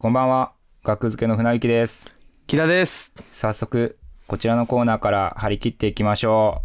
[0.00, 0.52] こんばんは。
[0.84, 2.06] 学付けの船引きです。
[2.46, 3.12] 木田です。
[3.32, 6.62] 早速、こちらのコーナーから張り切っていきましょ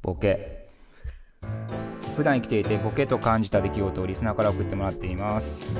[0.00, 0.06] う。
[0.06, 0.68] ボケ。
[2.14, 5.74] 普段生きていてボケと感じた出来事をリスナーから送ってもらっています。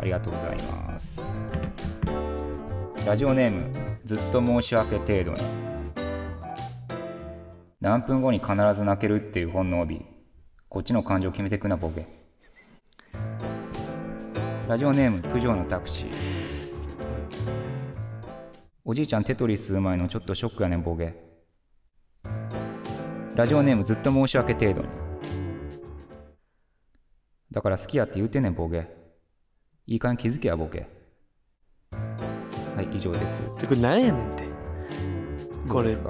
[0.00, 1.20] ありがとうございます。
[3.04, 5.40] ラジオネーム、ずっと申し訳程度に。
[7.80, 10.06] 何分後に必ず泣けるっていう本の帯。
[10.68, 12.15] こっちの感情決めてくな、ボケ。
[14.66, 16.10] ラジオネーム、プジョーのタクシー。
[18.84, 21.14] おじいちゃんテトリスうまいのちょっとショックやねんボケ。
[23.36, 24.88] ラジオネームずっと申し訳程度に。
[27.52, 28.88] だから好きやって言うてんねんボケ。
[29.86, 30.88] いい感気づけやボケ。
[32.74, 33.42] はい以上です。
[33.42, 34.42] これ何やねんって。
[35.68, 36.00] これ、いや、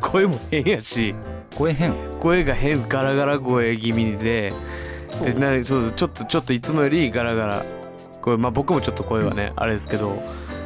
[0.00, 1.16] 声も変やし、
[1.56, 1.92] 声変？
[2.20, 4.52] 声が変、ガラガラ声気味で、
[5.24, 7.64] でなそうちょっと、ちょっといつもよりガラガラ。
[8.22, 10.22] これ、まあ僕もちょっと声はね、あれですけど、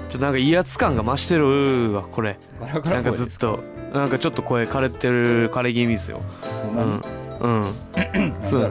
[0.09, 2.37] ちょっとなんか威圧感が増してるわ、これ。
[2.61, 3.61] ガラガなんかずっと、
[3.93, 6.21] なんかちょっと声枯れてる、枯れ気味ですよ。
[6.75, 7.03] うん。
[7.41, 7.75] うん。
[8.43, 8.63] そう。
[8.63, 8.71] だ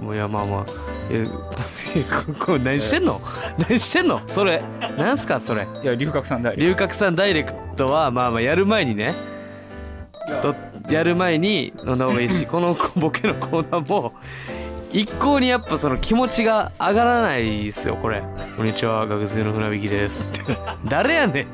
[0.00, 1.12] もういやまあまあ。
[1.12, 1.26] いや
[2.38, 3.20] ここ何してんの？
[3.58, 4.20] 何してんの？
[4.28, 4.62] それ。
[4.96, 5.66] なんすかそれ？
[5.82, 9.14] いや龍角さんだ龍角散ダイレクトはまあまあやる前にね。
[10.40, 10.54] と
[10.90, 14.12] やる前に飲んだ方がいいし このボケのコーナーも
[14.92, 18.22] 一向にやっぱその気持ちが上がらないですよこれ
[18.56, 20.30] 「こんにちは学生の船引きです」
[20.84, 21.46] 誰やねん。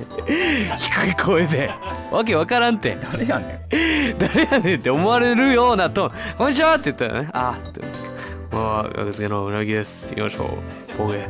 [0.77, 1.70] 低い声で。
[2.11, 2.97] わけわからんって。
[3.00, 3.67] 誰やね
[4.14, 4.19] ん。
[4.19, 7.80] 誰やねんって思われるようなと「こんにちは」って言ったらね「あーって
[8.50, 10.14] 「まあ学生のうなぎです。
[10.17, 10.58] 行きましょ
[10.97, 10.98] う。
[10.98, 11.28] ボケ」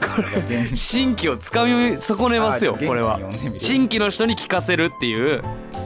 [0.00, 3.18] これ新規をつかみ損ねますよあこれは。
[3.58, 5.42] 新規の人に聞かせるっていう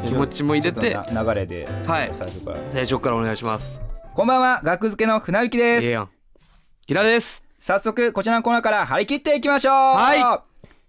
[0.06, 0.98] 気持ちも入れて。
[1.10, 2.10] 流れではい。
[2.12, 2.56] 最初から。
[2.72, 5.86] 最初からお願いしますこんばんは学付けの船引きです。
[5.86, 6.08] ええやん。
[6.86, 7.42] キラです。
[7.60, 9.72] 早速こちらのコーナーから張り切っていきましょう。
[9.74, 10.42] は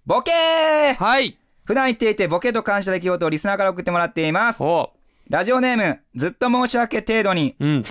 [0.06, 0.94] ボケー！
[0.96, 1.38] はい。
[1.64, 4.62] 普段言っていてボケと感じた出来事をリスナーから送ってもらっています。
[4.62, 4.92] お
[5.30, 7.56] ラジオネームずっと申し訳程度に。
[7.62, 7.84] うん。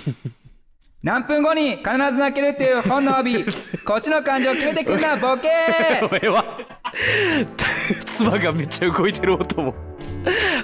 [1.01, 3.43] 何分後に必ず泣けるっていう本の帯。
[3.85, 5.49] こっちの感情決めてくんなボケ
[6.05, 6.45] お前は
[8.05, 9.75] 妻がめっちゃ動いてる音も。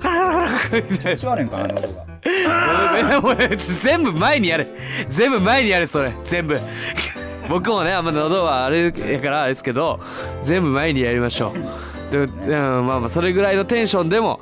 [0.02, 2.10] カラカラカラカラみたいな調子悪いんかな喉が。
[3.24, 4.68] おいおい全部前にやれ。
[5.08, 6.14] 全部前にやれそれ。
[6.24, 6.60] 全部。
[7.50, 10.00] 僕もねあんま喉はあれやからあれですけど
[10.44, 11.54] 全部前にやりましょ
[12.10, 12.12] う。
[12.12, 14.40] で、うん、まあまあそれぐらいのテンションでも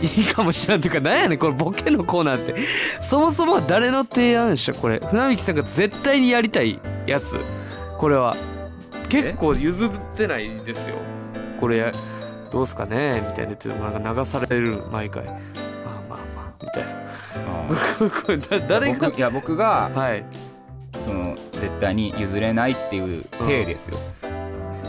[0.00, 2.54] いいかもしれんというかなんやねんこれボケのコーナーって。
[3.00, 5.00] そもそも誰の提案でしょこれ。
[5.10, 7.40] 船引さんが絶対にやりたいやつ。
[7.98, 8.36] これは。
[9.08, 10.96] 結構譲ってないですよ
[11.60, 11.92] これ
[12.50, 15.24] どうすかねみたいな言ってもなんか流される毎回。
[15.24, 15.36] まあ
[16.08, 16.96] まあまあみたいな。
[18.68, 20.24] 誰が僕いや僕がはい。
[21.06, 23.98] その絶対に譲れないっていう体ですよ、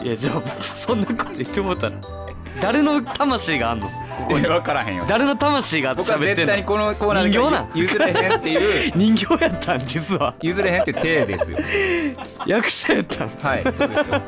[0.03, 2.26] いやじゃあそんなこと言ってもうたら
[2.61, 3.87] 誰の魂があんの？
[4.17, 5.05] ここに分からへんよ。
[5.07, 6.51] 誰の魂があって僕は絶喋ってんの？
[6.53, 8.91] 対にこのコーナーで人形なん譲れへんっていう。
[8.97, 10.33] 人形やったん実は。
[10.41, 11.57] 譲れへんっていう体ですよ。
[12.47, 13.29] 役者やったん？
[13.29, 14.21] はいそうですよ。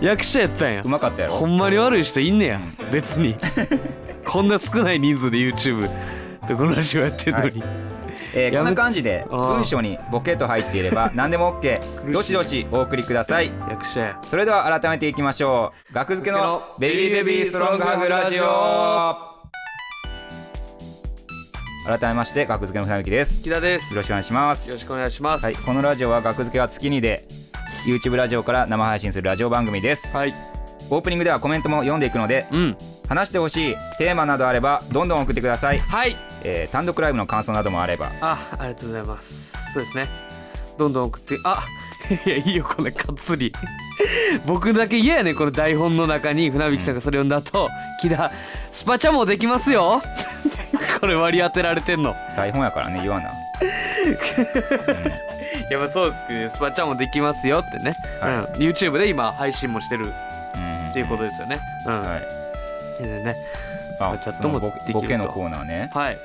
[0.00, 0.82] 役者やったんや。
[0.84, 1.34] うまかったやろ。
[1.34, 2.60] ほんまに悪い人いんねや。
[2.90, 3.36] 別に。
[4.24, 5.82] こんな少ない人数で YouTube
[6.48, 7.62] でこのラジオやってんのに、
[8.36, 13.52] えーこんな感じで文章にボケと入っていれば 何でも OK どしどしお送りください。
[13.70, 14.20] 役者や。
[14.28, 15.94] それでは改めていきましょう。
[15.94, 19.16] 学付けのベビーベビーストロングハグラジオ。
[21.86, 23.42] 改めまして学付けの船引きです。
[23.42, 23.92] 木田です。
[23.92, 24.68] よろしくお願いします。
[24.68, 25.44] よろしくお願いします。
[25.44, 27.22] はい、このラジオは学付けが月にで
[27.86, 30.08] YouTube ラジオから生配信するラジオ番組です。
[30.12, 30.34] はい。
[30.90, 32.76] オープニングではコメントも読んでいくのでうん
[33.08, 36.16] 話してほしいテーマなどあればどんどん送ってください、はい。
[36.42, 38.10] えー単独ライブの感想などもあれば。
[38.20, 39.52] あありがとうございます。
[39.72, 40.08] そうですね。
[40.78, 41.64] どんどん送ってあ
[42.26, 43.52] いやいいよこれかっつり。
[44.46, 47.68] 僕だけ嫌やねこの台本の中に船引さんがそれ読んだ後
[48.00, 48.30] 「木田
[48.72, 50.02] スパチャもできますよ」
[51.00, 52.16] これ割り当てられてんの。
[52.36, 53.32] 台本やからね言わな、い
[55.70, 58.32] やまあそうですけどスパチャもできますよってね、はい。
[58.32, 58.44] うん。
[58.70, 61.60] YouTube で今配信もしてるうんっていうことですよね。
[61.86, 62.26] うん、はい、で
[63.02, 63.34] ね。
[63.96, 64.92] ス パあチャットもできると。
[64.94, 65.90] ボボケのコーナーね。
[65.94, 66.18] はい。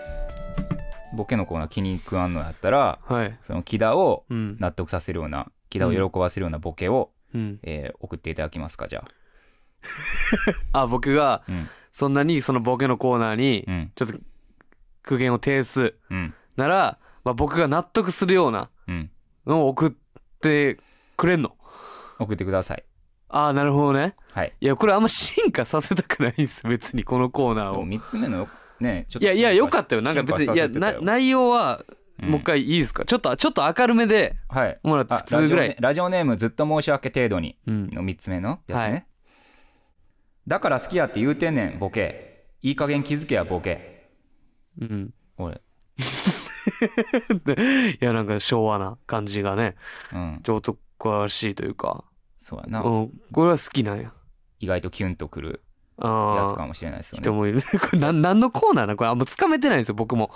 [1.13, 3.37] ボケのコーナー気に食わんのやったらはい。
[3.43, 4.57] その木田をうん。
[4.59, 7.59] 納得させるような木田を喜ばせるようなボケを、うん。
[7.63, 9.03] えー送っていただきますかじゃ
[10.73, 10.85] あ。
[10.87, 11.69] 僕があうん。
[11.91, 13.91] そんなにそのボケのコーナーにうん。
[13.95, 14.17] ちょっと
[15.03, 16.33] 苦言を呈すうん。
[16.55, 19.11] なら、まあ、僕が納得するようなうん。
[19.47, 19.91] のを送っ
[20.41, 20.77] て
[21.17, 21.55] くれんの。
[22.19, 22.83] 送ってください
[23.29, 24.15] ああなるほどね。
[24.31, 24.53] はい。
[24.59, 27.87] いやこれあんま進化させたくないんです別にこのコーナーを。
[27.87, 28.47] 3つ目の
[28.79, 30.01] ねちょっといやいやよかったよ。
[30.01, 31.83] なんか別にいや内容は
[32.21, 32.29] うん。
[32.31, 33.05] もう一回いいですか？
[33.05, 34.79] ちょっとちょっと明るめではい。
[34.83, 35.75] もらってあ普通ぐらい。
[35.79, 37.87] ラジオネラジオネームずっと申し訳程度にうん。
[37.91, 39.05] の3つ目のやつね、はい。
[40.47, 42.45] だから好きやって言うてんねんボケ。
[42.61, 44.09] いい加減気づけやボケ。
[44.81, 45.13] うん。
[45.37, 45.61] 俺。
[48.01, 49.75] いやなんか昭和な感じがね
[50.13, 50.39] うん。
[50.43, 52.03] ちょっと詳しいというか
[52.49, 53.11] そうやな、うん。
[53.31, 54.11] これは好きなんや。
[54.59, 55.61] 意外とキュンとくる
[55.97, 57.21] やつかもしれないですよね。
[57.21, 57.61] 人もいる。
[57.79, 60.31] これなん何のコーナーなのこれあんまつかめてないんですよ僕も。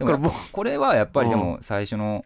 [0.00, 2.24] でもこれもうこれはやっぱりでも最初の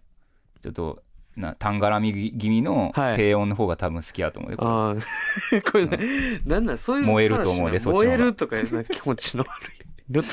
[0.63, 1.03] ちょっと
[1.37, 3.17] なたんがらみ気味のはい。
[3.17, 4.71] 低音の方が多分好きやと思うよ、これ。
[4.71, 4.95] ああ
[5.71, 5.99] これね、
[6.47, 7.81] なんなんそういう燃えると思うで話。
[7.81, 8.05] そっちの方が。
[8.07, 9.87] 燃えるとかいうな気持ちの悪い。
[10.11, 10.29] のと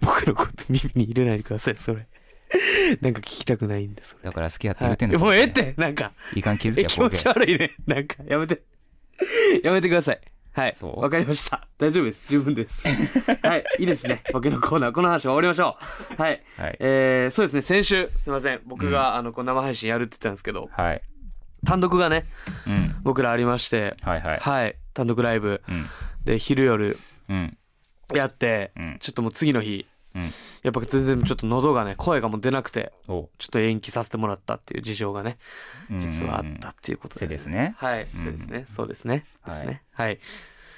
[0.00, 2.06] 僕のこと耳に入れないでくださいそれ
[3.00, 5.74] なんか聞きたくないんですだから好きやっては言うてんの、い、もうええって。
[5.76, 6.12] なんか。
[6.34, 7.70] いいかん気づけえ気持ち悪いね。
[7.86, 8.62] なんかやめて。
[9.62, 10.20] やめてください。
[10.52, 10.76] はい。
[10.82, 11.66] わかりました。
[11.78, 12.24] 大丈夫です。
[12.28, 12.86] 十分です。
[13.42, 13.64] はい。
[13.78, 14.22] いいですね。
[14.32, 15.78] 僕のコーナーこの話は終わりましょ
[16.18, 16.20] う。
[16.20, 16.42] はい。
[16.56, 16.76] はい。
[16.80, 17.62] えー、そうですね。
[17.62, 18.60] 先週すいません。
[18.66, 20.68] 僕が、あのこう生配信やるって言ったんですけど。
[20.72, 21.02] はい。
[21.64, 22.24] 単独がね
[22.66, 22.96] うん。
[23.02, 23.96] 僕らありまして。
[24.02, 24.38] はいはい。
[24.38, 24.76] はい。
[24.92, 25.62] 単独ライブ。
[25.68, 25.86] うん。
[26.24, 26.98] で昼夜
[27.28, 27.56] うん。
[28.12, 28.96] やって、うん。
[29.00, 29.89] ちょっともう次の日うん
[30.62, 33.30] やっぱ全然ちょっと喉がね声がもう出なくてお。
[33.38, 35.38] ちょっと延期させてもらったっていう事情がね
[35.90, 36.00] うん。
[36.00, 37.74] 実はあったっていうことで、せですね。
[37.78, 38.24] はい、うん。
[38.24, 38.64] そうですね。
[38.66, 39.24] そうですね。
[39.42, 39.82] はいですね。
[39.92, 40.18] はい。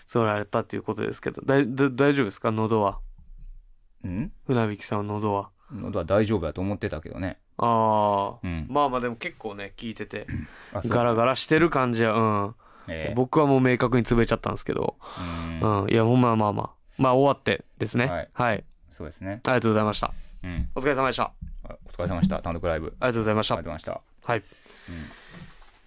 [0.06, 2.50] そうられたっていうことですけどだいだ大丈夫ですか？
[2.50, 2.98] 喉は。
[4.04, 4.32] うん？
[4.46, 5.50] 船引さんの喉は。
[5.72, 7.38] 喉は大丈夫やと思ってたけどね。
[7.56, 8.66] ああ、うん。
[8.68, 10.26] まあまあでも結構ね聞いてて
[10.86, 12.54] ガラガラしてる感じはうん、
[12.88, 14.96] えー僕はもう明確に潰れちゃったんですけど。
[15.60, 15.82] うん。
[15.84, 16.70] うん、いやほんまあまあまあ。
[16.98, 18.06] まあ終わってですね。
[18.06, 18.28] はい。
[18.32, 19.40] はい、そうですね。
[19.44, 20.12] ありがとうございました。
[20.44, 20.68] うん。
[20.74, 21.22] お疲れ様でした。
[21.22, 21.32] あ
[21.64, 22.40] あお疲れ様でした。
[22.40, 22.86] 単独ライブ。
[22.86, 23.54] りがとうございました。
[23.54, 24.42] ありがとうございましはい、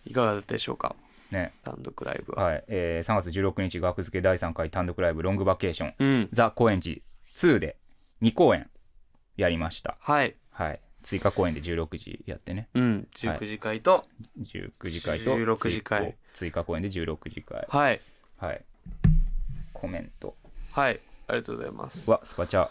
[0.06, 0.96] いかがだったでしょうか？
[1.30, 1.54] たね。
[1.64, 5.94] 単独ライブは、はい、えー、3月16日学付け第3回単独ライブロングバケーション。
[6.00, 6.30] うん。
[6.32, 6.98] ザ・高円寺
[7.36, 7.78] 2で
[8.22, 8.70] 2公演
[9.38, 9.98] やりました。
[10.00, 10.36] はい。
[10.52, 10.80] はい。
[11.04, 12.68] 追加公演で16時やってね。
[12.74, 13.08] うん。
[13.16, 14.06] 19時会と。
[14.42, 16.16] 19時会と16時会。
[16.34, 17.66] 追追加公演で16時会。
[17.70, 18.02] はい。
[18.38, 18.64] はい。
[19.74, 20.36] コメント。
[20.72, 21.00] はい。
[21.28, 22.10] ありがとうございます。
[22.10, 22.70] はスパチャ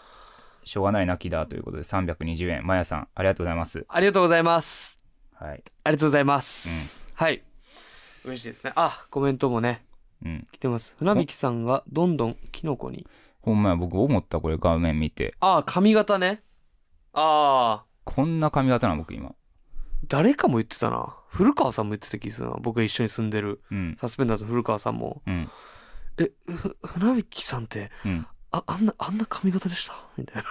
[0.65, 3.85] しょうがない泣きだということで320円まやさんありがとうございます。
[3.87, 4.99] ありがとうございます。
[5.33, 5.63] はい。
[5.83, 6.89] ありがとうございます、うん。
[7.13, 7.43] はい。
[8.25, 8.73] 嬉しいですね。
[8.75, 9.85] あコメントもね
[10.23, 10.47] うん。
[10.51, 10.95] 来てます。
[10.97, 13.05] 船引さんがどんどんキノコに。
[13.41, 15.35] ほんまや僕思ったこれ画面見て。
[15.39, 16.41] ああ髪型ね。
[17.13, 19.35] ああこんな髪型なの僕今。
[20.07, 21.15] 誰かも言ってたな。
[21.29, 22.57] 古川さんも言ってた気がするな。
[22.59, 23.61] 僕が一緒に住んでる。
[23.71, 23.97] うん。
[24.01, 25.21] サスペンダーズの古川さんも。
[25.27, 25.49] うん。
[26.17, 30.43] えふ船引さんってうんああんなあんな髪型でしたみたい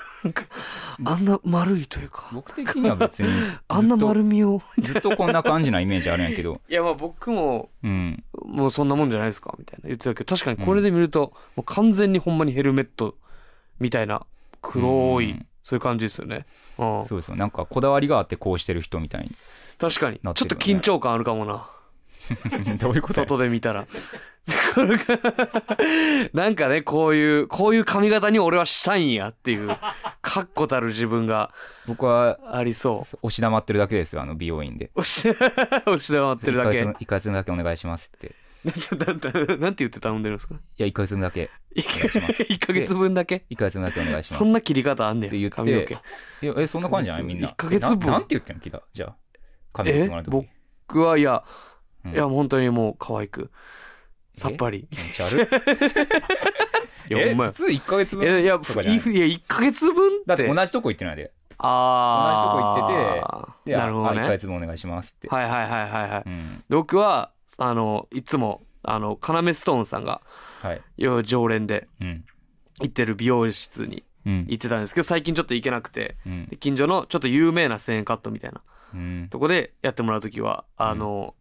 [1.04, 1.10] な。
[1.10, 2.28] あんな丸いというか。
[2.32, 3.28] 僕的には別に
[3.66, 4.60] あんな丸みを。
[4.78, 6.60] ずっとこんな感じなイメージあるんやけど。
[6.68, 8.22] いやまあ僕もうん。
[8.44, 10.22] もうそんなもんじゃないですかみたいな言ってたけ。
[10.22, 13.16] ど確かにこれで見ると、もう完全にほんまにヘルメット
[13.80, 14.26] みたいな
[14.60, 15.46] 黒い、うん。
[15.62, 16.44] そういう感じですよね、
[16.76, 17.36] うん、そうですよ。
[17.36, 19.30] なんかこだわりがあってこうしてる人みたい
[19.78, 21.66] 確かに、ちょっと緊張感あるかもな。
[22.70, 23.26] に どういうことや。
[23.26, 23.86] 外で見たら
[26.34, 29.68] なんかねこういうこういう髪型に俺はしたいんやっていう
[30.20, 31.50] 確固たる自分が
[31.86, 32.98] 僕はありそう。
[33.22, 34.90] 押し黙ってるだけですよあの美容院で。
[34.96, 36.82] 押し押し黙ってるだけ。
[36.82, 38.34] 1ヶ月分だけお願いしますって。
[38.96, 40.54] なんて言って頼んでるんですか？
[40.54, 41.50] いや1ヶ月分だけ。
[41.76, 44.38] 1ヶ月分だけ？1ヶ月分だけお願いします。
[44.38, 45.98] そんな切り方あんねんって言って髪の毛。
[46.42, 47.24] えそんな感じじゃない？
[47.24, 47.48] みんな。
[47.48, 47.98] 一ヶ月分。
[48.02, 49.16] えななんて言ってんの聞いたじゃあ
[49.72, 50.30] 髪切ってえもらう時。
[50.86, 51.42] 僕はいや、
[52.04, 52.12] うん。
[52.12, 53.50] いや本当にもう可愛く
[54.34, 54.86] さっぱり。
[54.90, 55.48] 気持ち悪い
[57.10, 57.50] えいやほんまや。
[57.50, 58.98] 普通1ヶ月分いやいやとかじゃない？
[58.98, 61.32] いや1ヶ月分だって同じとこ行ってないで。
[61.58, 64.26] あ同じとこ行ってであ1ヶなるほどね。
[64.28, 65.28] 月分お願いしますって。
[65.28, 66.22] はいはいはいはいはい。
[66.26, 66.64] うん。
[66.68, 70.20] 僕はあのいつもあのカナメストーンさんが
[70.62, 70.82] はい
[71.24, 72.24] 常連でうん
[72.80, 76.16] 行ってる美容室にうん行ってたんですけど最近ちょっと行けなくて
[76.58, 78.62] 近所のちょっと有名な1000円カットみたいな
[78.94, 81.34] うんとこでやってもらう時はあの、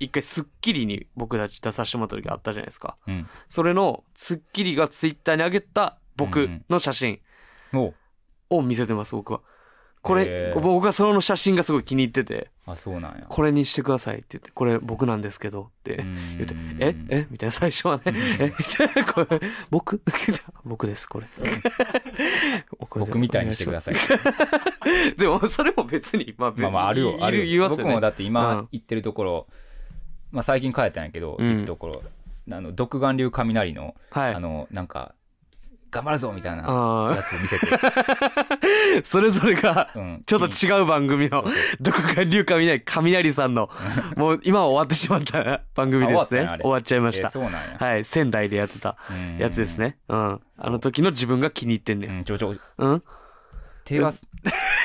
[0.00, 2.96] 一回『スッキリ』に僕たち出させてもらった時あったじゃないですか。
[3.06, 3.28] うん。
[3.48, 7.20] それの『スッキリ』がツイッターに上げた僕の写真
[8.50, 9.40] を見せてます僕は。
[10.02, 12.50] これ僕はその写真がすごい気に入ってて。
[12.66, 13.24] あそうなんや。
[13.26, 17.26] これにしてくださいって言ってこれ僕なんですけどって言ってうんええ？
[17.30, 18.02] みたいな最初はね。
[18.38, 18.52] え？
[18.58, 20.02] みたいなこれ僕？
[20.66, 21.26] 僕ですこれ。
[22.78, 23.94] 僕みたいにしてください。
[25.16, 27.62] でもそれも別にまあまあまああるよあるよ。
[27.62, 27.68] ね。
[27.76, 28.68] 僕もだってう今ん。
[28.72, 29.46] 行ってるところ、
[30.34, 31.54] まあ最近帰ったんやけど、うん。
[31.56, 32.02] 行くところ
[32.50, 34.34] あの独眼流雷の、はい。
[34.34, 35.14] あのなんか
[35.90, 43.70] 頑張るぞみたいなあやつ見せて、ー それぞれがうん、ちょっと違う番組のそうそうどこか流雷雷さんの
[44.16, 46.40] もう今は終わってしまった 番組ですね。
[46.40, 47.28] あ終わっちゃいました。
[47.28, 48.04] えそうなんや、はい。
[48.04, 49.38] 仙台でやってたうん。
[49.38, 49.98] やつですね。
[50.08, 50.40] うん。
[50.58, 53.02] あの時の自分が気に入ってんねうんんちょちょうん？
[53.84, 54.12] 手が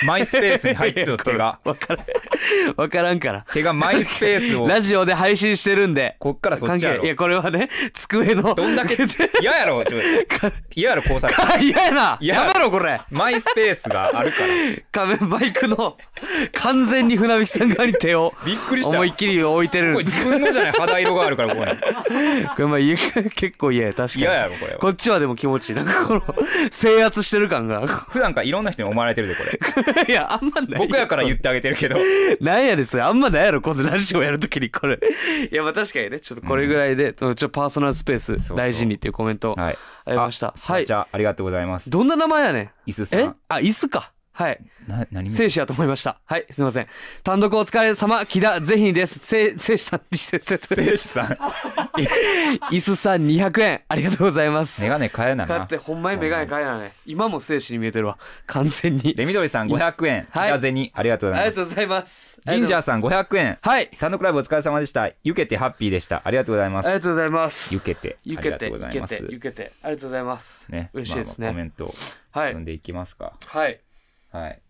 [0.05, 1.59] マイスペースに入ってる手が。
[1.63, 2.05] わからん
[2.77, 3.45] わからんから。
[3.53, 4.67] 手がマイスペースを。
[4.67, 6.15] ラジオで配信してるんで。
[6.19, 7.03] こっからそっちやろ。
[7.03, 7.07] い。
[7.07, 8.53] やこれはね机の。
[8.55, 8.97] どんだけ
[9.41, 9.99] 嫌やろちょ
[10.75, 12.17] 嫌やろこうされてあ嫌やな。
[12.19, 13.01] 嫌ややめろこれ。
[13.11, 15.07] マイスペースがあるから。
[15.07, 15.97] 仮面バイクの
[16.53, 18.33] 完全に船引さん側に手を。
[18.45, 18.91] びっくりした。
[18.91, 19.93] 思いっきり置いてる。
[19.93, 21.71] これ自分のじゃない肌色があるからここに。
[22.49, 24.21] これまあ家結構嫌や確かに。
[24.23, 24.79] 嫌やろこれは。
[24.79, 25.75] こっちはでも気持ちいい。
[25.75, 26.23] なんかこの
[26.71, 27.85] 制圧してる感が。
[27.87, 30.05] 普段からいろんな人に思われてるでこれ。
[30.07, 30.79] いやあんまない。
[30.79, 31.97] 僕やから言ってあげてるけど
[32.45, 34.99] なんやですよあんまないやろこのラジオやるときにこれ。
[35.51, 39.77] いやまあ確かにねちょっとこれぐらいで、ちょっとパーソナルスペース大事にっていうコメントはい。
[40.05, 40.47] ありました。
[40.47, 41.89] あはいじゃあありがとうございます。
[41.89, 42.89] どんな名前やねん？
[42.89, 43.25] イスさえ？
[43.25, 44.59] んあ椅子かはい。
[44.87, 46.17] な何生死やと思いました。
[46.23, 46.87] はいすいません。
[47.23, 49.19] 単独お疲れ様木田ぜひです。
[49.19, 50.39] せ生死さん生
[50.95, 51.25] 死さん。
[52.71, 53.81] 椅子さん200円。
[53.89, 54.81] ありがとうございます。
[54.81, 55.45] メガネ変えな。
[55.45, 56.93] 買っなてほんまにメガネ買えなね。
[57.05, 58.17] 今も生死に見えてるわ。
[58.45, 59.13] 完全に。
[59.13, 60.27] レミドリさん500円。
[60.31, 60.47] はい。
[60.47, 61.59] じゃゼニありがとうございます。
[61.59, 62.39] ありがとうございます。
[62.45, 63.57] ジンジャーさん500円。
[63.61, 63.89] はい。
[63.99, 65.09] 単独ライブお疲れ様でした。
[65.21, 66.21] ゆけてハッピーでした。
[66.23, 66.85] ありがとうございます。
[66.85, 67.73] ありがとうございます。
[67.73, 68.15] ゆけて。
[68.15, 69.17] あゆけてりがとうございゆけます。
[69.17, 69.73] てゆけて。
[69.83, 70.71] ありがとうございます。
[70.71, 70.91] ね。
[70.93, 71.93] 嬉しいですね、まあまあコメント
[72.31, 73.33] 読んでいきますか。
[73.45, 73.81] はい
[74.31, 74.61] はい。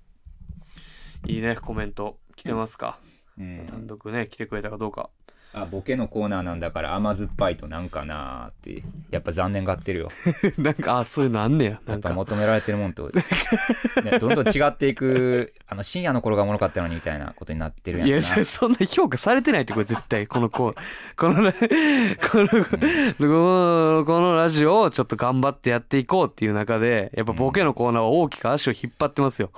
[1.27, 2.17] いいねコメント。
[2.35, 2.99] 来てますか、
[3.37, 3.65] うん。
[3.67, 5.09] 単独ね来てくれたかどうか
[5.51, 10.11] あボケのコーナーなんだから甘酸っぱいとなんかなーってやっぱ残念がってるよ。
[10.59, 11.71] なんかあそういうのあんねや。
[11.71, 12.09] やっなんか。
[12.09, 13.09] ぱ求められてるもんと、
[14.03, 18.13] ね、どんどん違っていくあの深夜の頃がおもろかったのにみたいなことになってるやんな。
[18.13, 20.27] いやそそんな評価されてないってこれ絶対。
[20.27, 20.75] この子
[21.17, 21.53] このね
[22.31, 22.77] このこ
[23.19, 29.49] のこのラジオをちょっと頑張ってやっていこうっていう中でやっぱボケのコーナーは大きく足を引っ張ってますよ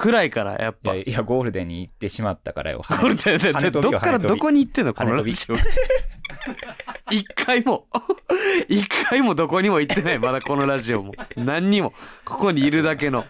[0.00, 0.94] 暗いからやっぱ。
[0.94, 2.82] いやいやゴールデンに行ってしまったからよ。
[2.88, 4.94] これって跳ね飛びよどっからどこに行ってんの？
[4.94, 7.12] この跳ね飛びラジオ。
[7.12, 7.86] 一回も
[8.68, 10.18] 一回もどこにも行ってない。
[10.18, 11.12] まだこのラジオも。
[11.36, 11.92] 何にも。
[12.24, 13.26] ここにいるだけの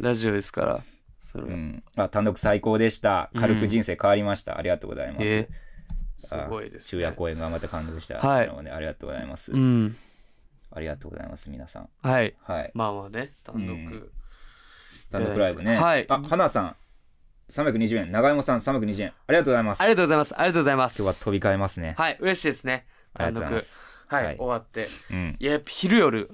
[0.00, 0.80] ラジオですから。
[1.30, 1.50] それは。
[1.50, 3.30] うん、あ単独最高でした。
[3.36, 5.48] 軽く人生変わりました、ありがとうございます、え
[6.16, 9.96] すごいです、昼夜公演頑張って感動したはいので、ありがとうございます、うん。
[10.70, 11.88] ありがとうございます皆さん。
[12.02, 12.34] はい。
[12.44, 12.70] はい。
[12.72, 14.10] まあまあね単独、うん
[15.10, 16.06] 単独ライブね、はい。
[16.08, 16.76] あ花さん
[17.50, 18.12] 320円。
[18.12, 19.12] 長山さん320円。
[19.26, 19.80] ありがとうございます。
[19.80, 20.34] ありがとうございます。
[20.34, 21.02] ありがとうございます。
[21.02, 22.16] 今日は飛び交えますね、はい。
[22.20, 22.86] 嬉しいですね。
[23.14, 23.80] あり単独がとうございます。
[24.06, 24.36] はい、はい。
[24.36, 24.88] 終わって。
[25.10, 25.36] うん。
[25.38, 26.30] いややっぱ昼夜。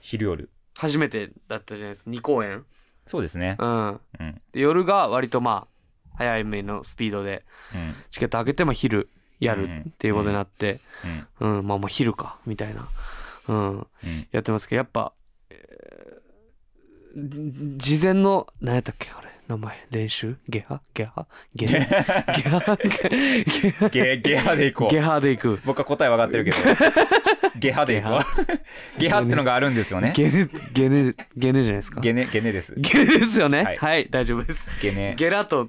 [0.00, 0.50] 昼夜。
[0.76, 2.10] 初めてだったじゃないですか。
[2.10, 2.64] 2公演。
[3.06, 3.56] そうですね。
[3.58, 3.88] うん。
[3.88, 3.92] う
[4.22, 4.42] ん。
[4.52, 5.66] で夜が割とま
[6.14, 7.44] あ早いめのスピードで
[7.74, 7.94] うん。
[8.10, 10.80] チケット開けてまあ昼やるっていうことになって
[11.40, 11.58] うん。
[11.58, 12.88] うん、まあもう昼かみたいな。
[13.48, 13.78] うん。
[13.78, 13.86] うん。
[14.30, 15.12] やってますけどやっぱ、
[15.50, 16.13] え
[17.16, 19.86] 事前の何やったっけあれ名前。
[19.90, 20.36] 練習？
[20.48, 20.80] ゲハ？
[20.94, 21.26] ゲハ？
[21.54, 22.24] ゲゲハ？
[22.32, 23.88] ゲハ？
[23.90, 24.90] ゲゲハで行こう。
[24.90, 25.60] ゲハで行く。
[25.64, 26.56] 僕は答え分かってるけど
[27.58, 28.24] ゲハで行こ
[28.96, 29.00] う。
[29.00, 30.12] ゲハ ってのがあるんですよね。
[30.16, 32.00] ゲネゲネゲネじゃないですか？
[32.00, 32.74] ゲネゲネです。
[32.78, 33.64] ゲネですよね？
[33.78, 34.68] ははいい、大丈夫です。
[34.80, 35.68] ゲネゲラと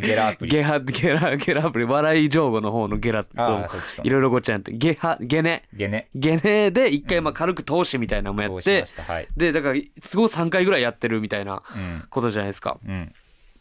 [0.00, 0.50] ゲラアプリ。
[0.50, 1.84] ゲハゲラゲラアプリ。
[1.84, 3.66] 笑い上手の方のゲラあと。
[4.02, 4.72] いろいろごっちゃになって。
[4.72, 8.84] ゲハゲネゲネゲネで一回まあ軽く通しみたいなのもやって
[9.36, 9.80] でだから
[10.10, 12.04] 都合3回ぐらいやってるみたいなうん。
[12.10, 12.78] ことじゃないですか。
[12.86, 13.12] うん。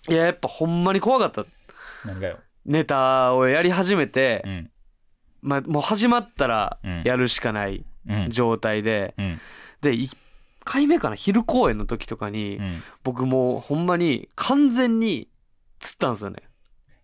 [0.08, 1.46] いややっぱほんまに怖かった。
[2.06, 2.40] 何がよ。
[2.66, 4.70] ネタをやり始めて、うん
[5.42, 7.02] まあ、もう始まったらうん。
[7.06, 8.30] やるしかないうん。
[8.30, 9.40] 状態で、うん。
[9.82, 10.16] で1
[10.64, 12.84] 回目かな昼公演の時とかに、うん。
[13.04, 15.30] 僕もうほんまに完全に
[15.80, 16.44] 釣ったんですよね。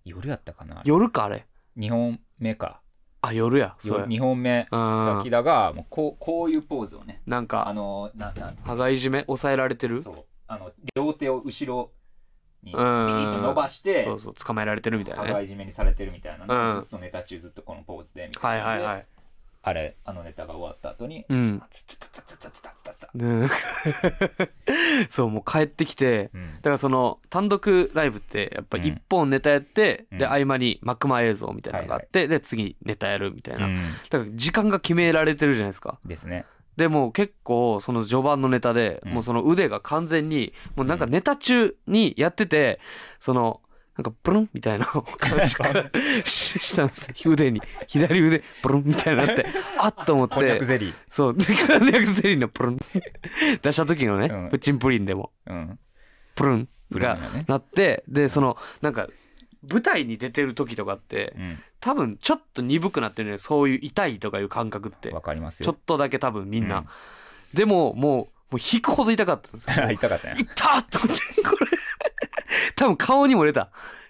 [0.03, 1.45] 夜やったかな夜かあれ。
[1.77, 2.81] 2本目か。
[3.21, 4.05] あ夜やそうや。
[4.05, 5.23] 2本目うん。
[5.23, 7.21] 木田がもうこうこういうポーズをね。
[7.25, 10.01] あなんかのなな羽がいじめ抑えられてる？
[10.01, 10.25] そう。
[10.47, 11.91] あの両手を後ろ
[12.65, 12.83] にピうん。
[12.83, 15.43] ーッと伸ばしてそうそう捕まえられてるみたいなね。
[15.43, 16.75] いじめにされてるみたいなうん。
[16.81, 19.05] ずっとネタ中ずっとこのポーズでみたはいいなはいはい
[19.67, 21.61] あれあのネタが終わった後にうん。
[21.71, 23.47] ツツツツツツツツツツね
[25.09, 33.77] そうもう帰ってきてうんだからその単独ライブってやっぱうん一本ネタやって、うんで合間に幕間映像みたいなのがあって、で次ネタやるみたいな、うん
[34.09, 36.45] だから時間が決められてるじゃないですかですね
[36.77, 39.13] でも結構その序盤のネタで、うん。
[39.13, 42.79] もうその腕が完全にもうなんかネタ中にやってて
[43.19, 43.61] その
[43.97, 45.03] なんかブルンみたいな感
[45.47, 45.89] じが
[46.25, 47.61] ししたんです腕に。
[47.87, 49.45] 左腕ブルンみたいになって
[49.77, 50.93] あっと思っこんにゃてくゼリー。
[51.09, 51.37] そう。
[51.37, 52.79] でこんにゃくゼリーのプルン。
[53.61, 54.49] 出した時のね、うん。
[54.49, 55.31] プッチンプリンでも。
[55.47, 55.79] うん。
[56.35, 57.17] プルンが
[57.47, 59.07] なってでそのなんか
[59.69, 61.59] 舞台に出てる時とかってうん。
[61.79, 63.37] 多分ちょっと鈍くなってるね。
[63.37, 65.11] そういう痛いとかいう感覚って。
[65.11, 66.85] わかりますちょよっとだけ多分みんな、うん。
[67.53, 69.89] でももうもう引くほど痛かったんですよ。
[69.91, 70.33] 痛かったね。
[70.37, 71.41] 痛っと思って。
[71.43, 71.71] これ。
[72.75, 73.69] 多分顔にも出た。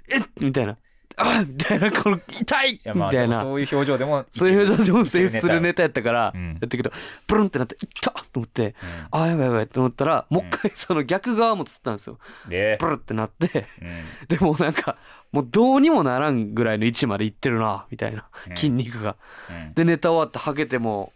[0.09, 0.23] えっ！
[0.39, 0.77] みたいな。
[1.17, 1.91] あみたいな。
[1.91, 2.81] この痛い！
[2.93, 3.41] みたいな。
[3.41, 6.49] そういう表情でもそういう表情でも制するネタやったからうん。
[6.49, 6.91] やったけど
[7.27, 8.75] ブルンってなって「いった!」と思って。
[9.13, 9.21] うん。
[9.21, 12.19] あやばいやばいと思ったらもう一回その逆側もつったんですよ。
[12.49, 13.67] でブルってなって。
[13.81, 14.27] うん。
[14.27, 14.97] でもなんか
[15.35, 18.25] もうどうにもならんぐらいの位置までいってるなみたいな。
[18.49, 18.55] うん。
[18.55, 19.17] 筋肉が。
[19.49, 19.73] うん。
[19.73, 21.11] でネタ終わってはけても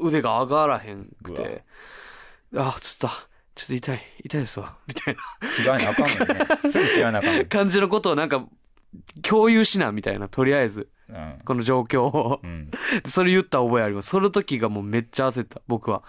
[0.00, 1.62] 腕が上がらへんくて。
[2.56, 3.16] あちょっと
[3.54, 4.00] ちょっと痛い。
[4.24, 4.78] 痛いですわ。
[4.86, 5.20] みたいな。
[5.56, 6.46] 着替えなあかんのね。
[6.72, 8.46] すぐ着替えなあかんの感じのことをなんか
[9.20, 10.28] 共有しなみたいな。
[10.28, 10.88] とりあえず。
[11.10, 11.40] うん。
[11.44, 12.40] この状況を。
[12.42, 12.70] うん。
[13.04, 14.08] それ言った覚えあります。
[14.08, 16.02] その時がもうめっちゃ焦った僕は。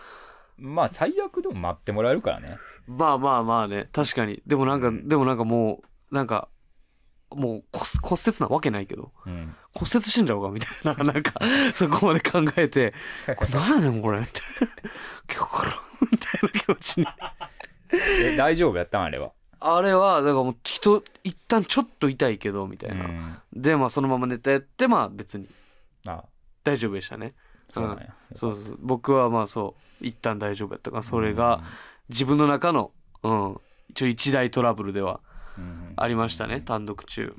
[0.58, 2.58] まあ最悪でも待ってもらえるからね。
[2.88, 3.90] まあまあまあね。
[3.92, 4.42] 確かに。
[4.48, 5.10] でもなんか、うん。
[5.10, 6.48] でもなんかもうなんか
[7.32, 9.56] もう骨骨折なわけないけどうん。
[9.74, 11.34] 骨折してんじゃろうかみたいな なんか
[11.74, 12.94] そこまで考えて
[13.36, 14.68] これ何やねんこれみたいな。
[15.34, 17.08] 今日からみたいな気持ちに。
[18.24, 19.32] え大丈夫やったんあれは？
[19.60, 23.38] あれはだからもう人一旦ちょっと痛いけどみたいな、うん。
[23.54, 25.48] でまあそのままネタやってまあ別に。
[26.08, 26.24] あ。
[26.64, 27.34] 大丈夫でしたね。
[27.70, 28.14] そうなんや。
[28.36, 31.64] そうそう僕はまあそう一旦大丈夫やったからそれが
[32.10, 32.92] 自分の中の
[33.24, 33.62] うん。
[33.90, 35.25] 一応一大トラブルではうん
[35.96, 37.36] ありましたね単独中。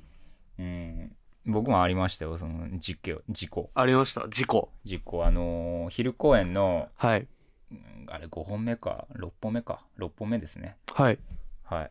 [0.58, 1.16] うん。
[1.46, 3.70] 僕もありましたよその事故事故。
[3.74, 4.28] ありました？
[4.28, 4.70] 事故。
[4.84, 7.28] 事故あのー昼公演のはい。
[7.70, 9.84] うんあれ5本目か6本目か。
[9.98, 10.76] 6本目ですね。
[10.92, 11.18] はい。
[11.64, 11.90] はい。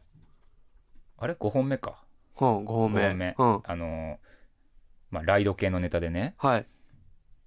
[1.17, 2.03] あれ5本目か。
[2.39, 3.01] うん5本目。
[3.01, 3.35] 5本目。
[3.37, 3.61] うん。
[3.63, 4.17] あのー
[5.11, 6.33] まあライド系のネタでね。
[6.37, 6.65] はい。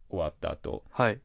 [0.09, 0.85] 終わった後。
[0.91, 1.21] はい。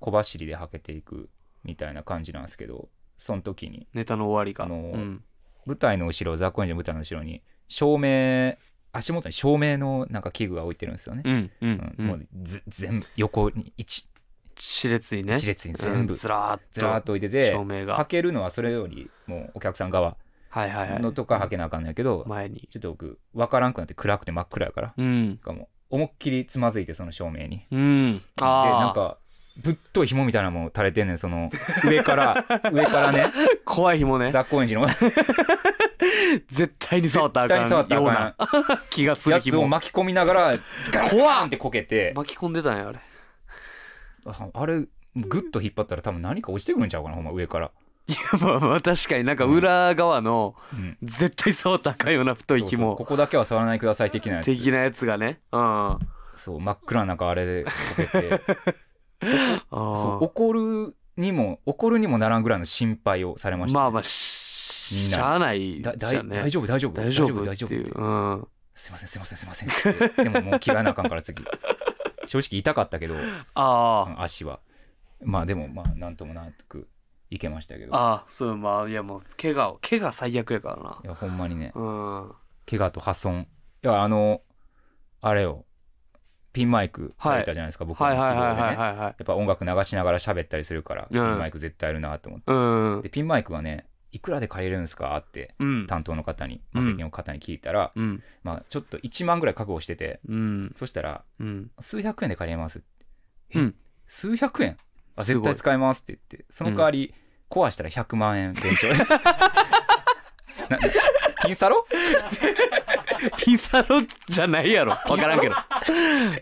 [0.00, 1.30] 小走りではけていく
[1.64, 3.86] みたいな感じなんですけどその時に。
[3.94, 4.64] ネタの終わりが。
[4.64, 5.24] あのーうん
[5.68, 8.56] 舞台の後ろザ・コエンジの舞台の後ろに照明
[8.92, 14.08] 足元に照明のなんか器具が置いてるんですよね、うんううんん、うん、もうず全部横に一
[14.56, 15.36] 熾烈にね。
[15.36, 17.94] 一列に全部うんずらーっとずらーっと置いてて照明が。
[17.94, 20.16] はけるのはそれよりもうお客さん側
[20.50, 21.00] はいはいはい。
[21.00, 22.66] のとかはけなあかんのやけど、前に。
[22.70, 25.38] ちょっと僕分からんくなって暗くて真っ暗やからうん。
[25.38, 27.66] かもう思いっきりつまずいてその照明に。
[27.70, 28.18] うん。
[28.18, 29.18] でなんか
[29.58, 31.50] ぶっとい紐みたいなのも垂れてんねんその
[31.84, 33.32] 上から 上からね。
[33.64, 34.30] 怖い紐ね。
[34.30, 34.86] ザ・コエンジの。
[36.48, 37.98] 絶対に触ったら絶対に触あかん。
[37.98, 40.40] ようったらあかな 気がすんやつを巻き込みながら
[40.92, 42.12] ガラーンってこけて。
[42.14, 43.00] 巻き込んでたんやあれ。
[44.26, 44.84] ああれ
[45.16, 47.70] グッと引っ張ったら多分何か落ちてくるんちゃうかなほんま上から、
[48.06, 50.96] いやまあまあ確かになんか裏側のうん。
[51.02, 54.44] 絶対触ったらあかんような太いそうそう紐ここだけは触らないでください的なやつ。
[54.46, 55.40] 的なやつがね。
[55.50, 55.60] うん。
[55.60, 55.98] あ
[56.36, 58.40] そう真っ暗な中あれでこけて
[59.70, 65.16] そうあ怒るにも怒るにもならんぐらいの心配をされました、まあまあしみんな。
[65.16, 66.92] しゃあないだだね大丈夫大丈夫？
[67.02, 67.94] 大丈夫大丈夫っていう。
[67.94, 68.04] う
[68.34, 68.48] ん。
[68.74, 70.24] すいませんすいませんすいません。
[70.24, 71.44] でももう着替えなあかんから次。
[72.26, 73.16] 正直痛かったけど
[73.54, 74.60] あうん足は。
[75.22, 76.88] まあでもまあなんともなく
[77.30, 77.94] いけましたけど。
[77.94, 80.98] あああそうまあいやもう怪我を怪我最悪やからな。
[81.04, 81.72] いやほんまにね。
[81.74, 82.32] うん。
[82.70, 83.48] 怪我と破損。
[83.82, 84.42] いやあの
[85.20, 85.64] あれよ
[86.58, 87.44] ピンマイクはい。
[87.44, 91.08] たじゃないですか、僕のやっぱ音楽流しながら喋ったりするから、ん。
[91.08, 92.52] ピンマイク絶対あるなと思って。
[92.52, 93.02] うん。
[93.02, 95.86] でピンマイクはねいくらで借りれるんですかってうん。
[95.86, 98.22] 担当の方に、うんマセキの方に聞いたら、うん。
[98.42, 100.74] まあ、ちょっと1万ぐらい覚悟しててうん。
[100.76, 101.70] そしたらうん。
[101.78, 102.82] 数百円で借りれます
[103.54, 103.74] うん。
[104.06, 104.76] 数百円？
[105.14, 107.14] あ絶対使えますって言ってその代わり
[107.50, 109.10] 壊したら100万円弁償です。
[109.10, 109.20] な
[111.44, 111.86] ピンサロ？
[113.38, 114.96] ピンサロじゃないやろ。
[115.06, 115.56] 分からんけど。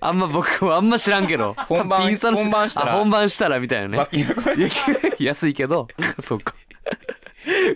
[0.01, 1.55] あんま僕もあんま知らんけど。
[1.69, 2.95] 本番ピンサロ本番したら。
[2.95, 4.09] あ本番したらみたいなね。
[5.19, 5.89] 安いけど。
[6.19, 6.55] そうか。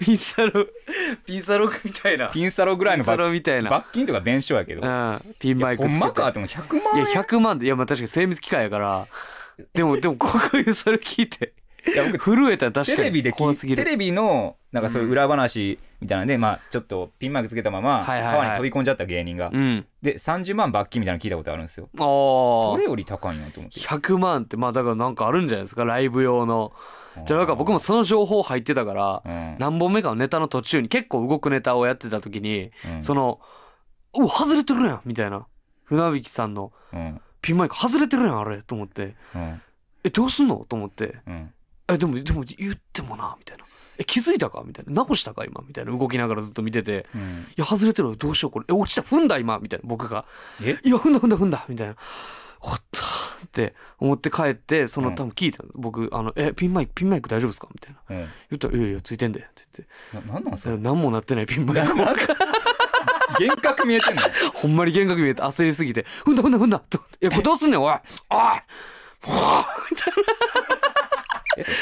[0.01, 0.67] ピンサロ
[1.25, 2.29] ピンサロみたいな。
[2.29, 3.71] ピンサロぐらいのピンサ罰ロみたいな。
[3.71, 5.35] 罰金とか弁償やけどうん。
[5.39, 6.07] ピンマイクほんつけて。
[6.07, 7.67] まかっても100万い円や100万で。
[7.67, 9.07] いやまあ確かに精密機械やから。
[9.75, 11.53] でもでもここでそれ聞いて
[11.87, 18.33] いや僕震えたら確かにテレビで聞怖すぎテレビのなんかそういう裏話みたいなんで、まあちょっとピンマイクつけたままはいはいはい。
[18.35, 19.87] 川に飛び込んじゃった芸人が、うん。
[20.03, 21.89] で30万罰金みたいなの聞いたことあるんですよ。
[21.93, 22.05] ああ
[22.73, 23.81] それより高いなと思って。
[23.81, 25.85] 100万ってまあだからなんかあるんじゃないですか？
[25.85, 26.73] ライブ用の。
[27.27, 29.57] じゃあだから僕もその情報入ってたからうん。
[29.59, 33.03] 何本目かのネタの途中に結構動くネタをやってた時にうん。
[33.03, 33.41] その
[34.17, 35.47] 「うわ外れてるやん」みたいな。
[35.85, 37.21] 船引さんのうん。
[37.43, 38.63] ピンマイク外れてるやんあれ。
[38.63, 39.17] と思って。
[39.35, 39.61] うん
[40.05, 41.17] 「えどうすんの?」と思って。
[41.27, 41.53] うん
[41.93, 43.65] 「えでもでも言ってもな」みたいな
[43.99, 45.45] 「え気づいたか?」みたいな「直したか？
[45.45, 45.93] 今」みたいな。
[45.97, 47.07] 動きながらずっと見てて。
[47.15, 48.65] うん「いや外れてるどうしようこれ。
[48.69, 49.83] え落ちた踏んだ今」みたいな。
[49.87, 50.25] 僕が。
[50.63, 51.97] え「いや踏んだ踏んだ踏んだ」みたいな
[52.63, 53.01] 「おった」
[53.47, 55.15] って思って帰ってそのうん。
[55.15, 55.71] 多分聞いたの。
[55.75, 58.17] 僕あの「えピンマイクピンマイク大丈夫ですか?」みたいな。
[58.17, 58.29] うん。
[58.51, 60.29] 言ったら「いやいやついてんで」って言って。
[60.29, 60.77] ななんなんそれ？
[60.79, 61.95] 何もなってないピンマイク
[63.39, 64.23] 幻覚見えてんの？
[64.55, 67.93] ほんまに幻覚見えて焦りすぎて「踏んだ踏んだ踏んだ」って「いやこれどうすんねんおい。
[67.93, 70.17] おいもうえそれ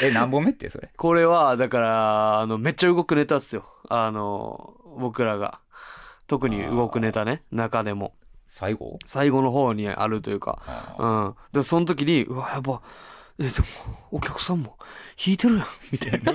[0.03, 0.89] え何本目ってそれ？
[0.95, 3.65] これはだからあのめっちゃ動くネタっすよ。
[3.89, 5.59] あの僕らが。
[6.27, 8.13] 特に動くネタね中でも。
[8.45, 8.99] 最後？
[9.05, 10.59] 最後の方にあるというか。
[10.65, 11.35] あうーん。
[11.53, 12.81] でその時にうわやば。
[13.39, 13.65] えでも
[14.11, 14.77] お客さんも
[15.17, 15.67] 弾いてるやん。
[15.91, 16.33] みたいな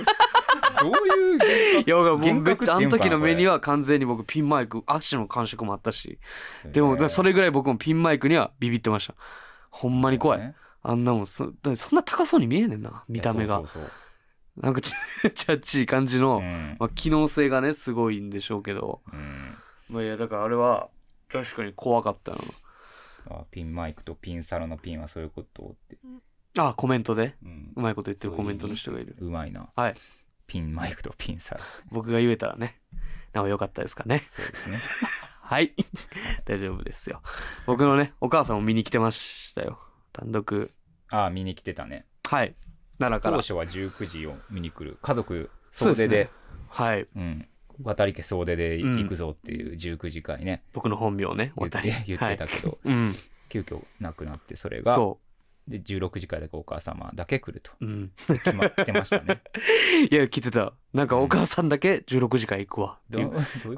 [0.81, 1.39] どういう
[1.85, 6.19] いや、もあの時の目には完全に僕ピンマイク、足の感触もあったし。
[6.65, 9.15] でも、それれぐらい僕もピンマイクにはビビってました。
[9.69, 10.55] ほんまに怖い。
[10.87, 13.67] あんなもんそ、そんな高そうに見えねんな、見た目がそう。
[13.67, 13.91] そう
[14.57, 14.93] なんかち、
[15.33, 19.01] チャッチい感じの、そううんまあ、機能性がね、すごいんでしょうけど。
[19.11, 19.57] うん
[19.89, 20.89] まあ、いや、だからあれは、
[21.27, 25.97] 確かに怖かったあピンマイクとピンサロのピンはそういうことって、
[26.55, 26.69] な。
[26.69, 29.15] あ、コメントで、うんうまいこと言ってるコメントの人がいる。
[29.19, 29.95] うまいなはい。
[30.47, 32.79] ピンマイクとピンサロ僕が言えたらね、
[33.33, 34.23] なお良かったですかね。
[34.29, 34.77] そうですね
[35.41, 35.73] はい。
[36.45, 37.21] 大丈夫ですよ。
[37.65, 39.79] 僕のね、お母さんも見に来てましたよ。
[40.15, 40.71] 単独。
[41.09, 42.55] ああ見に来てたねはい。
[42.99, 43.37] 奈良から。
[43.37, 46.29] 当初は19時を見に来る家族そうですね総出で
[46.69, 47.07] はい。
[47.15, 47.47] うん
[47.83, 51.91] 渡り家総出で行くぞっていう19時会ね、僕の本名ね、言って渡り。
[52.07, 52.93] 言ってたけど、はい。
[52.93, 53.15] うん。
[53.49, 55.19] 急遽なくなってそれがそ
[55.67, 57.85] で16時会だけお母様だけ来るとう。
[57.85, 58.11] うん。
[58.27, 59.41] 決まってましたね
[60.11, 60.73] いや、来てた。
[60.93, 62.99] なんかお母さんだけ16時間行くわ。
[63.09, 63.77] どどういう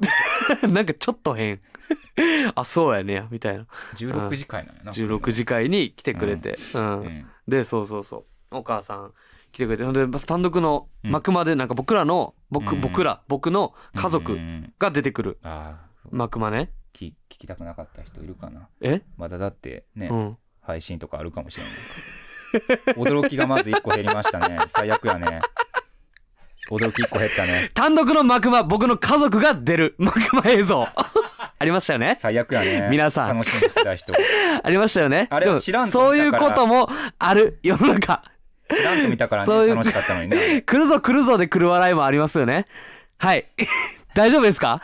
[0.62, 1.62] こ なんかちょっと変。
[2.56, 3.66] あ、そうやねや、みたいな。
[3.66, 6.60] と16時会なんやな16時会に来てくれて。
[6.74, 7.00] うん。
[7.02, 8.58] うんで、そうそうそう。
[8.58, 9.14] お母さん
[9.54, 9.86] 来てくれて。
[9.86, 15.40] ほんで、ま単独の幕まで、なんか僕らの、僕、うん僕ら、僕の家うん族うんうんが出てくる
[16.12, 16.72] 幕間ね。
[16.94, 18.68] 聞聞きたくなかった人いるかな？
[18.82, 19.02] え？
[19.18, 20.38] まだだってね、うん。
[20.68, 25.40] 配信とかあるかもしれない驚きがまず1個減りましたね最悪やね
[26.70, 30.86] 驚き1個減ったね単独の幕間、僕の家族が出る幕間映像。
[31.60, 32.18] ありましたよね。
[32.20, 34.14] 最悪やね皆さん楽しみにしてた人
[34.64, 35.28] ありましたよね。
[35.32, 38.22] あれをでも知らんとそういうこともある世の中。
[38.70, 42.66] 知らんと見たからそういうね楽しかったのにね来るぞ来るぞで来る笑いもありますよね。
[43.18, 43.46] はい。
[44.14, 44.82] 大丈夫ですか？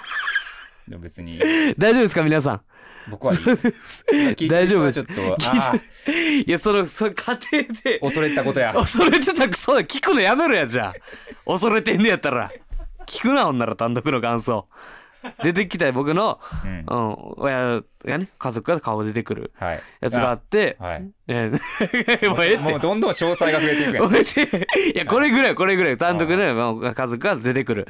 [0.88, 1.38] 別に
[1.78, 2.24] 大丈夫ですか？
[2.24, 2.62] 皆さん。
[3.10, 3.40] 僕はいい
[4.36, 5.76] 聞いてる人はちょっとああ
[6.46, 10.94] いや、その、その家庭で、恐れてたことや恐れてたくそうだ、聞くのやめろや、じゃあ。
[11.46, 12.52] 恐れてんねやったら。
[13.06, 14.68] 聞くな、ほんなら単独の感想。
[15.44, 27.88] 出てきた僕の、うんうん、親がね、家族が顔出てくるはいやつがあって、あはいえー もうええってもうどんどん詳細が増えていくやんいや、これぐらい、これぐらい、単独で、まあ家族が出てくる。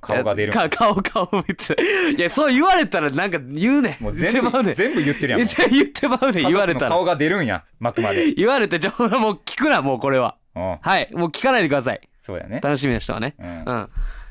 [0.00, 1.76] 顔が出るか顔、顔見て。
[2.16, 4.04] いや、そう言われたらなんか言うねん。
[4.04, 4.50] もう言って全。
[4.50, 7.04] 部全部言ってるやん言ってまうねん、言われたら顔。
[7.04, 10.36] が出るんや幕まで 言われて、じゃあ、もう聞くな、もうこれは。
[10.54, 12.00] うんはい、もう聞かないでください。
[12.20, 13.34] そうやね楽しみな人はね。
[13.38, 13.88] うんうん。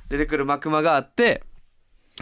[0.10, 1.44] 出てくる幕間があって、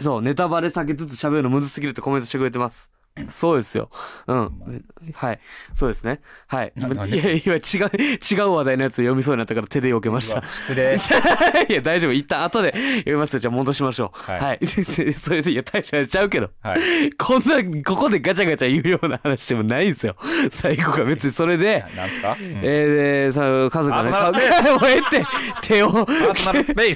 [0.00, 2.90] そう、ネタバレ避けつつ喋るのむずすぎるってコメントしてくれてます。
[3.26, 3.90] そうですよ。
[4.26, 4.84] うん。
[5.14, 5.40] はい。
[5.74, 6.20] そうですね。
[6.46, 6.72] はい。
[6.76, 10.46] いや、今違う、違う話題のやつ読みそうになったから手で避けました。
[10.46, 10.96] 失礼
[11.68, 12.12] いや、大丈夫。
[12.12, 13.40] 一旦後で読みますよ。
[13.40, 14.30] じゃあ戻しましょう。
[14.30, 14.66] はいはい。
[14.66, 16.50] それで、いや、大したちゃうけど。
[16.62, 20.16] はいこんな、ここでガチャガチャ言うような話でもないんですよ。
[20.50, 24.40] 最後が別にそれで、なんすか、うんえー、で、さ、家族がね、
[24.72, 25.26] もうええって、
[25.62, 26.94] 手を、パーソナルスペー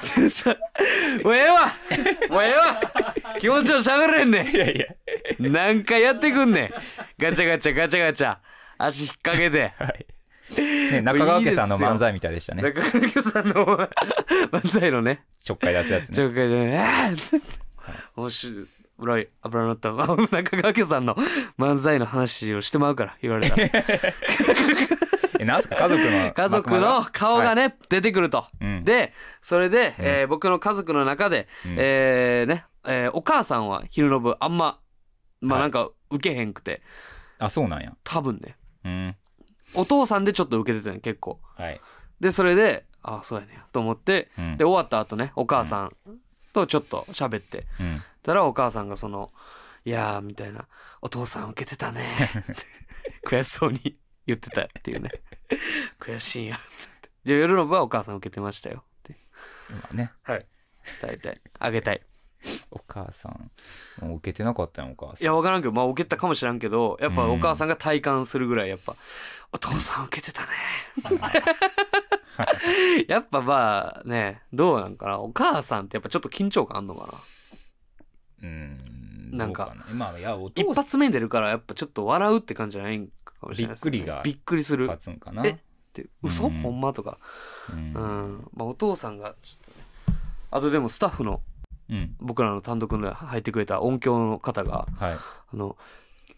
[0.00, 0.56] ス さ
[1.22, 1.72] もうええわ
[2.30, 4.86] もうええわ気持ちを喋れんねんいやいや。
[5.40, 6.70] 何回やってくんねん。
[7.18, 8.36] ガチャガチャガチャガチャ。
[8.78, 9.72] 足引っ掛けて。
[9.78, 10.06] はい。
[10.92, 12.62] ね中川家さんの漫才みたいでしたね。
[12.62, 13.78] 中川さんの
[14.52, 15.24] 漫才のね。
[15.40, 16.14] ちょっかい出すやつね。
[16.14, 17.42] ちょっかいでねあー
[18.16, 18.66] 面白い
[18.98, 19.88] 油い油乗った。
[19.90, 19.94] あ
[20.30, 21.14] 中川家さんの
[21.58, 23.68] 漫才の話をしてまうから言われたら。
[25.40, 25.76] えなんすか？
[25.76, 28.46] 家族の家族の顔がね、出てくると。
[28.60, 28.84] うん。
[28.84, 31.74] で、それで、えー僕の家族の中で、うん。
[31.78, 34.80] えーね、えーお母さんは昼の部あんま、
[35.40, 36.82] まあはないんか受けへんくて、
[37.38, 39.16] あそうなんや多分ね、うん
[39.74, 41.40] お父さんでちょっと受けてたんよ結構。
[41.56, 41.80] はい
[42.20, 45.96] で、それで、あそうやねと思って、うんで、終わった後ね、お母さん
[46.52, 49.32] とちょっと喋って、うんたらお母さんがその、
[49.84, 50.66] いやー、みたいな、
[51.02, 52.06] お父さん受けてたね
[52.40, 52.54] って
[53.28, 55.10] 悔しそうに言ってたっていうね。
[56.00, 57.34] 悔しいんやって。
[57.34, 59.16] で、夜の部はお母さん受けてましたよって
[59.70, 60.46] まあねはい。
[61.02, 61.40] 伝えたい。
[61.58, 62.02] あげたい。
[62.70, 63.50] お母さん
[64.04, 68.96] もう受けてなかったんお母さんいや、わからんけど、まあ受けたかもしらんけど、やっぱうんお母さんが体感するぐらい、やっぱ、
[69.52, 70.48] お父さん受けてたね。
[73.08, 75.20] やっぱまあね、どうなんかな。
[75.20, 77.12] お母さんってやっぱちょっと緊張感あんのかな。
[78.42, 78.80] うん
[79.32, 83.74] なんかまあいやお一発目出るからやっぱちょっと笑うって感じじゃないんかもしれないね。
[83.74, 84.84] びっくりがびっくりする。
[84.84, 85.58] っ勝つんかなえ？
[85.92, 86.92] て、嘘、うんほんま？
[86.92, 87.18] とか。
[87.72, 88.48] うんうん。
[88.54, 89.74] まあお父さんが、ちょっ
[90.06, 90.18] とね。
[90.50, 91.40] あとでもスタッフの、
[91.90, 92.16] うん。
[92.20, 95.14] 僕らの単独で入ってくれた音響の方が、はい。
[95.14, 95.76] あの、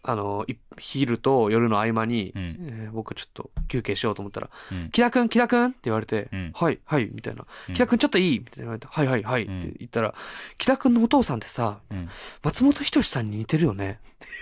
[0.03, 2.57] あの、い昼と夜の合間に、うん。
[2.59, 10.15] えー僕ちょっと休憩しようと思ったらうん「木田くん木田くん」って言われてうん「はいはい」みたいな「うん木田くんちょっといい?」みたいな言われて「はいはいはい」って言ったら
[10.57, 12.09] 「木田くんのお父さんってさうん。
[12.43, 13.99] 松本人志さんに似てるよね」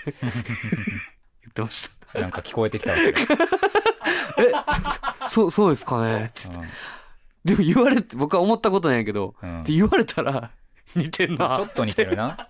[0.09, 0.29] っ て言
[1.49, 2.19] ってました。
[2.19, 3.17] なんか聞こえてきたわけで
[4.37, 4.51] 「え
[5.27, 6.47] そうそうですかね」って
[7.43, 10.51] でも言われて僕は思ったことないけどって言われたら
[10.95, 11.55] 似てんな。
[11.57, 12.49] ちょっと似てるな。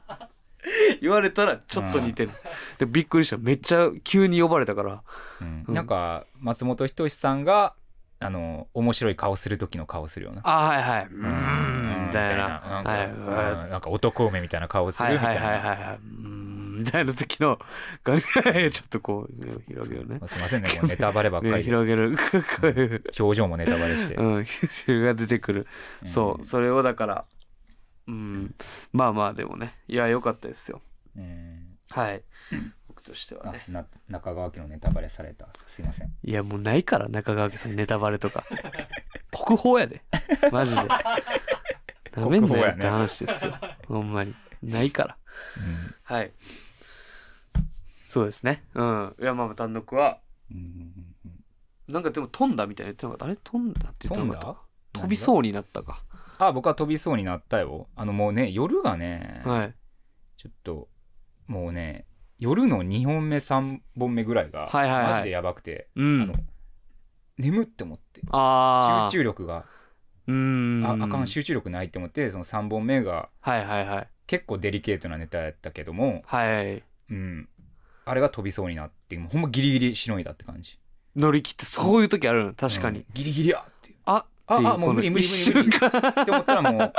[1.01, 2.31] 言われたらちょっと似てる。
[2.79, 3.37] でびっくりした。
[3.37, 5.03] めっちゃ急に呼ばれたから。
[5.41, 5.65] うん。
[5.67, 5.73] うん。
[5.73, 7.75] なんか松本人志さんが
[8.19, 10.41] あの面白い顔する時の顔するよな。
[10.43, 11.07] あはいはい。
[11.07, 12.83] うんみたいな。
[12.83, 13.77] な。
[13.77, 15.41] んか男梅みたいな顔するみたいな。
[15.41, 15.99] はいはい
[16.75, 17.57] みたいな時の
[18.03, 20.19] ちょっとこう広げるね。
[20.27, 21.63] すいませんねネタバレばっかりで。
[21.63, 22.17] 広げる。
[23.17, 24.15] 表情もネタバレして。
[24.15, 24.45] うん
[25.03, 25.67] が出てくる。
[26.03, 27.25] そうそれをだから
[28.07, 28.55] うん。
[28.93, 29.75] まあまあでもね。
[29.87, 30.81] いや良かったですよ。
[31.15, 32.23] うんはい。
[32.87, 35.47] 僕としてはあねな中川家のネタバレされた。
[35.65, 36.13] すいません。
[36.23, 38.43] いやもうないから中川家さんにネタバレとか。
[39.45, 40.01] 国宝やで。
[40.51, 40.81] マジで。
[42.15, 44.33] なめんなよって話ですよ、ほんまに。
[44.63, 45.17] ないから。
[45.57, 45.95] うん。
[46.03, 46.31] はい。
[48.05, 48.63] そうですね。
[48.73, 49.15] うん。
[49.19, 50.19] いやまあ単独は。
[50.51, 51.05] うんうん
[51.87, 53.15] なんかでも飛んだみたいな言ってなか。
[53.15, 53.35] ったあれ？
[53.35, 54.55] 飛んだって言ってなんかっ
[54.91, 56.03] た飛びそうになったか
[56.37, 57.87] あ僕は飛びそうになったよ。
[57.95, 59.73] あのもうね夜がねはい。
[60.37, 60.89] ちょっと
[61.47, 62.05] もうね
[62.37, 65.11] 夜の2本目3本目ぐらいがはいはいはい。
[65.11, 66.21] マジでやばくて、うん。
[66.23, 66.33] あの
[67.37, 68.27] 眠って思って集
[69.17, 69.65] 中力が
[70.27, 70.85] うーん。
[70.85, 74.07] ああかん集中力ないって思ってその3本目がはいはいはい。
[74.27, 76.83] 結構デリケートなネタやったけども、はい。
[77.11, 77.47] うん、
[78.05, 80.79] あれが飛びそうになってもうほんまギリギリしのいだって感じ。
[81.15, 83.05] 乗り切ってそういう時あるの確かに、うん。
[83.13, 83.93] ギリギリやって。
[84.05, 85.67] あああもう無理無理無理。
[85.69, 86.93] って思ったらもう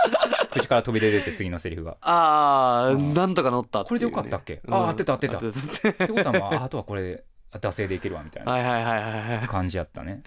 [0.51, 1.97] 口から飛び出てて次のセリフが。
[2.03, 3.17] あうんー。
[3.17, 4.61] なんとか乗ったこれでよかったっけ？
[4.67, 4.75] うん。
[4.75, 5.39] あ合ってた合ってた。
[5.39, 8.53] 合ってことはまああとはこれで惰性でいけるわみたいな。
[8.53, 10.23] はいはいはいはいはい感じやったね。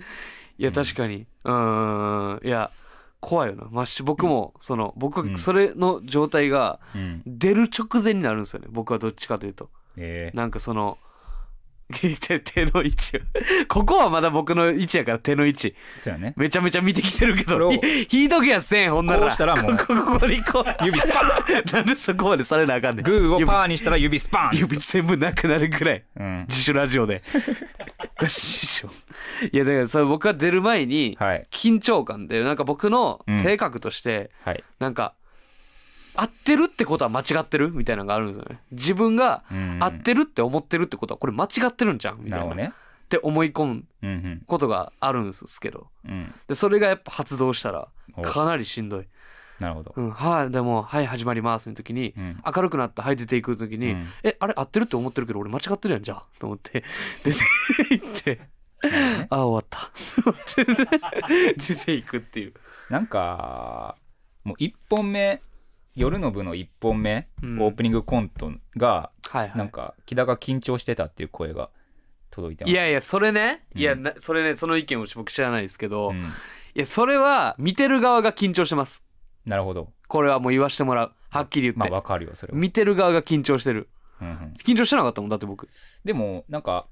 [0.58, 1.25] いや確かに。
[1.43, 2.47] うーん。
[2.47, 2.71] いや
[3.19, 3.67] 怖いよな。
[3.69, 7.21] まし僕もその僕それの状態がうん。
[7.25, 8.67] 出る直前になるんですよね。
[8.71, 9.69] 僕はどっちかというと。
[9.97, 10.97] えなんかその
[11.91, 13.19] 手手の位置を。
[13.67, 15.67] ここはまだ僕の位置やから手の位置。
[15.69, 16.34] ー、そうやね。
[16.38, 17.71] めちゃめちゃ見てきてるけど
[18.12, 19.19] 引いとけやせんほんなら。
[19.21, 20.86] こうしたらもうここここにこう。
[20.86, 21.75] 指スパーン。
[21.75, 23.06] なんでそこまでされなあかんねん。
[23.06, 26.04] グーをパーにしたら指スパーン指全部なくなるぐらい。
[26.17, 26.45] うん。
[26.47, 27.23] 自主ラジオで。
[29.52, 31.47] いやだからそれ僕が出る前にはい。
[31.52, 34.63] 緊張感でなんか僕の性格としてはい。
[34.80, 35.15] なんか
[36.21, 38.60] 合ってるってことは間違ってるみたいなのがあるんですよね。
[38.71, 39.77] 自分がうん。
[39.82, 42.19] 合ってるって思ってるってことはこれ間違ってるんじゃん？
[42.23, 42.45] みたいな。
[42.47, 42.73] なね
[43.05, 45.88] って思い込むことがあるんですけど。
[46.05, 46.34] うん。
[46.47, 49.08] でそれがやっぱ発動したらおかなりしんどい。
[49.60, 52.41] なるほど「うん、はいでもはい始まります」の時にうん。
[52.55, 54.08] 明るくなったはい出ていく時に「うん。
[54.23, 56.84] えあれ合ってるって思ってるけど俺間違ってるやんじゃあ」と思って。
[57.23, 57.39] 出て
[57.91, 58.36] 行って。
[58.36, 59.27] ね。
[59.29, 59.91] ああ終わった。
[61.58, 62.53] 出ていくっていう。
[62.89, 63.95] なんか
[64.45, 65.41] もう1本目
[65.99, 67.62] 夜の部の1本目、うん。
[67.62, 69.57] オープニングコントがはいはい。
[69.57, 71.69] なんか木田が緊張してたっていう声が
[72.31, 72.71] 届いてます。
[72.71, 73.65] いやいやそれね。
[73.75, 73.81] うん。
[73.81, 76.31] いやなそれねその意見を僕知らないですけど、いうん、
[76.73, 79.03] やそれは見てる側が緊張してます。
[79.45, 79.91] なるほど。
[80.07, 81.12] これはもう言わしてもらう。
[81.29, 83.89] はっきり言って、まあわかるよそれは、見てる側が緊張してる。
[84.21, 84.35] うんうん。
[84.57, 85.69] 緊張してなかったもんだって僕。
[86.03, 86.88] でもなんか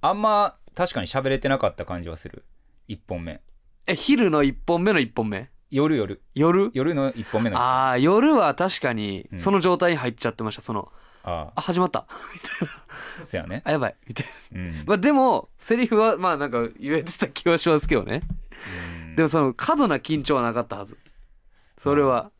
[0.00, 2.44] あんま確かに喋れてなかった感じはする。
[2.88, 3.40] 1本目。
[3.86, 6.22] え昼の1本目の1本目夜夜。
[6.34, 6.70] 夜？
[6.72, 9.38] 夜の1本目のあああ夜は確かにうん。
[9.38, 10.90] その状態に入っちゃってましたその
[11.24, 12.06] ああ始まった。
[13.22, 13.62] そやね。
[13.64, 13.96] あやばい。
[14.06, 14.60] みたいな。
[14.60, 18.22] うん、まあでもセリフはまあなんか言えてた気はしますけどね。
[19.02, 19.16] うん。
[19.16, 20.96] でもその過度な緊張はなかったはず。
[21.76, 22.30] それは。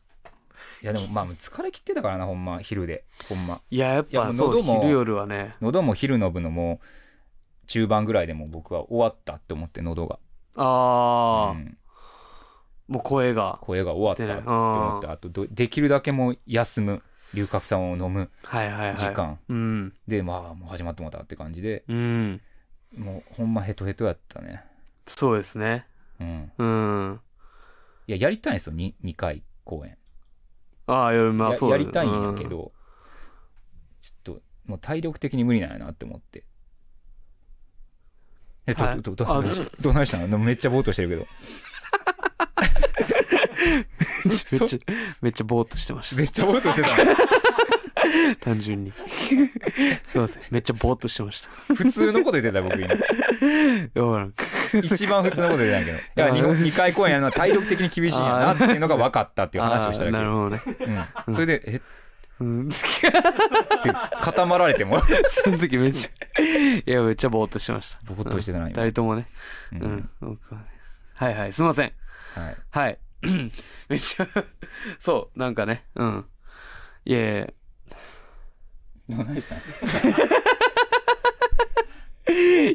[0.81, 2.59] いやでもまあ疲れ切ってたからなほんま。
[2.59, 3.05] 昼で。
[3.27, 3.61] ほんま。
[3.69, 5.55] いややっぱそう喉も昼夜はね。
[5.61, 6.85] 喉も昼の部のもう
[7.67, 10.17] 中盤ぐらいでもう僕は終わったって思って喉が、
[10.55, 11.77] ああ、うん
[12.89, 13.59] もう声が。
[13.61, 17.01] 声が終わったって思ったあとどできるだけもう休む。
[17.33, 18.97] 龍角散を飲むはいはいはい。
[18.97, 19.93] 時間、うん。
[20.07, 21.83] でまあもう始まってもうたって感じで。
[21.87, 22.41] うん。
[22.97, 24.63] もうほんまヘトヘトやったね。
[25.05, 25.85] そうですね。
[26.19, 26.51] うん。
[26.57, 27.19] うん。
[28.07, 28.73] いややりたいんですよ。
[28.73, 29.95] 2, 2回公演。
[30.87, 31.83] ああ夜まあやそうだね。
[31.83, 32.71] やりたいんやけど、
[34.01, 36.43] ちょっともう体力的に無理なんやなって思って。
[38.65, 39.01] えど、はい。
[39.01, 39.43] どどど
[39.81, 41.25] どないしたのめっちゃぼーっとしてるけど
[44.25, 44.79] めっちゃ
[45.21, 46.89] めっちゃぼーっとしてましめっちゃぼーっとしてた。
[48.41, 48.93] 単純に。
[50.05, 51.49] すいませんめっちゃぼーっとしてました。
[51.73, 52.93] 普通のこと言ってた僕今。
[54.83, 55.97] 一番普通のこと言ってたけど。
[56.15, 60.61] だから 2, 二回公演やるのは体力的に厳しいんやなっていうのが分かったっていう話をしただけなるほどね。
[61.27, 61.81] うん、それでえ？
[62.39, 62.69] うん。
[62.69, 62.77] って
[64.21, 65.01] 固まられても。
[65.27, 67.99] その時めっちゃいやめっちゃぼーっとしてました。
[68.03, 69.27] ぼーっとしてたな二人ともね。
[69.73, 70.65] ううんん、僕はね。
[71.15, 71.53] はいはい。
[71.53, 71.91] すいません。
[72.35, 72.55] はい。
[72.71, 72.97] はい
[73.89, 74.27] めっちゃ
[74.97, 76.25] そうなんかねうん。
[77.05, 77.47] いやいや
[79.07, 79.61] 何したの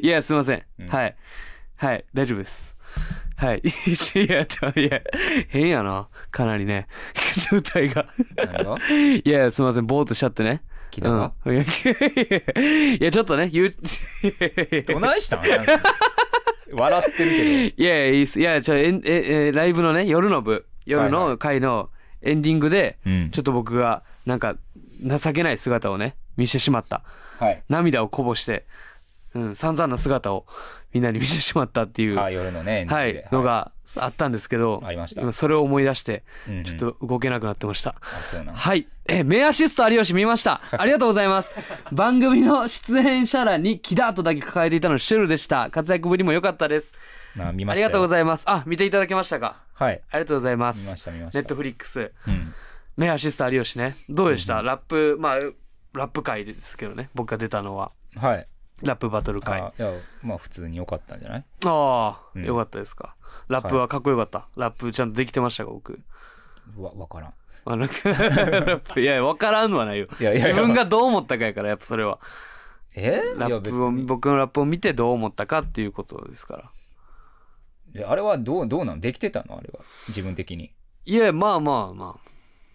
[0.01, 0.87] いやすいません、うん。
[0.89, 1.15] はい。
[1.77, 2.75] はい大丈夫です。
[3.37, 3.61] はい。
[3.65, 3.69] い
[4.29, 5.01] やいや
[5.49, 6.07] 変やな。
[6.31, 6.87] かなりね。
[7.51, 8.07] 状態が？
[9.23, 9.85] いやすいません。
[9.87, 10.61] ぼーっとしちゃってね
[10.95, 11.59] 木田がうん、い
[13.01, 13.75] やちょっとね言う
[14.87, 15.41] どないしたん？
[16.73, 20.65] 笑ってるけいやいやいやちょえんええライブのね夜の部。
[20.85, 21.89] 夜はいはの回の
[22.21, 23.31] エンディングで、どうん。
[23.31, 24.55] ちょっと僕がなんか
[25.03, 27.03] 情けない姿をね見せてしまった。
[27.39, 27.63] はい。
[27.69, 28.65] 涙をこぼして、
[29.35, 30.45] うん、散々な姿を
[30.93, 38.87] みんなに見せてしまったっていう、あ夜のねはいのがあったんですけど、ありました今それを思い出してうんうんちょっと動けなくなってました、あそうなんはい。
[39.07, 40.61] え、名アシスト有吉見ました。
[40.75, 41.51] ありがとうございます。
[41.91, 45.69] 番組の出演者欄にキダーとだけ抱えていたのシュルでした。
[45.69, 46.91] 活躍ぶりも良かったです。
[47.35, 48.43] な見ましたありがとうごいざいます。
[48.47, 49.57] あ、見ていただけましたか？
[49.73, 50.71] はいありがとうございま。
[50.71, 52.11] 見ますした見ましたネットフリックス。
[52.27, 52.53] うん
[52.97, 53.97] 名アシスト有吉ね。
[54.07, 55.35] どうでした、ラップ、まあ、
[55.93, 57.09] ラップ会ですけどね。
[57.13, 57.91] 僕が出たのは。
[58.17, 58.47] はい
[58.81, 59.61] ラップバトル会。
[59.61, 61.45] ああいやまあ普通に良かったんじゃない？
[61.65, 62.45] あー、うん。
[62.45, 63.15] よかったですか？
[63.47, 64.47] ラップはかっこよかった？
[64.57, 65.99] ラップちゃんとできてましたか、僕。
[66.77, 67.33] わ分からん。
[67.67, 68.15] あなんかラ
[68.77, 70.07] ップ いや、わからんのはないよ。
[70.19, 72.19] いやいやいや自分がどう思ったかやから、やっぱそれは。
[72.95, 73.21] え？
[73.37, 74.05] ラップを別に。
[74.05, 76.71] 僕のラップを見てどう思ったかっていうことですから。
[77.95, 79.01] いやあれはどうどうなん？
[79.01, 79.57] できてたの？
[79.57, 79.79] あれは。
[80.09, 80.73] 自分的に。
[81.05, 82.19] いやまあまあま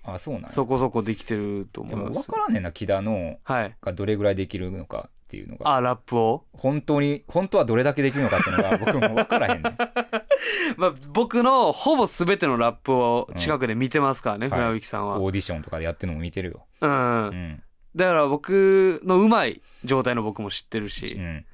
[0.05, 0.19] あ。
[0.19, 0.49] そうなんや。
[0.49, 3.77] あそこそこできてるといやもう分思いますからんねんな木田のはい。
[3.83, 5.77] がどれぐらいできるのかっていうのが。
[5.77, 6.45] あラップを？
[6.53, 9.77] 本当に本当はどれだけできるのかっていうのが 僕も分からへんねん。
[10.77, 14.53] まあ僕のほぼ全てのラップを近くで見てますからね、うん。
[14.53, 16.67] 船引さんは、オーディションとかでやってるのも見てるよ。
[16.81, 17.63] うん、うん。
[17.95, 21.45] だから僕のうまい状態の僕も知ってるし、うん。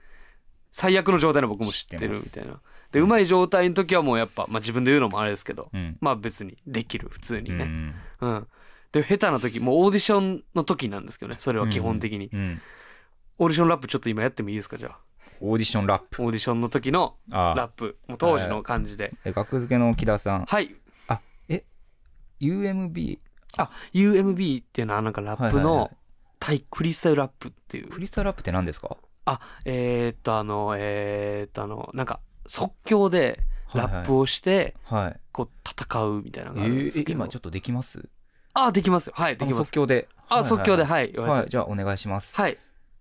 [0.72, 2.60] 最悪の状態の僕も知ってるみたいな。
[2.92, 5.98] でうまい状態の時はもうやっぱ、まあ、自分で言うのもあれですけど、うん。
[6.00, 7.64] まあ別にできる普通にね。
[7.64, 8.46] うんうん、
[8.92, 12.60] で下手な時もうオーディションの時なんですけどねそれは基本的に、うん
[13.38, 14.98] オーディションラップちょっと今やってもいいですかじゃあ？
[15.40, 16.22] オーディションラップ。
[16.22, 19.12] オーディションの時のあラップもう当時の感じで。
[19.24, 20.44] えガクヅケの木田さん。
[20.46, 20.74] はい。
[21.08, 21.64] あえ
[22.40, 23.18] ？UMB
[23.58, 25.90] あ UMB っていうのはなんかラップのはいはいはい。
[26.38, 27.90] タイフリースタイルラップっていう。
[27.90, 28.96] フリースタイルラップって何ですか？
[29.26, 33.40] あえー、っとあのえー、っとあのなんか即興で
[33.74, 35.20] ラップををしてはい。
[35.32, 38.08] こう戦うみたいなのえがあるんですーえけど、今ちょっとできます？
[38.54, 39.12] あできますよ。
[39.16, 39.56] はいできあます。
[39.58, 40.08] 即興で。
[40.28, 41.12] あ即興でははい。
[41.12, 41.38] 言われて。
[41.38, 42.34] いはいじゃあお願いします。
[42.36, 42.56] はい。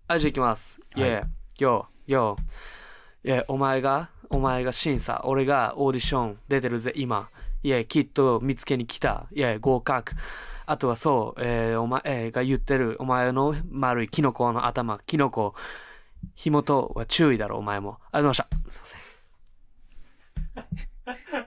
[0.08, 0.80] あ、じゃあ行きます。
[0.94, 1.26] いはいやいや、
[1.58, 2.36] よ、よ。
[3.24, 7.28] いや、お前が、お前が審査、俺がオーディション出てるぜ、今。
[7.62, 9.26] いや、きっと見つけに来た。
[9.32, 10.14] いや、合格。
[10.66, 15.54] あとはそう、えーお前、えーが言ってる、お前の丸いキノコの頭、キノコ、
[16.34, 17.98] 火元は注意だろ、お前も。
[18.12, 18.70] ありがとうございました？
[18.70, 19.00] すいません。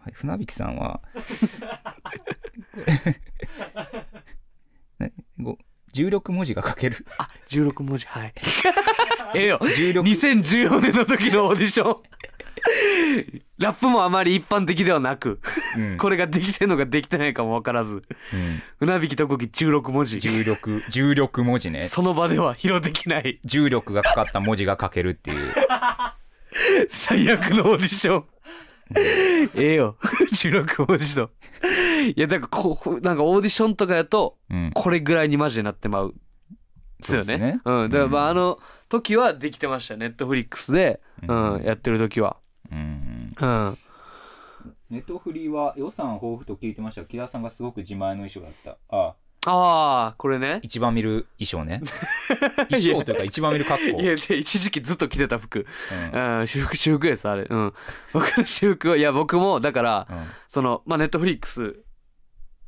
[0.00, 1.00] はい船引さんは
[4.98, 5.58] ねご
[6.02, 8.34] 16文字が書けるあ、16文字、はい。
[9.34, 9.58] ええよ。
[9.60, 12.02] 16 2014年の時のオーディション。
[13.58, 15.40] ラップもあまり一般的ではなく、
[15.76, 20.18] うんこれができてんのかできてないかも分からず、うん船引き特技16文字。
[20.18, 25.54] 重力重力文字ねその場では披露できない重力がかかった文字が書けるっていう
[26.88, 28.24] 最悪のオーディション。
[29.54, 29.96] ええよ。
[30.00, 31.30] 16文字と。
[32.14, 36.14] いや、だからこう、なんかオーディションとかやと、うんこれぐらいにマジでなってまう。
[36.98, 37.26] ですよね。
[37.26, 37.90] そうねうん。
[37.90, 39.98] だからまあ、うんあの時はできてましたよ。
[39.98, 42.36] ネットフリックスで、うん、うんやってる時は。
[42.70, 43.78] うんうん。
[44.88, 49.14] ネットフリーは予算豊富と聞いてましたが木田さんがすごく自前の衣装だったああ
[49.48, 50.60] あ、これね。
[50.62, 51.80] 一番見る衣装ね。
[52.68, 54.00] 衣装というか一番見る格好。
[54.00, 55.66] いや、一時期ずっと着てた服。
[56.12, 56.20] うん。
[56.20, 57.46] うん、私服、私服です、あれ。
[57.48, 57.72] うん。
[58.12, 60.26] 僕の私服は、いや、僕も、だから、うん。
[60.48, 61.76] その、まあ、ネットフリックス、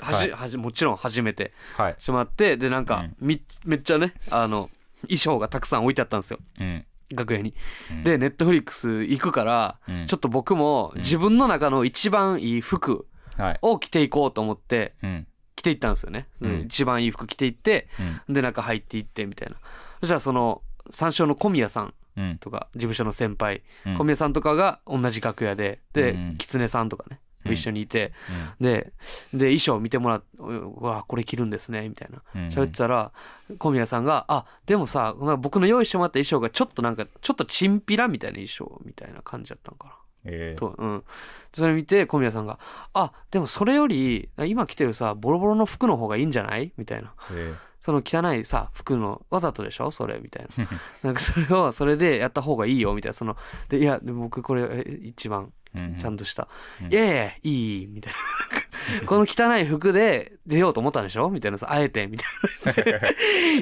[0.00, 0.30] はじ、はい。
[0.30, 1.96] はじ、もちろん初めてはい。
[1.98, 3.16] してもらって、で、なんか、うん。
[3.20, 4.70] み、めっちゃね、あの、
[5.02, 6.38] 衣装がたくさん置いてあったんですよ。
[6.60, 6.86] うん。
[7.12, 7.54] 楽屋に。
[7.90, 8.04] うん。
[8.04, 10.06] で、ネットフリックス行くから、うん。
[10.06, 11.02] ちょっと僕もうん。
[11.02, 13.58] 自分の中の一番いい服はい。
[13.62, 15.26] を着ていこうと思って、うん
[15.58, 16.28] 着ていったんですよね。
[16.40, 16.60] うん。
[16.62, 17.88] 一番いい服着ていって、
[18.28, 18.34] うん。
[18.34, 19.56] で、中入っていって、みたいな。
[20.00, 22.38] そしたら、その、三章の小宮さんうん。
[22.38, 23.96] とか、事務所の先輩、うん。
[23.96, 27.52] 小宮さんとかが同じ楽屋で、で、うん狐さんとかね、うん。
[27.52, 28.12] 一緒にいて、
[28.60, 28.64] うん。
[28.64, 28.92] で、
[29.32, 32.22] で、衣装見てもらって、うわ、これ着るんですね、みたいな。
[32.34, 33.12] うん喋ってたら、
[33.58, 39.98] 小宮さんが、あ、でもさ、僕の用意してもらった衣装がちょっとなんか、ちょっとチンピラみたいな衣装みたいな感じだったのか
[40.28, 41.04] えーと、うん。
[41.52, 42.58] それ見て小宮さんが
[42.94, 47.12] 「あでもそれより今着てるさボロボロの服の方がいいんじゃない?」みたいな。
[47.32, 49.90] えその汚いさ服のわざとでしょ？
[49.92, 50.66] それみたいな。
[51.02, 53.14] なんかそれをそれでやった方がいいよみたいな。
[53.14, 53.36] その
[53.68, 55.52] でいやで僕これえ一番
[56.00, 56.48] ちゃんとした、
[56.82, 56.92] うん。
[56.92, 59.06] いやいやいいみたいな。
[59.06, 61.28] この汚い服で出ようと思ったんでしょ？
[61.28, 62.24] みたいなさあえてみた
[62.70, 63.08] いな。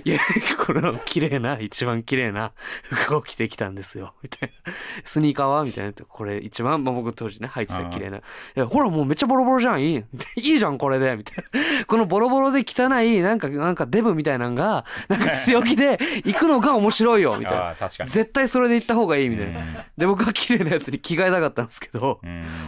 [0.04, 0.20] いや
[0.64, 2.52] この綺麗な一番綺麗な
[2.84, 4.14] 服を着てきたんですよ。
[4.22, 4.72] みたいな。
[5.04, 5.64] スニーカーは？
[5.64, 5.92] みたいな。
[5.92, 8.18] これ一番、まあ、僕当時ね履いてた綺麗な。
[8.18, 8.20] い
[8.54, 9.82] やほらもうめっちゃボロボロじゃん。
[9.82, 10.04] いい
[10.36, 11.16] いいじゃんこれで。
[11.16, 11.84] みたいな。
[11.86, 17.36] このボロボロで汚いなんかなんかデブみたいなのがなんか強気で行くのが面白いよ。
[17.36, 17.88] みたいな。
[18.06, 19.86] 絶対それで行った方がいいみたいな。
[19.98, 22.20] で僕は綺麗なやつに着替えたかったんですけど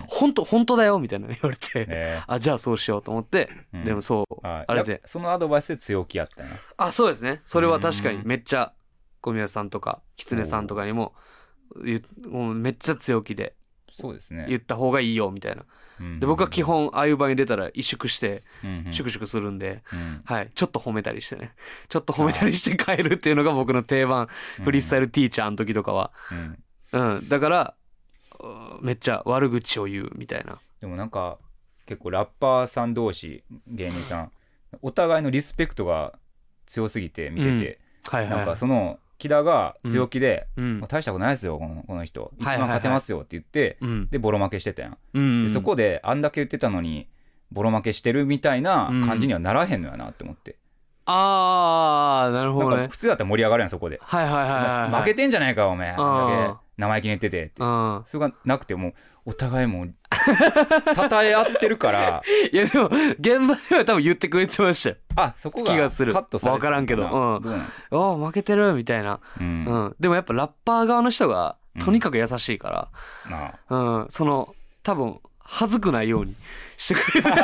[0.09, 2.23] 本当本当だよみたいな言われて、ね。
[2.27, 3.85] あじゃあそうしようと思って、うん。
[3.85, 4.47] でもそう。
[4.47, 5.03] ああれで。
[5.05, 6.49] そのアドバイスで強気やったな。
[6.79, 7.43] あそうですね。
[7.45, 8.19] それは確かに。
[8.19, 8.27] うん。
[8.27, 8.73] めっちゃ
[9.21, 11.15] 小宮さんとか狐さんとかにも
[12.27, 13.55] もうめっちゃ強気で
[13.91, 14.47] そうですね。
[14.49, 15.65] 言った方がいいよみたいな。
[16.01, 16.21] うん。
[16.21, 18.93] で僕は基本ああいう場に出たら萎縮してうんうん。
[18.95, 20.23] シュクシュクするんで、うん。
[20.25, 20.51] はい。
[20.55, 21.53] ちょっと褒めたりしてね。
[21.91, 24.29] ちょっと褒めたりして帰るっていうのが僕の定番
[24.65, 26.13] フリースタイルティーチャーの時とかは。
[26.31, 26.63] うん。
[26.93, 27.29] うん。
[27.29, 27.75] だから
[28.41, 30.59] うんめっちゃ悪口を言うみたいな。
[30.81, 31.39] でもなんか
[31.89, 34.33] 結構ラッパーさん同士芸人さん
[34.83, 36.13] お互いのリスペクトが
[36.67, 37.81] 強すぎて見てて、
[38.13, 38.39] なんはいはい。
[38.41, 40.81] はいかその木田が強気で、うん。
[40.87, 42.31] 大したことないですよこのこの人。
[42.39, 42.61] 一番はいはい。
[42.61, 44.09] はい勝てますよって言って、うん。
[44.11, 47.09] でボロ負けしてたやん、うんでそこであんだけ言ってたのに
[47.51, 50.57] ボロ負けしてるみたいな感じにはならへんのやなって思って、
[51.07, 52.89] ああなるほどね。
[52.89, 55.01] 普通だったら盛り上がるやんそこで、はいはいはいはいはい。
[55.01, 56.01] 負けてんじゃないかお前うん。
[56.01, 57.63] あんだけ生意気に言っててって。
[57.63, 58.03] うん。
[58.05, 58.95] それがなくてもう
[59.29, 59.89] お互いもう
[60.97, 62.23] 称え合ってるから。
[62.51, 62.87] いやでも
[63.21, 64.97] 現場では多分言ってくれてましたよ。
[65.17, 66.15] あそこが気がする。
[66.15, 67.03] カットされてわからんけど。
[67.03, 67.61] うんどうなん？
[67.61, 69.65] ああ負けてるみたいな、ううん。
[69.65, 72.91] んでもやっぱラッパー側の人がとにかく優しいか
[73.31, 73.53] なあ。
[73.75, 74.07] ら、うん。
[74.09, 76.35] その多分恥ずくないように
[76.79, 77.35] してくれてあ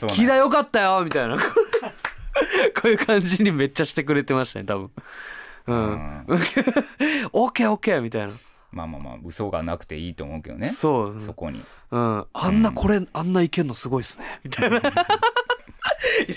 [0.00, 1.36] そうなん気だよかったよみたいな。
[2.74, 4.90] こういう感じにめっちゃしてくれてましたね多分。
[5.66, 5.76] ううん。
[5.92, 8.32] んオッケーオッケーみたいな
[8.72, 10.70] まあまあまあ嘘がなくていいと思うけどね。
[10.70, 11.20] そう。
[11.20, 11.62] そこに。
[11.90, 14.40] うん、あんなこれ、あんないけんのすごいっすね。
[14.44, 14.78] みたいな。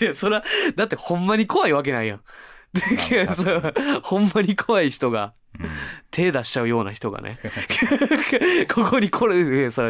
[0.02, 0.44] いやそら
[0.76, 2.22] だってほんまに怖いわけないやん。
[4.04, 5.70] ほんまに怖い人がうん。
[6.12, 7.40] 手出しちゃうような人がね。
[8.74, 9.90] ここにこれでさ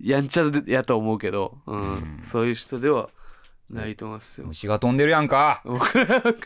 [0.00, 1.80] やんちゃやと思うけど、うん。
[1.80, 2.20] うん。
[2.22, 3.10] そういう人では
[3.72, 4.46] ないと思いますよ。
[4.46, 5.62] 虫が飛んでるやんか。
[5.64, 5.92] 僕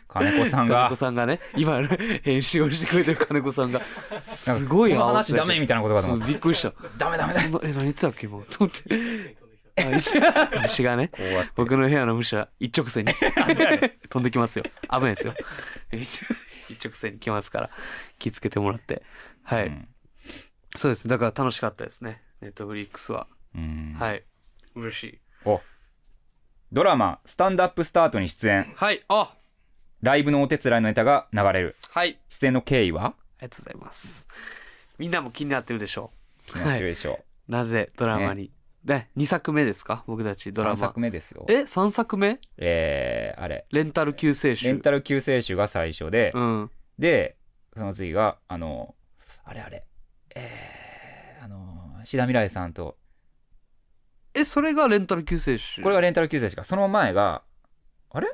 [0.09, 1.83] 金子さん金が子さんがね今
[2.23, 3.81] 編集をしてくれてる金子さんが。
[4.23, 6.27] すごいその話ダメみたいなことかと思った。
[6.27, 6.73] びっくりした。
[6.97, 7.41] ダメダメだ。
[7.41, 8.45] そのえ何言ってたっけもう。
[8.47, 9.37] と思って。
[9.83, 10.15] あ虫
[10.63, 11.11] 虫がね。
[11.55, 13.13] 僕の部屋の虫は一直線に。
[14.09, 14.65] 飛んできますよ。
[14.91, 15.35] 危ないですよ。
[15.93, 16.23] 一
[16.71, 17.71] 一直線に来ますから。
[18.19, 19.03] 気をつけてもらって。
[19.43, 19.89] はい、うん。
[20.77, 21.09] そうです。
[21.09, 22.23] だから楽しかったですね。
[22.41, 23.97] ネットフリックスは、うん。
[23.99, 24.25] はい。
[24.75, 25.19] 嬉しい。
[25.45, 25.61] お
[26.73, 28.73] ドラマ「スタンドアップスタート」に出演。
[28.77, 29.33] はいあ
[30.03, 31.77] ライブのお手伝いのネタが流れる。
[31.91, 32.21] はい。
[32.29, 33.07] 出演の経緯は？
[33.07, 34.27] ありがとうございます。
[34.99, 36.11] みんなも気になってるでしょ？
[36.49, 37.53] う気になってるでしょう。
[37.53, 38.53] なぜドラマに、
[38.85, 39.11] ね。
[39.17, 40.05] 2作目ですか？
[40.07, 40.75] 僕たちう、ドラマ。
[40.75, 41.47] 3作目ですよ。
[41.49, 42.41] え三3作目？
[42.59, 43.67] えー、あれ。
[43.71, 44.65] レンタル救世主。
[44.67, 46.71] レンタル救世主が最初で、うん。
[46.99, 47.37] で
[47.77, 48.95] その次があの
[49.45, 49.85] あれあれ。
[50.35, 52.97] えー、あの志田未来さんと
[54.37, 55.83] えそれがレンタル救世主？
[55.83, 56.65] これがレンタル救世主か。
[56.65, 57.43] その前が
[58.11, 58.29] あれ？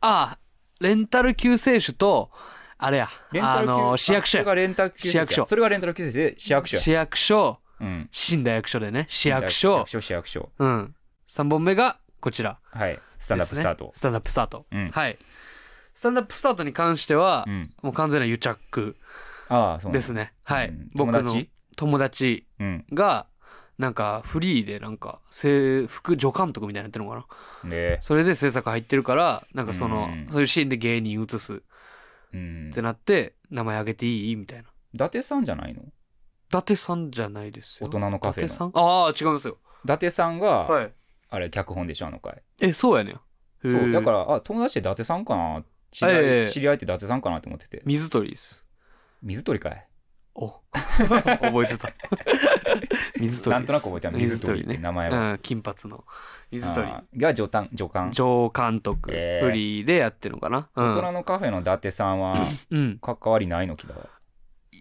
[0.00, 0.38] あ
[0.80, 2.30] レンタル救世主と
[2.76, 3.08] あれや。
[3.08, 5.46] あレンタル救の市役所それがレンタル救世主市役所。
[5.46, 6.82] それがレンタル救世主で市役所や。
[6.82, 7.58] 市役所。
[7.80, 8.08] うん。
[8.10, 9.06] 死んだ役所でね。
[9.08, 9.78] 市市役所。
[9.78, 10.50] 役所市役所。
[10.58, 10.94] うん。
[11.26, 12.58] 3本目がこちら。
[12.70, 13.00] はい。
[13.18, 14.88] スタンダップスタート、スタンダップスタート、うん。
[14.88, 15.18] はい。
[15.94, 17.72] スタンダップスタートに関しては、うん。
[17.82, 18.96] もう完全な癒着
[19.48, 19.98] ああそうなんだ。
[19.98, 20.34] ですね。
[20.42, 20.90] はい、うん。
[20.94, 21.22] 僕の
[21.76, 22.46] 友達？
[22.92, 23.26] が
[23.76, 27.26] なんかフリーでなんか制服助監督みたいなのやってるのか
[27.64, 27.70] な？
[27.70, 30.28] でそれで制作入ってるからなんかその、うん。
[30.30, 31.62] そういうシーンで芸人映す
[32.32, 32.70] うん。
[32.70, 34.68] ってなって名前あげていいみたいな。
[34.92, 35.82] 伊達さんじゃないの？
[35.82, 35.86] 伊
[36.50, 37.88] 達さんじゃないですよ。
[37.88, 38.46] 大人のカフェの。
[38.46, 38.72] 伊達さん？
[38.74, 39.58] ああ違いますよ。
[39.84, 40.92] 伊達さんが、はい。
[41.30, 42.42] あれ脚本でしょあの回。
[42.60, 43.20] えそうやねん。
[43.68, 43.90] そう。
[43.90, 45.64] だからあ友達で伊達さんかな？
[45.90, 46.48] 知り合い,、ええ。
[46.48, 47.82] 知り合いって伊達さんかなって思ってて。
[47.84, 48.64] 水鳥です。
[49.22, 49.88] 水鳥かい
[50.34, 50.48] お。
[50.74, 51.92] 覚えてた。
[53.18, 55.32] 水鳥なんとなく覚えてた水鳥って名前は。
[55.32, 56.04] うん、金髪の。
[56.50, 56.88] 水鳥。
[57.16, 58.10] が助監助監。
[58.12, 59.46] 上監督、えー。
[59.46, 60.68] フリーでやってるのかな。
[60.74, 60.90] うん。
[60.92, 62.34] 大人のカフェの伊達さんは
[62.70, 64.08] うん、関わりないの木田は？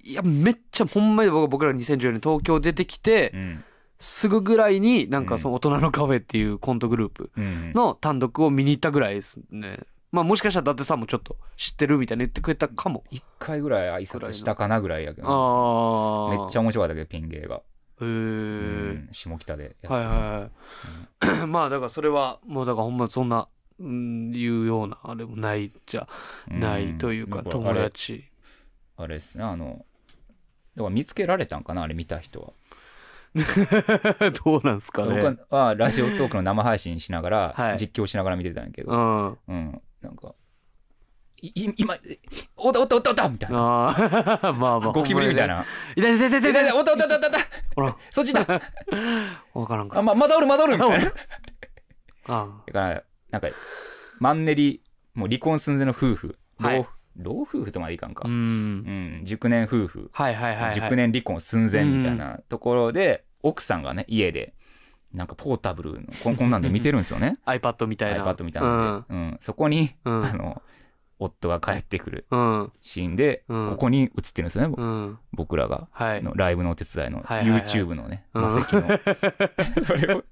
[0.06, 3.64] いやめっちゃほんまに僕僕ら2014年東京出てきて、うん。
[4.00, 7.72] すぐぐらいになんかその大人のカフェっていうコントグループうん。
[7.74, 9.80] の単独を見に行ったぐらいですね
[10.14, 13.04] まあもしかしたら伊達さんもちょっと知ってるみたいな言ってくれたかも。
[13.10, 17.62] 一回ぐらい挨拶したかなぐらいやけど、ああめっちゃ面白かったけどピン芸が、へ
[18.02, 20.50] えうん下北でやってはいは
[21.26, 21.48] いはい。
[21.48, 23.48] まあだからそれはもうだからほんまそんな
[23.80, 26.08] うんいうようなあれもないじゃ
[26.48, 28.26] ないというかんだら友達。
[28.98, 29.84] あれあれですねあの
[30.76, 32.54] だから見つけられたんかなあれ見た人は。
[34.46, 35.22] どうなんすかね。
[35.22, 37.78] 僕はラジオトークの生配信しながら、 はい。
[37.80, 39.38] 実況しながら見てたんやけど、うん。
[39.48, 40.36] うん、なんか、
[41.42, 41.98] いい今、
[42.56, 43.58] おったおったおったおったみたいな。
[43.60, 44.92] ああ まあまあ。
[44.92, 45.66] ゴキブリみたいな。
[45.96, 46.68] い痛い痛い痛い痛い。
[46.68, 47.40] たおったおったおったおった。
[47.76, 47.98] ほら。
[48.12, 48.46] そっちだ。
[49.54, 51.06] わからんかあ、ま、まだおるまだおるみたいな。
[51.06, 51.14] だ
[52.28, 53.50] あから、なんか、
[54.20, 54.82] マンネリ、
[55.14, 56.38] もう離婚寸前の夫婦。
[56.60, 56.78] はい。
[56.78, 56.88] 老
[57.18, 58.24] 老夫婦とまでいかんか。
[58.26, 58.30] う。
[58.30, 58.34] ん。
[58.34, 58.36] う
[59.22, 60.10] ん、熟年夫婦。
[60.14, 60.76] はいはいはいはい。
[60.76, 64.54] 熟年離婚寸前みたいなところで、奥さんがね、家で、
[65.14, 67.38] なんかポータブルのこんこんなんで見てるんですよね。
[67.46, 68.26] iPad みたいな。
[68.26, 69.14] iPad みたいなので。
[69.14, 70.26] うん、そこに、うん。
[70.26, 70.62] あの、
[71.20, 72.60] 夫が帰ってくるうん。
[72.62, 73.70] うんシーンで、うん。
[73.70, 75.20] ここに映ってるんですよね、うん。
[75.32, 75.88] 僕らが。
[75.92, 76.24] はい。
[76.24, 77.62] のライブのお手伝いのはいはいはい。
[77.62, 78.42] YouTube のね、うん。
[78.44, 79.00] 魔石の。
[79.86, 80.24] それを。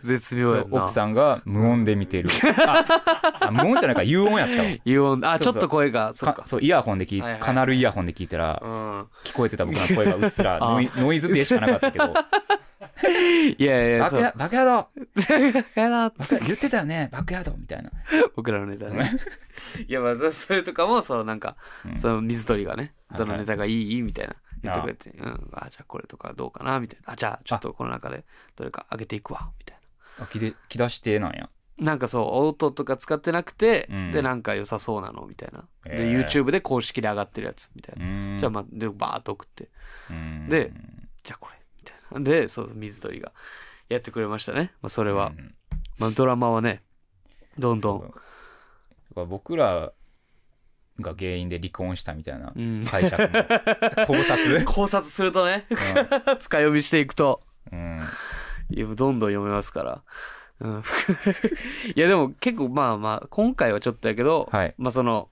[0.00, 2.28] 絶妙や奥さんが無音で見てる。
[2.66, 4.68] あ、あ無音じゃないか、有音やったわ。
[4.84, 7.46] 言おんあちょっと声がそう、イヤホンで聞いて、はいはいはい。
[7.46, 9.00] カナルイヤホンで聞いたら、うん。
[9.24, 12.14] 聞こえてた僕の声がうっすらあノイノイズでしかなかったけど、
[13.58, 14.84] いやいやバックヤバックヤードバ
[16.10, 17.90] ックヤ言ってたよね、バックヤードみたいな。
[18.36, 19.10] 僕らのネタね。
[19.86, 21.98] いやまあそれとかもそうなんか、うん。
[21.98, 27.12] その水鳥がねはいどのネタがいいみたいな言ってくれて、うん、あじゃあこれとかどうかなみたいな。
[27.14, 28.24] あじゃあちょっとこの中で
[28.56, 29.78] どれか上げていくわみたい
[30.18, 31.48] あ、きで、き出してなんや。
[31.78, 34.12] ななんかそう音とか使ってなくて、うん。
[34.12, 35.64] でなんか良さそうなのみたいな。
[35.84, 38.38] で、へー YouTube で公式で上がってるやつみたいな、うん。
[38.38, 39.68] じゃあまあでバーッと送って。
[40.10, 40.48] うん。
[40.48, 40.70] で
[41.24, 41.56] じゃあこれ
[42.20, 43.32] でそう水鳥が
[43.88, 45.54] やってくれましたね、まあ、それは、うん
[45.98, 46.82] まあ、ドラマはね
[47.58, 48.14] どんどん。
[49.26, 49.92] 僕ら
[51.00, 52.84] が原因で離婚したみたいなうん。
[52.86, 53.22] 解釈。
[53.22, 54.64] の 考察？
[54.64, 55.66] 考察するとね
[56.40, 57.42] 深読みしていくと。
[57.70, 58.00] うん。
[58.70, 60.02] どんどん読めますから。
[60.60, 60.82] うん、
[61.96, 64.74] いやでも結構まあまあ今回はちょっとやけど、はい。
[64.78, 65.28] まあその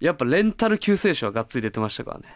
[0.00, 2.26] やっぱレンタル救世主はがっつり出てましたからね。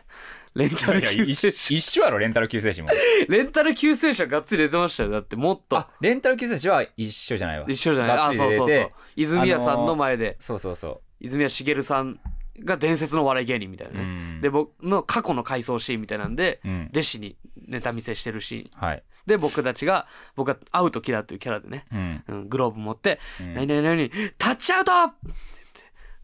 [0.54, 2.90] レンタル救世一主一緒やろレンタル救世主も。
[3.28, 5.10] レンタル救世主はがっつり出てましたよ。
[5.10, 5.76] だってもっと。
[5.78, 7.66] あレンタル救世主は一緒じゃないわ。
[7.68, 8.18] 一緒じゃない。
[8.18, 8.90] あそうそうそう。
[9.16, 12.20] 泉谷さんの前で、そうそうそ泉谷しげるさん
[12.60, 17.36] が伝説の笑い芸人みたいなう、うね、ん、で僕の過去の回想シーンみたいなんでうん、弟子に
[17.66, 18.80] ネタ見せしてるシーン。
[18.80, 20.06] はい、で僕たちが
[20.36, 22.24] 僕が会う時だっていうキャラでね、うん。
[22.28, 23.54] うん、グローブ持ってうん。
[23.54, 24.92] 何々何タッチアウト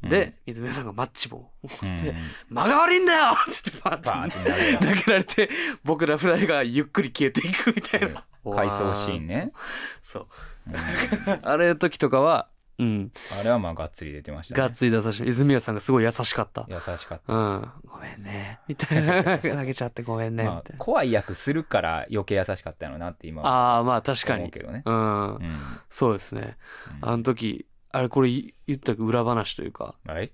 [0.03, 1.37] で、水目さんがマッチ棒。
[1.37, 1.97] を持うん。
[1.97, 2.15] って、
[2.49, 3.31] 間が悪いんだよ！
[3.31, 5.51] って言ってパバーンって投げられて、
[5.85, 8.25] 僕ら二人がゆっくり消えていくみたいな。
[8.45, 9.35] 回想シーンね。
[9.37, 9.53] ね、
[10.01, 10.27] そう。
[10.69, 10.77] うん。
[11.47, 12.49] あれの時とかは、
[12.79, 14.59] うん、あれはまあがっつり出てましたね。
[14.59, 16.65] がっつり出させて、泉谷さんがすごい優しかった。
[16.67, 19.39] 優しかっうん、ごめんね、みたいな。
[19.39, 20.63] 投げちゃってごめんた、ね。
[20.79, 24.45] 怖い役するから余計優しかったのなって今はああ、まあ確かに。
[24.45, 24.83] 思うけどね。
[24.87, 25.35] うん。
[25.35, 25.59] う、ん。
[25.91, 26.57] そうですね。
[27.03, 27.09] うん。
[27.11, 30.31] あの時、あれこれ言言った裏話というか、はい、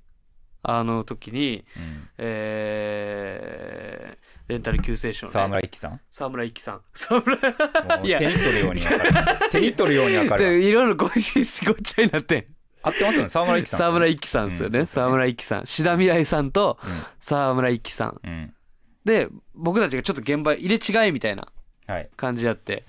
[0.62, 5.92] あの時に、うん、えー、レンタル救世主の、ね、沢村一樹さん？
[5.92, 6.80] も沢村一樹さん。
[6.92, 7.38] 沢村。
[8.02, 8.18] ういや。
[8.18, 9.10] 手に取るように分かる
[9.50, 10.72] 手に取るように分かるい。
[10.72, 12.46] ろいろごっちゃになってん。
[12.82, 13.28] 合ってますよね？
[13.28, 14.78] 沢村一樹さん沢村一樹さんですよね。
[14.80, 15.66] うん沢村一樹さん。
[15.66, 17.02] 志田未来さんとうん。
[17.20, 18.20] 沢村一樹さん。
[18.22, 18.54] うん。
[19.04, 21.48] で、僕たちがちょっと現場入れ違いみたいな
[21.86, 22.84] はい、感じやって。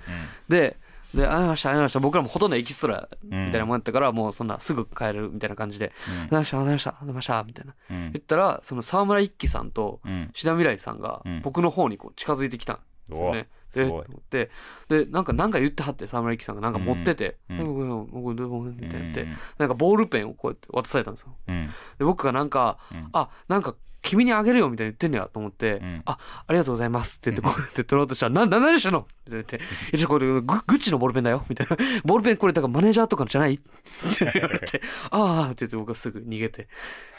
[0.50, 0.78] で、
[1.18, 2.00] で、ありました、ありました。
[2.00, 7.74] 僕らもほとんどエキストラうん、みたいなもんやったから、もうそんなすぐ帰れるみたいな感じで、ありました、ありました、ありました、みたいな。
[7.90, 8.12] うん。
[8.12, 10.30] 言ったら、その沢村一樹さんとうん。
[10.34, 11.42] 志田未来さんがうん。
[11.42, 13.50] 僕の方にこう近づいてきたんですよね。
[13.74, 14.50] で、思って、
[14.88, 17.58] で、なんか、なんか言ってはって、沢村一樹さんがなんか持ってて、うん。
[17.58, 19.38] なんかこどうみたいな言って、うん。
[19.58, 21.36] なんかボールペンをこうやって渡されたんですよ。
[21.48, 21.68] うん。
[21.98, 23.10] で、僕がなんか、うん。
[23.12, 23.76] あ、なんか、
[24.08, 29.00] 君にあげるよみたいに言ってんねやと思って、うんあ、ありがとうございますって言って、こうやって取ろうとしたら、な、な、何してんの？
[29.00, 29.60] って言って、
[29.94, 31.76] 一応これグ、グッチのボールペンだよみたいな。
[32.06, 33.56] ボールペンこれ、だからマネージャーとかのじゃない？
[33.56, 34.82] って言われて、
[35.12, 36.68] ああって言って僕はすぐ逃げて、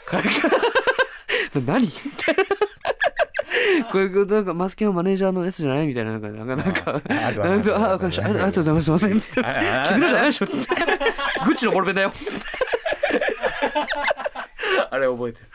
[0.09, 0.23] 帰る
[1.65, 1.85] 何？
[1.85, 2.45] みたいな。
[3.91, 5.87] これ、なんか、マスケのマネージャーのやつじゃない？
[5.87, 6.93] みたいな、なんか、なんか、なんか、あ
[7.25, 8.83] ああ、ございますわかりましたありがとうございます。
[8.85, 9.19] すいません。
[9.21, 10.45] 君のじゃないでしょ？
[10.47, 12.13] グッチのボールペンだよ。
[14.91, 15.47] あれ覚えてる。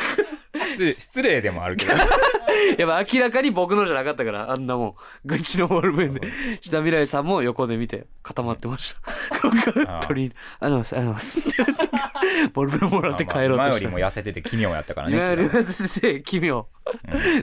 [0.76, 1.92] 失失礼でもあるけど
[2.78, 4.94] やっぱ明らかに僕のじゃなかったから、あんなもん。
[5.24, 6.20] グッチのボールペンで。
[6.60, 9.00] 下未来さんも横で見て固まってました。
[9.42, 11.40] 僕ああ取り、ありがとうございます。
[11.40, 12.48] ありがとうございます。
[12.54, 13.90] ボールペンもらって帰ろうまあまあ前よりとした。
[13.90, 16.66] も痩せてて奇妙やったからね今より痩せてて奇妙。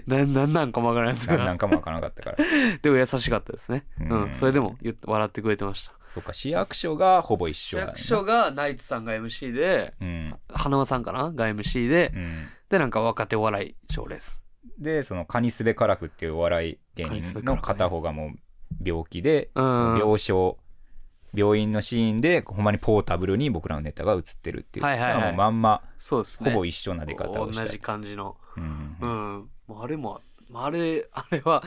[0.08, 1.38] なん、なんなんかもわからないですが。
[1.38, 2.38] ななんかもわからなかったから
[2.82, 3.86] でも優しかったですね。
[4.00, 4.34] ううんん。
[4.34, 5.94] それでも言って笑ってくれてました。
[6.10, 11.32] そっか市役所がほぼ一市緒だね役所がナイツさんが MC でうん花輪さんかな？
[11.32, 14.42] が MC で、うんでなんか若手お笑い賞レース
[14.80, 18.30] でそのカニスベカラクっていうお笑い芸人の片方がもう
[18.84, 19.98] 病気で、うん。
[20.00, 20.56] 病床
[21.34, 25.34] 病院のシーンでほんまにポータブルに僕らのネタが映ってるっていう、はいはいはい。
[25.34, 26.52] うまんまそうですね。
[26.52, 27.66] ほぼ一緒な出方をした。
[27.66, 28.38] 同じ感じの。
[28.58, 29.06] うんう
[29.70, 29.82] うん。
[29.82, 30.22] あれも
[30.54, 31.64] あれあれは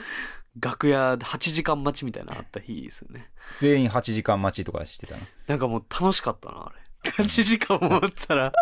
[0.60, 3.30] 楽屋で8時間待ちみたいなのあった日ですよね。
[3.58, 5.20] 全員8時間待ちとかしてたの？
[5.46, 6.76] なんかもう楽しかったなあれ
[7.10, 8.52] 8時間も待ったら。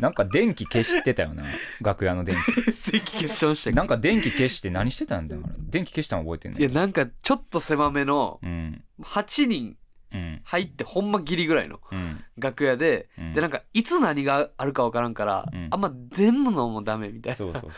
[0.00, 1.44] なんか電気消してたよな。
[1.80, 2.36] 楽屋の電
[2.72, 8.82] 席消してました気なんか電気消して何してたんだよ電気消したの覚えてんいやねなんかちょっと狭めのうん。
[9.02, 9.76] 8人
[10.12, 10.40] うん。
[10.44, 12.24] 入ってほんまギリぐらいのうん。
[12.36, 13.32] 楽屋で、うん。
[13.32, 15.68] でなんかいつ何があるかわからんから、うん。
[15.70, 17.36] あんま出んのもダメみたいな。
[17.36, 17.72] そうそうそう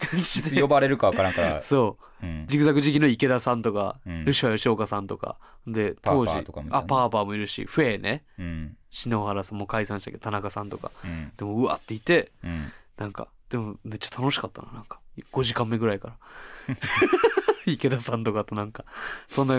[0.00, 2.26] 感じで呼ばれるかわからんから、そう。
[2.26, 4.24] うん、ジグザグ時期の池田さんとか、うん。
[4.24, 5.38] ルシファー吉岡さんとか。
[5.66, 6.82] でパー当時パーとかもいたね。
[6.84, 8.24] あパーパーもいるしフェイね。
[8.38, 8.76] うん。
[8.90, 10.90] 篠原さんも解散したけど田中さんとか。
[11.04, 11.32] うん。
[11.36, 12.72] でもうわっていてうん。
[12.96, 15.00] なんかでもめっちゃ楽しかったななんか。
[15.32, 16.16] 5時間目ぐらいから。
[17.66, 18.84] 池田さんとかとなんか
[19.28, 19.54] そんな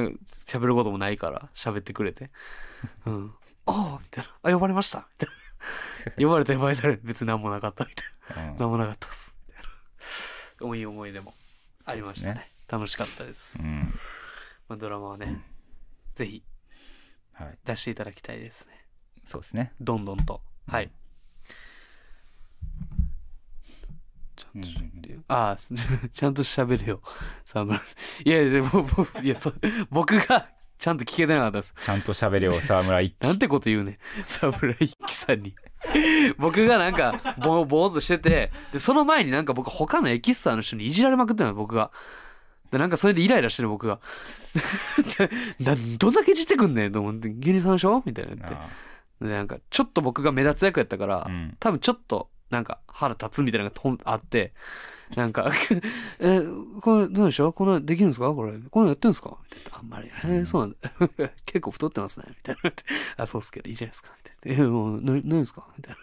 [0.46, 2.30] 喋ることもないから喋ってくれて。
[3.06, 3.34] うん。
[3.66, 4.50] ああみたいな。
[4.50, 5.08] あ呼ばれました。
[5.20, 5.36] みたいな。
[6.18, 8.04] 呼ばれた呼ばれたら別に何もなかったみた
[8.42, 8.52] いな。
[8.52, 8.58] うん。
[8.58, 9.31] 何もなかったっす
[10.70, 11.34] みたい思い出も
[11.86, 12.34] ありましたね。
[12.34, 13.94] そうです楽しかったです、うん。
[14.70, 15.44] まあ、ドラマはね、
[16.16, 16.44] ぜひ
[17.34, 17.58] はい。
[17.66, 18.86] 出していただきたいですね。
[19.26, 19.74] そうですね。
[19.82, 20.42] どんどんと。
[20.68, 20.92] はい。
[24.56, 24.64] うん。
[24.64, 25.68] うんうんああ、ち
[26.14, 27.02] ちゃんと喋れよ、
[27.46, 27.82] 沢村。
[28.26, 28.86] いやいや、も
[29.16, 29.54] ういやそ
[29.90, 31.74] 僕がちゃんと聞けてなかったです。
[31.78, 35.56] ちゃんと喋れよ沢村一なんてこと言うねん、沢村一樹さんに。
[36.38, 41.92] 僕がなんか、ぼーぼーっとしてて、で、その前になんか僕他のエキストラの人にいじられまくってんの、僕が。
[42.72, 44.00] で、なんかそれでイライラしてる僕が。
[45.60, 48.56] などんだけいじってくんねんと思って、芸人さんでしょみたいな言って。
[48.56, 48.70] あ
[49.22, 54.54] で、なんか、ちょっと僕が目立つ役やったから、あうん多分ちょっとなんか腹立つみたいなのがとんあって
[55.16, 55.52] なんか
[56.20, 56.42] え
[56.82, 57.54] これどうでしょう？
[57.54, 58.32] このできるんですか？
[58.34, 58.54] これ。
[58.70, 59.38] このやってるんですか？
[59.56, 61.30] みたいなあんまりえーそうなんだ。
[61.46, 62.26] 結構太ってますね。
[62.30, 62.72] みたいな。
[63.18, 64.12] あそうっすけどいいじゃないですか。
[64.18, 64.64] みたいな。
[64.66, 65.66] えもうな何ですか？
[65.78, 66.00] みたいな。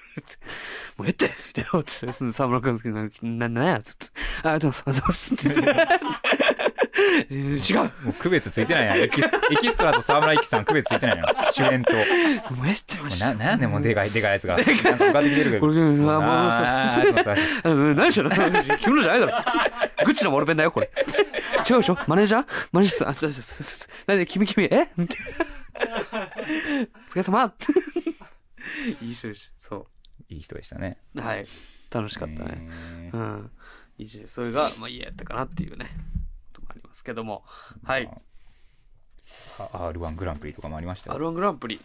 [0.98, 1.30] もうえって！
[1.48, 1.70] みたいな。
[1.72, 3.82] 思って沢村君ですけどなななんや？
[3.82, 4.06] つって
[4.42, 5.48] あありがとうございますって
[7.30, 11.98] 違うもう区別ついてないやんエキストラと沢村一樹さん区別ついてないやん主演とも
[12.56, 18.30] もうえってマジうななんやねんもうでかいでかいやつがなんか浮かんできてるけどこれあもうあそうーあ何しろ
[18.78, 19.32] 君のじゃないだろ。
[20.04, 20.90] グッチのボールペンだよ、これ。
[21.68, 23.14] 違うでしょマネージャーマネージャーさんあ。
[24.06, 25.18] なんで、君君、えみたい
[26.12, 26.28] な。
[27.08, 27.54] お疲れ様
[29.00, 29.86] いい人でしそ
[30.28, 31.20] いい人でしたねう。
[31.20, 31.46] はい。
[31.90, 32.68] 楽しかったね。
[33.12, 33.50] うん。
[33.98, 35.90] いい人それが、まあ、いいやったかなっていうね。
[36.88, 37.44] ますけども。
[37.84, 38.10] はい。
[39.58, 41.18] あ R1 グランプリとかもありましたよ。
[41.18, 41.80] R1 グランプリ。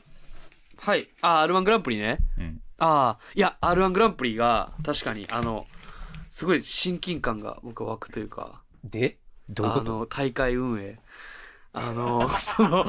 [0.78, 1.08] はい。
[1.22, 2.20] あ、R1 グランプリね。
[2.38, 2.62] うん。
[2.80, 5.68] ああ、いや、R1 グランプリが、確かに、あの、
[6.30, 9.18] すごい親近感が僕は湧くというか、で？
[9.50, 9.92] どういうこと？
[9.96, 11.00] あの大会運営。
[11.74, 12.86] あの その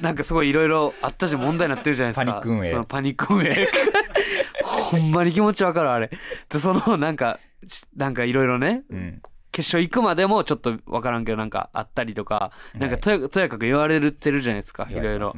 [0.00, 2.26] なんかすごいいろいろあったじゃん問題になってるじゃないですか。
[2.26, 2.70] パニック運営。
[2.70, 3.68] そのパニック運営。
[4.64, 6.10] ほんまに気持ちわかるあれ。
[6.48, 9.22] でそのなんかしなんかいろいろねうん
[9.52, 15.34] 決勝行くまでもちょっとわからんけどなんかあったりとかなんかとや,、とやかく言われてるじゃないですかいろいろ。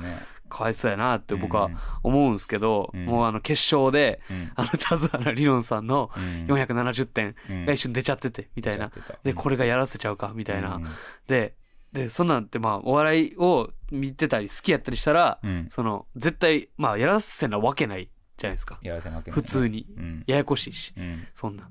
[0.49, 1.79] かわいそうやなって僕はうん。
[2.03, 3.07] 思うんですけど、うん。
[3.07, 4.53] もうあの決勝でうん。
[4.55, 6.47] あの田津原理論さんのうん。
[6.55, 7.65] 470点うん。
[7.65, 9.19] が一瞬出ちゃっててみたいな、やってた。
[9.25, 10.87] でこれがやらせちゃうかみたいな、うん。
[11.27, 11.55] で
[11.93, 15.67] でそんなんってまあお笑いを見てたり好きやったりしたら、うん。
[15.71, 18.79] その絶対まあやらせなわけないじゃないですか。
[18.83, 19.87] やらせなきゃいけない普通に。
[19.97, 20.25] うん。
[20.27, 20.93] ややこしいし。
[20.99, 21.27] うん。
[21.33, 21.71] そんな。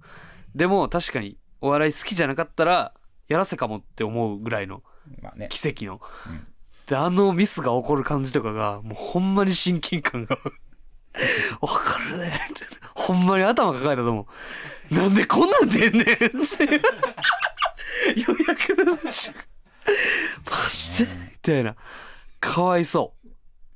[0.56, 2.94] でも確かにお笑い好きじゃなかったら
[3.28, 4.84] やらせかもって思うぐらいの
[5.22, 5.48] まあね。
[5.50, 6.48] 奇跡の、うん。
[6.88, 10.38] であのミスが起こる感じとかがもうほんまに親近感が。
[11.62, 14.28] わかるねってほんまに頭抱えたと思
[14.92, 14.94] う。
[14.94, 16.18] なんでこんなん出んねんって。
[18.16, 19.34] 470
[20.50, 21.12] マジで。
[21.14, 21.76] みたいな。
[22.40, 23.14] かわいそ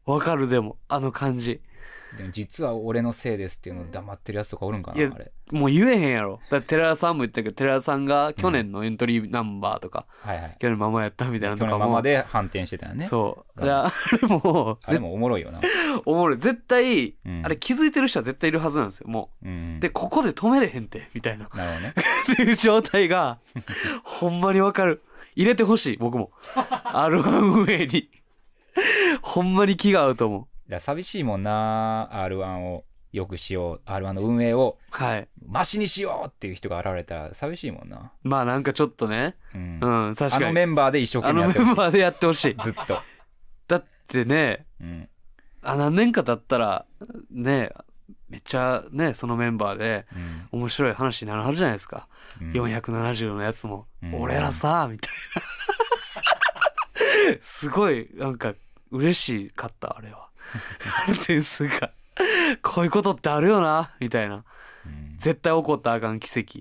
[0.06, 0.12] う。
[0.12, 1.62] わかるでもあの感じ
[2.16, 5.32] でも実は俺のせいですっていうのを黙ってるやつとかおるんかなあれ。
[5.52, 6.40] もう言えへんやろ。
[6.50, 10.58] だ寺田さんも言ったけど寺田さんが去年のエントリーナンバーとか、はいはい。
[10.60, 11.78] 去年ままやったみたいなのとかも。
[11.78, 13.06] 去年ままで反転してたよね。
[13.06, 13.62] そう。
[13.62, 13.92] あ
[14.22, 15.62] れもあれもおもろいよな。
[16.06, 16.38] おもろい。
[16.38, 17.42] 絶対、うん。
[17.46, 19.50] あれ気づいてる人は絶対いるはずなんですよもう。
[19.50, 19.78] ん。
[19.78, 21.48] うでここで止めれへんってみたいな。
[21.54, 21.94] なるほどね。
[22.34, 23.40] っていう状態が
[24.04, 25.04] ほんまにわかる。
[25.36, 26.32] 入れてほしい僕も。
[26.56, 28.10] R1 運営に。
[29.22, 32.86] ほんまに気が合うと思うだ寂しいもんな R1 を
[33.16, 35.28] よくしよう R1 の運営をはい。
[35.48, 38.12] マシにしようっていう人が現れたら寂しいもんな。
[38.24, 39.36] まあなんかちょっとね。
[39.54, 39.80] うん。
[39.82, 40.46] うん確かに。
[40.46, 41.72] あのメンバーで一生懸あのメ命やってほしい。
[41.72, 42.58] ンバーでやってほしい。
[42.62, 43.00] ずっと。
[43.68, 45.10] だってねうん。
[45.62, 46.86] あ何年か経ったら
[47.32, 47.72] ね
[48.28, 50.06] めっちゃねそのメンバーで
[50.52, 50.60] うん。
[50.60, 52.10] 面白い話になるはずじゃないですか、
[52.42, 52.52] うん。
[52.52, 54.22] 470のやつも、うん。
[54.22, 55.42] 俺らさみたいな。
[57.40, 58.54] すごいなんか
[58.92, 60.25] 嬉しかったあれは
[61.26, 61.92] 点数が
[62.62, 64.44] こういうことってあるよなみたいな。
[64.86, 65.16] うん。
[65.18, 66.60] 絶対起こったらあかん奇跡。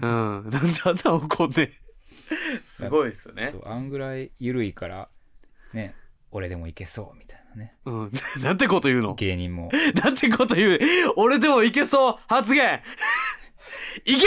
[0.00, 0.48] うん。
[0.50, 1.72] なんであんな起こんねん
[2.64, 3.50] すごいですよね。
[3.52, 5.08] そうあんぐらい緩いから
[5.72, 5.94] ね
[6.30, 7.74] 俺でもいけそうみたいなね。
[7.84, 8.12] うん。
[8.42, 9.14] なんてこと言うの？
[9.14, 9.70] 芸人も。
[10.02, 10.78] なんてこと言う？
[11.16, 12.18] 俺でもいけそう！
[12.28, 12.80] 発言！
[14.04, 14.26] いけ！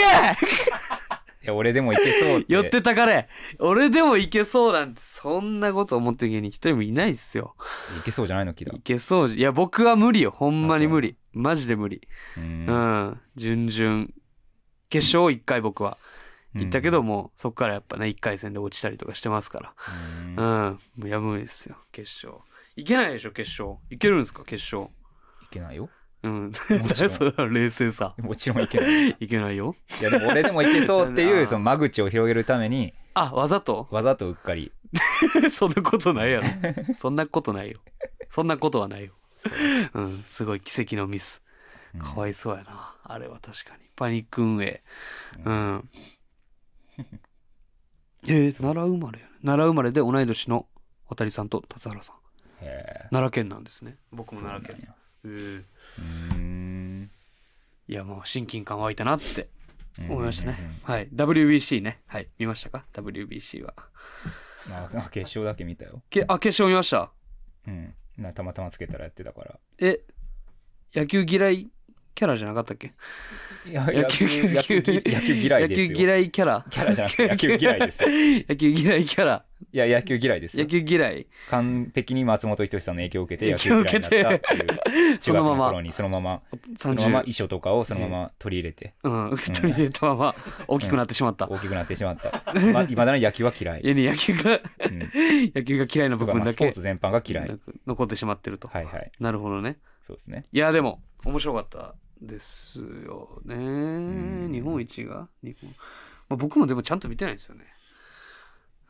[1.48, 2.52] や俺でもいけそうって。
[2.52, 3.28] 寄ってたかれ。
[3.58, 7.54] 俺でもいけそうなんてそんなこと思ってる芸人一人もいないっすよ。
[7.98, 10.30] いけそうじゃないのキダいけそういや僕は無理よ。
[10.30, 11.16] ほんまに無理。
[11.32, 12.06] マジで無理。
[12.36, 12.66] ううん。
[12.66, 13.20] ん。
[13.36, 14.06] 準々。
[14.90, 15.98] 決勝1回僕は。
[16.54, 19.74] 行ったけども、そっからやっぱね1回戦で落ちたりとかしてますか
[20.26, 20.36] うん。
[20.36, 20.78] らうん。
[20.96, 21.76] もうやむいですよ。
[21.92, 22.42] 決勝。
[22.76, 23.78] いけないでしょ決勝。
[23.90, 24.90] いけるんですか決勝。
[25.42, 25.88] いけないよ
[26.22, 26.52] うん。
[27.52, 28.14] 冷静さ。
[28.18, 29.08] もちろんいけない。
[29.10, 29.76] いいけないよ。
[30.02, 33.88] やでも俺でもいけそうっていう その間口を広げるためにあわざと？
[33.90, 34.72] わざとうっかり。
[35.50, 36.94] そんなことないやろ。
[36.94, 37.80] そんなことないよ。
[38.28, 39.12] そんなことはないよ。
[39.94, 40.00] う。
[40.00, 41.42] んすごい奇跡のミス。
[41.94, 42.00] うん。
[42.00, 43.88] かわいそうやな、あれは確かに。
[43.96, 44.82] パニック運営。
[45.44, 45.88] うん、
[48.26, 50.66] えー、奈良生まれ奈良生まれで同い年の
[51.08, 52.16] 渡さんと達原さん。
[52.60, 53.96] へ奈良県なんですね。
[54.12, 54.88] 僕えも奈良県。
[55.22, 55.64] そうん
[57.88, 59.48] いやもう親近感湧いたなって
[59.98, 61.08] 思いましたね、はい。
[61.08, 62.00] WBC ね。
[62.06, 62.28] はい。
[62.38, 63.74] 見ましたか？WBC は。
[64.68, 66.02] まあ決勝だけ見たよ。
[66.10, 67.10] けあ決勝見ました？
[67.66, 67.94] うん。
[68.18, 69.58] なたまたまつけたらやってたから。
[69.80, 70.00] え
[70.94, 71.70] 野球嫌い
[72.18, 72.94] キャラじゃなかったっけ？
[73.64, 76.66] 野球野球ぎ野球嫌い野球嫌いキャラ？
[76.68, 78.08] キャラじゃなくて野球嫌いですよ。
[78.48, 79.44] 野球嫌いキャラ？
[79.72, 80.58] いや野球嫌いです。
[80.58, 81.28] よ野球嫌い。
[81.48, 86.42] 完璧に松本人志さんの影響を受けて野球嫌いになったっていう 中学の頃にそのまま。
[86.76, 88.94] そのまま30衣装とかをそのまま取り入れて。
[89.04, 89.36] うん。
[89.36, 90.34] 取り入れたまま
[90.66, 92.42] 大きくなってしまった、大きくなってしまった。
[92.72, 94.98] まいまだに野球は嫌い、家に野球がうん、
[95.54, 96.48] 野球が嫌いな部分だけ。
[96.48, 97.58] あスポーツ全般が嫌い。
[97.86, 99.12] 残ってしまってると、はいはい。
[99.20, 99.78] なるほどね。
[100.04, 100.42] そうですね。
[100.52, 103.56] いやでも面白かったですよね。
[104.48, 104.52] ん。
[104.52, 105.28] 日本一が？
[105.42, 105.70] 日本、
[106.28, 107.64] まあ、僕もでもちゃんと見てないんですよね。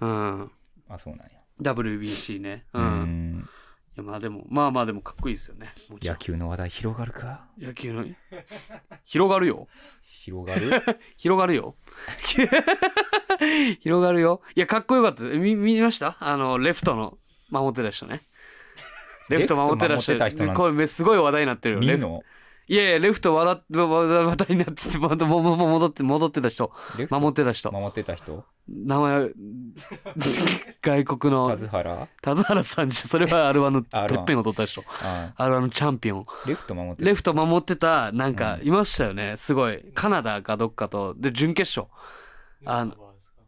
[0.01, 0.51] うん。
[0.89, 1.33] あそうなんや。
[1.61, 2.65] WBC ね。
[2.73, 3.37] う、うん。
[3.37, 3.45] んい
[3.97, 5.73] やまあでもまあまあでもかっこいいですよね。
[6.03, 7.47] 野球の話題広がるか？
[7.59, 8.05] 野球の？
[9.05, 9.67] 広がるよ。
[10.03, 10.71] 広がる？
[11.17, 11.75] 広がるよ。
[13.81, 14.41] 広がるよ。
[14.55, 15.25] いやかっこよかった。
[15.25, 16.17] 見見ました？
[16.21, 17.19] あのレフトの
[17.51, 18.23] 守ってた人ね。
[19.29, 20.13] レフト守ってた人。
[20.15, 20.57] レフト守ってた人なんて。
[20.57, 21.81] これすごい話題になってるよ。
[21.81, 22.23] レフ見んの？
[22.71, 26.71] いやいやレフト笑って話題になってて またももも戻って戻ってた人。
[27.11, 27.73] 守ってた人。
[27.73, 28.45] 守ってた人？
[28.69, 29.31] 名前
[30.83, 31.49] 外国の。
[31.49, 32.09] 田津原？
[32.21, 34.85] 田津原さんじゃそれは R1 のて R1 っぺんを取った人。
[35.03, 36.27] あ R1 のチャンピオン。
[36.47, 39.37] レフト守ってたレフト守ってたなんかいましたよね。
[39.39, 39.83] すごい。
[39.95, 41.15] カナダかどっかと。
[41.17, 41.91] で準決勝。
[42.67, 42.93] あの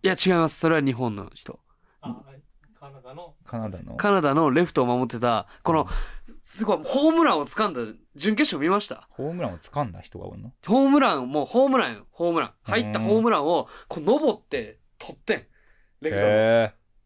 [0.03, 0.59] いや違います。
[0.59, 1.61] それは日本の人。
[2.01, 2.17] あ
[2.81, 3.35] カナダの？
[3.45, 3.97] カナダの？
[3.97, 5.87] カナダのレフトを守ってたこの
[6.43, 7.81] すごいホームランを掴んだ
[8.17, 9.07] 準決勝見ました？
[9.11, 10.53] ホームランを掴んだ人がおるの？
[10.67, 12.53] ホームランもうホームランよホームラン。
[12.63, 15.43] 入ったホームランをこう登って取ってん。
[16.01, 16.23] レフト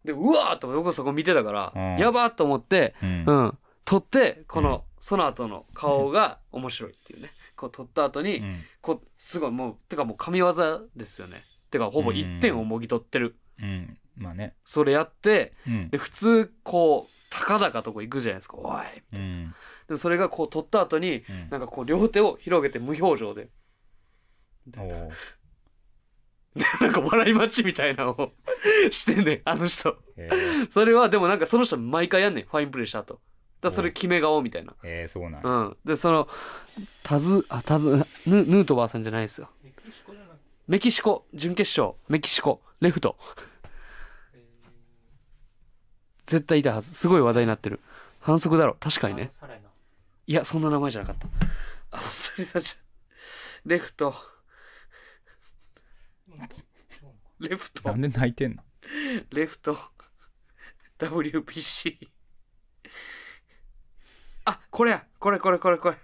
[0.05, 1.97] でうわーっと僕そこ見てたから、うん。
[1.99, 3.25] やばーっと思ってえうん。
[3.27, 3.59] うん。
[3.85, 4.81] 取ってこの、うん。
[5.01, 7.31] その後の顔が面白いっていうね。
[7.57, 8.63] こう取った後に、うん。
[8.81, 10.53] こうすごいもうてかもう神業
[10.97, 11.43] ですよね。
[11.71, 13.99] てかほぼ1点をもぎ取ってる、うん。
[14.17, 14.55] まあね。
[14.65, 15.91] それやってうん。
[15.91, 17.14] で普通こう
[17.47, 18.57] 高々とこ行くじゃないですか。
[18.57, 18.83] おい
[19.15, 19.55] うん。
[19.89, 21.51] でそれがこう取った後にうん。
[21.51, 23.49] なんかこう両手を広げて無表情で。
[26.81, 28.33] なんか笑い待ちみたいなのを
[28.91, 29.97] してんねんあの人。
[30.71, 33.21] それはでもなんかその人毎回やんねんファインプレーした後。
[33.61, 34.75] だそれ決め顔みたいな。
[34.85, 35.41] へえそうなんや。
[35.45, 35.77] うん。
[35.85, 36.29] でその
[37.03, 39.51] タズあタズヌヌートバーさんじゃないですよ。
[39.63, 41.97] メキシコじゃなくて、メキシコ準決勝。
[42.09, 43.17] メキシコレフト。
[43.39, 43.54] え
[46.27, 46.93] 絶対いたはず。
[46.95, 47.81] すごい話題になってる。
[48.21, 48.77] 反則だろ。
[48.81, 49.31] 確かーにね。
[50.27, 51.29] いやそんな名前じゃなかった。
[51.91, 52.83] あそれだじゃ
[53.67, 54.15] レフト。
[57.41, 57.89] レフト。
[57.91, 58.63] なんで泣いてんの？
[59.31, 59.77] レフト。
[60.99, 62.09] WBC
[64.47, 65.05] あこれや。
[65.19, 65.97] これこれこれこれ。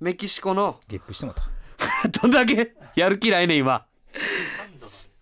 [0.00, 0.80] メキシコの。
[0.88, 1.48] ゲップしてもた。
[2.20, 2.74] どんだけ？
[2.96, 3.86] やる気ないね今。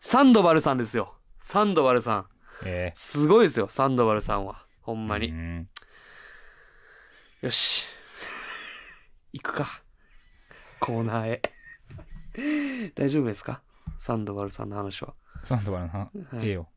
[0.01, 1.14] サンドバルさんですよ。
[1.38, 2.26] サンドバルさん
[2.65, 4.65] へすごいですよサンドバルさんは。
[4.83, 5.69] ほんえまに、うん。
[7.43, 7.87] よし。
[9.33, 9.83] 行くか。
[10.79, 11.41] コーナー
[12.35, 12.93] へ。
[12.97, 13.63] 大丈夫ですか？
[13.99, 15.15] サンドバルさんの話は。
[15.43, 16.11] サンドバルなは
[16.43, 16.47] い。
[16.47, 16.69] ええよ。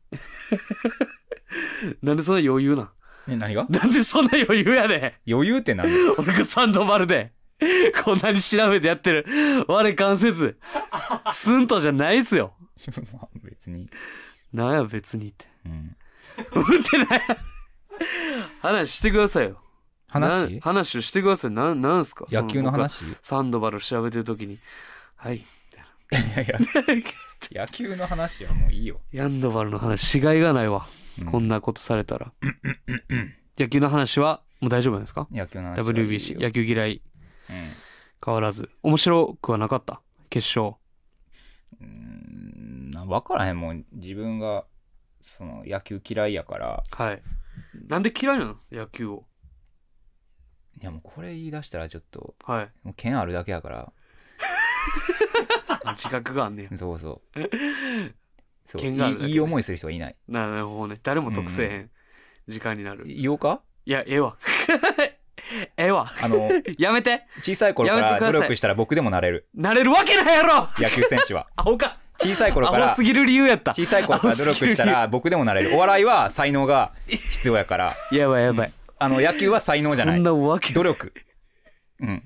[2.02, 2.90] なんでそんな余裕なん？
[3.28, 3.66] え何が？
[3.68, 5.32] なんでそんな余裕やねん。
[5.32, 7.32] 余裕ってなんだ俺がサンドバルで
[8.04, 9.26] こんなに調べてやってる。
[9.68, 10.58] 我関せず。
[11.32, 12.54] スンとじゃないっすよ。
[13.12, 13.88] まあ別に。
[14.52, 15.72] なんや別にってうん。
[15.72, 16.80] うん。
[16.80, 17.20] ってない
[18.60, 19.60] 話してくださいよ
[20.10, 22.04] 話話をしてくださいななん。
[22.04, 24.58] すか野球の話サンドバル調べてる時に
[25.16, 25.46] はいい
[26.36, 26.58] やいや
[27.52, 30.86] 野球の話はもういいよ、ヤンドバルの話しがいがないわ、
[31.20, 31.26] うん。
[31.26, 31.48] こん。
[31.48, 32.32] なことされたら
[33.58, 37.02] 野球の話はもう大丈夫ですか野球の話 WBC 野球嫌い
[37.50, 37.56] うん。
[38.24, 40.00] 変わらず面白くはなかった
[40.30, 40.76] 決勝
[41.80, 42.92] うん。
[42.92, 43.58] 分からへん。
[43.58, 43.84] もん。
[43.92, 44.64] 自分が
[45.26, 46.82] その野球嫌いやから。
[46.90, 47.22] はい。
[47.88, 48.56] なんで嫌いなの？
[48.70, 49.24] 野球を。
[50.78, 52.70] いやもうこれ言い出したらちょっとはい。
[52.82, 53.92] もう剣あるだけやから。
[55.96, 57.40] 自覚があんねんそうそう。
[58.66, 60.16] そう剣があるだけねいいいい思いする人はいない。
[60.28, 61.00] ななるほどね。
[61.02, 61.90] 誰も得せえへん。
[62.46, 63.62] 時間になる、い言おうか？
[63.86, 64.36] やええわ。
[65.78, 66.10] ええわ。
[66.22, 67.26] あのやめて。
[67.40, 68.32] 小さい頃からやめてください。
[68.40, 69.48] 努力したら僕でもなれる。
[69.54, 70.68] なれるわけないやろ。
[70.78, 71.48] 野球選手は。
[71.56, 73.74] アホか小さい頃からアホすぎる理由やった。
[73.74, 75.74] 小さい頃から努力したら僕でもなれる。
[75.74, 77.96] お笑いは才能が必要やから。
[78.10, 81.12] やばいやばい、あの野球は才能じゃなそいんなわけ努力。
[82.00, 82.22] うん。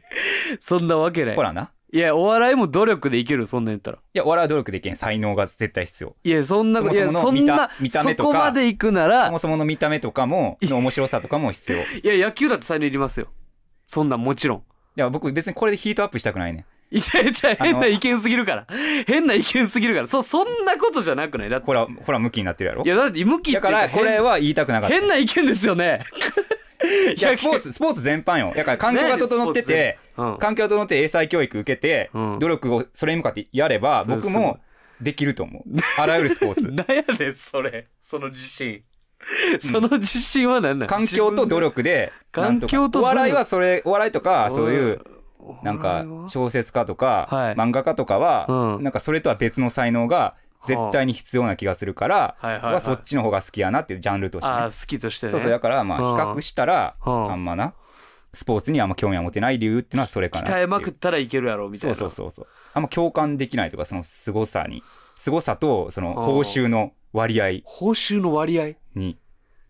[0.61, 1.37] そんなわけない。
[1.37, 1.73] ほらな。
[1.91, 3.97] いやお笑いも努力でいけるそんなん言ったら。
[3.97, 4.97] いやお笑いは努力できん。
[4.97, 6.17] 才能が絶対必要。
[6.23, 11.79] いやそんなそもそもの見たそんな見た目とかそこまで行くなそらもそもの見た目とかもの面白さとかも必要。
[11.79, 13.29] いいや野球だって才能いりますよ。
[13.87, 14.63] そんなんもちろん。
[14.97, 18.67] や僕別にこれでヒートアップしたくないねいやいや変な意見すぎるから。
[19.07, 20.07] 変な意見すぎるから。
[20.07, 21.51] そそんなことじゃなくない？
[21.51, 21.67] だって。
[21.67, 22.85] ほらほら向きになってるやろ？
[22.85, 24.97] いやだって向きだからこれ変は言いたくなかった。
[24.97, 26.05] 変な意見ですよね。
[27.17, 28.53] いやスポーツスポーツ全般よ。
[28.57, 30.39] だから環境が整っててうん。
[30.39, 32.39] 環境が整って英才教育受けてうん。
[32.39, 34.59] 努力をそれに向かってやれば僕も
[35.01, 35.63] できると思う。
[36.01, 36.69] あらゆるスポーツ。
[36.69, 37.89] なんやねんそれ。
[38.01, 38.83] その自信。
[39.61, 40.89] その自信は何なん？
[40.89, 43.01] 環境と努力で環境と努力。
[43.01, 45.18] お笑いはそれお笑いとかそういうお
[45.63, 47.55] なんか小説家とかはい。
[47.55, 48.47] 漫画家とかは
[48.77, 48.85] うん。
[48.85, 50.35] なんかそれとは別の才能が
[50.67, 52.75] 絶対に必要な気がするからはいはいはい。
[52.75, 54.55] はそっちの方が好きやなっていうジャンルとしてね。
[54.55, 55.31] ああ好きとしてね。
[55.33, 56.17] そうそうだからまあうん。
[56.17, 57.33] 比較したらうん。
[57.33, 57.75] あんまな
[58.35, 60.57] スポーツにあんま興味は持てない理由っていうのはそれかなっていう。
[60.59, 61.99] 鍛えまくったらいけるやろみたそいうな。
[61.99, 64.83] そうそうそうあんま共感できないとかその凄さに。
[65.17, 67.61] 凄さとその報酬の割合。
[67.65, 68.75] 報酬の割合？
[68.95, 69.19] に。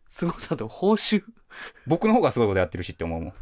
[0.06, 1.22] すごさと報酬？
[1.86, 3.32] 僕の方がすごいことやってるしって思うもん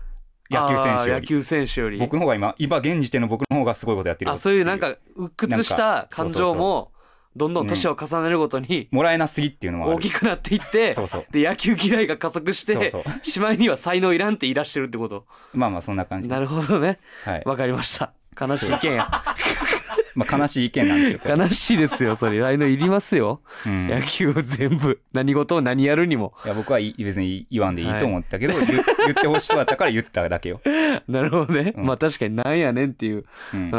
[0.51, 1.23] 野球選手より。
[1.23, 1.99] 野球選手より。
[1.99, 4.29] 僕の方が今今現時点の僕の方がすごいことやってる。
[4.31, 6.93] よあそういうなんか鬱屈した感情も
[7.35, 9.95] どんどん年を重ねるごとにもらえなすぎっていうのもある。
[9.97, 11.27] 大きくなっていってそうそう。
[11.31, 12.93] で野球嫌いが加速して
[13.23, 15.27] しまいには才能いらんって言い出してるってこと。
[15.53, 16.99] まあまあそんな感じなるほどね。
[17.25, 17.43] はい。
[17.45, 18.13] わかりました。
[18.39, 19.25] 悲しい意見や
[20.15, 22.41] まあ悲しい意見なんですよ悲しいですよそれ。
[22.41, 23.41] 才能いりますよ。
[23.65, 23.89] うん。
[23.89, 26.33] 野球を全部何事を何やるにも。
[26.45, 28.81] いや僕はい別に言わんでいいと思ったけど、言言
[29.11, 30.61] ってほしそうだったから言っただけよ、
[31.09, 31.75] なるほどね。
[31.77, 31.87] うん。
[31.87, 33.25] まあ確かになんやねんっていう。
[33.55, 33.61] うん。
[33.61, 33.71] うん。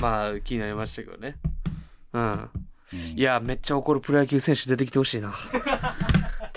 [0.00, 1.36] まあ気になりましたけどね。
[2.12, 2.22] うん。
[2.22, 2.48] うん。
[3.16, 5.32] いやめっちゃ怒るプロ野球選手出てきてほしいな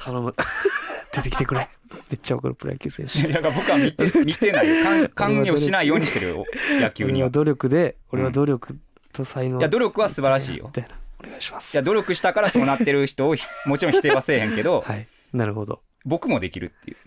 [0.03, 0.35] 頼む。
[1.13, 1.69] 出てきてくれ。
[2.09, 3.19] めっちゃ怒るプロ野球選手。
[3.19, 4.83] いや僕は見て 見てないよ。
[4.83, 6.45] 関 関与しないようにしてるよ
[6.81, 7.21] 野球に。
[7.23, 8.77] は努力で俺は努力
[9.13, 9.59] と才能。
[9.59, 10.65] いや努力は素晴らしいよ。
[10.65, 10.95] みたいな。
[11.23, 11.73] お願いします。
[11.73, 15.07] いや努力したからそうなってる人をひもちろん否定はせえへんけどはい。
[15.31, 15.81] なるほど。
[16.05, 16.97] 僕もできるっていう。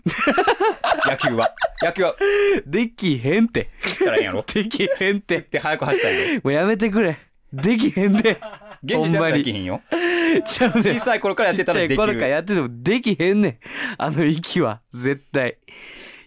[1.07, 1.53] 野球は。
[1.83, 2.15] 野球は。
[2.65, 3.69] できへんって。
[3.83, 4.43] 言ったらええんやろ。
[4.43, 5.37] できへんって。
[5.37, 6.41] って早く走ったんよ。
[6.43, 7.17] もうやめてくれ。
[7.53, 8.39] できへんで
[8.83, 9.81] 現時点ではできひんよ。
[10.45, 10.83] ちゃうねん。
[10.83, 13.57] 小さい頃からやってたらできちっちゃい頃からるやっててもできへんねん。
[13.97, 14.81] あの息は。
[14.93, 15.57] 絶対。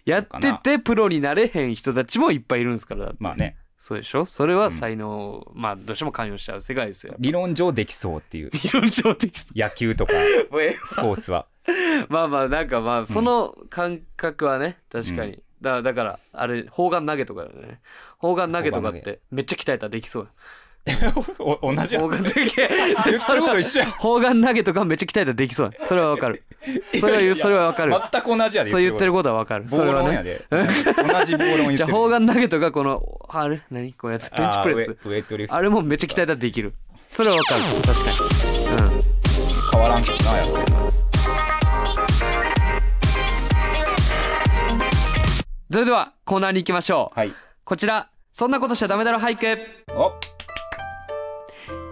[0.05, 3.13] やっててプロになれへん人たちもいっぱいいるんですから。
[3.19, 3.57] まあね。
[3.77, 4.25] そうでしょ？
[4.25, 7.15] それは才能、まあどうしても関与しちゃう世界ですよ。
[7.17, 8.51] 理論上できそうっていう。
[8.51, 10.13] 理論上的野球とか。
[10.51, 11.47] もうええスポーツは。
[12.09, 17.79] まあまあなんかまあその感覚はね確かに、だだからあれ砲丸投げとかだよね。
[18.17, 20.29] 砲丸投げとかっ砲丸投てめっちゃ鍛えたらできそう
[21.37, 22.03] お同じやん。
[22.03, 23.91] 砲丸投げ言ってること一緒やん。
[23.91, 25.71] 砲丸投げとかめっちゃ鍛えたらできそう。
[25.77, 26.43] やそれはわかる。
[26.99, 27.93] それは言うそれはわかる。
[28.11, 29.65] 全く同じやでそう言ってることはわかる。
[29.65, 31.77] 暴それは論やねで同じ暴論言ってる。
[31.77, 33.61] じゃあ砲丸投げとかこのあれ？
[33.69, 34.31] 何こうやつ？
[34.31, 34.89] ベンチプレス？
[34.89, 35.55] あーウェウトリフト。
[35.55, 36.73] あれもめっちゃ鍛えたらできる。
[37.11, 37.61] それはわかる。
[37.83, 38.17] 確かに。
[38.95, 39.03] うん。
[39.71, 40.65] 変わらんけどなやっぱり。
[45.71, 47.19] それではコーナーに行きましょう。
[47.19, 47.33] はい。
[47.63, 48.09] こちら。
[48.33, 49.57] そんなことしちゃダメだろ俳句。
[49.93, 50.13] お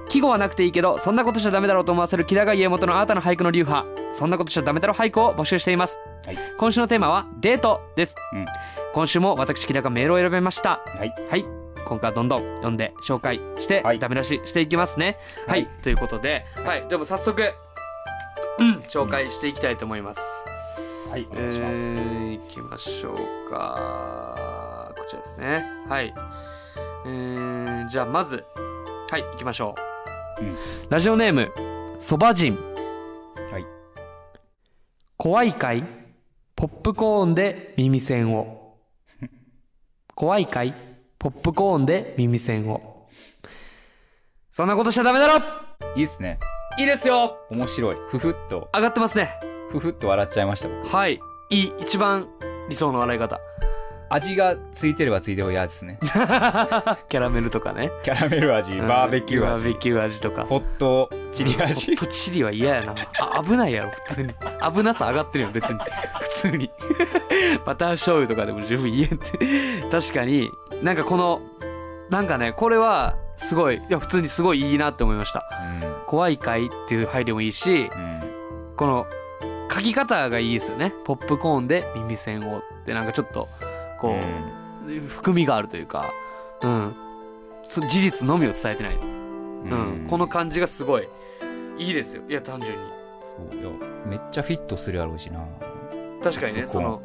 [0.10, 3.88] 季語はなくていいけどそんなことしちゃダメだろうと思わせる木田が家元の新たな俳句の流派。
[4.16, 6.38] そんなことしちゃダメだろ俳句を募集しています、はい。
[6.58, 8.46] 今週のテーマはデートです、うん。
[8.94, 10.82] 今週も私木田がメールを選びました。
[10.98, 11.14] はい。
[11.30, 11.46] はい。
[11.86, 14.00] 今回はどんどん読んで紹介して、はい。
[14.00, 15.18] ダメ出ししていきますね。
[15.48, 15.70] はい、はい。
[15.84, 16.88] ということではい。
[16.88, 17.42] でも早速
[18.58, 18.74] うん。
[18.90, 20.20] 紹介していきたいと思います。
[21.12, 24.92] はいおえ願いします、ー、いきましょうか。
[24.98, 25.64] こちらですね。
[25.88, 26.14] はい。
[27.06, 28.44] えー、じゃあまず
[29.10, 29.99] はい行きましょう、
[30.40, 30.58] うん。
[30.90, 31.52] ラジオネーム
[32.00, 32.56] そば人
[33.52, 33.66] はい。
[35.18, 35.84] 怖いかい？
[36.56, 38.78] ポップコーンで耳栓を。
[40.16, 40.74] 怖いかい？
[41.18, 43.08] ポップコーンで耳栓を。
[44.52, 45.44] そんなことしちゃダメだろ！
[45.96, 46.40] いいっすね。
[46.78, 47.38] いいですよ！
[47.50, 47.98] 面白い。
[48.10, 48.70] ふふっと。
[48.74, 49.34] 上がってますね。
[49.72, 50.88] ふふっと笑っちゃいました僕。
[50.88, 51.20] はい。
[51.50, 52.28] いい一番
[52.70, 53.40] 理想の笑い方
[54.10, 56.00] 味がついてればついても嫌ですね。
[56.04, 57.92] キャラメルとかね。
[58.04, 59.64] キャラメル味バーベキュー味。
[59.66, 60.46] バーベキュー味とか。
[60.46, 62.96] ホットチリホ味ットチリは嫌やな。
[63.20, 64.34] あ危ないやろ普通に。
[64.76, 65.80] 危なさ上がってるよ別に。
[66.22, 66.72] 普通に。
[67.66, 69.90] バター醤油とかでも十分言えんって。
[69.92, 70.52] 確かに。
[70.82, 71.42] なんかこの
[72.10, 75.44] なんかねこれはすごいいや普通にすごいいいなって思いました。
[76.08, 78.20] 怖いかいっていう配慮もいいしうんうん。
[78.76, 79.06] この
[79.72, 80.94] 書き方がいいですよね。
[81.06, 83.48] ポップコーンで耳栓をってなんかちょっと
[84.00, 84.16] こ
[84.88, 86.12] う、含みがあるというか
[86.62, 86.96] うん。
[87.66, 90.08] そ事実のみを伝えてない、うん。
[90.10, 91.08] この感じがすごい
[91.78, 92.24] いいですよ。
[92.28, 92.78] いや単純に。
[93.22, 93.62] そう。
[93.62, 93.70] いや
[94.06, 95.46] めっちゃフィットするやろうしな。
[96.24, 97.02] 確かにねその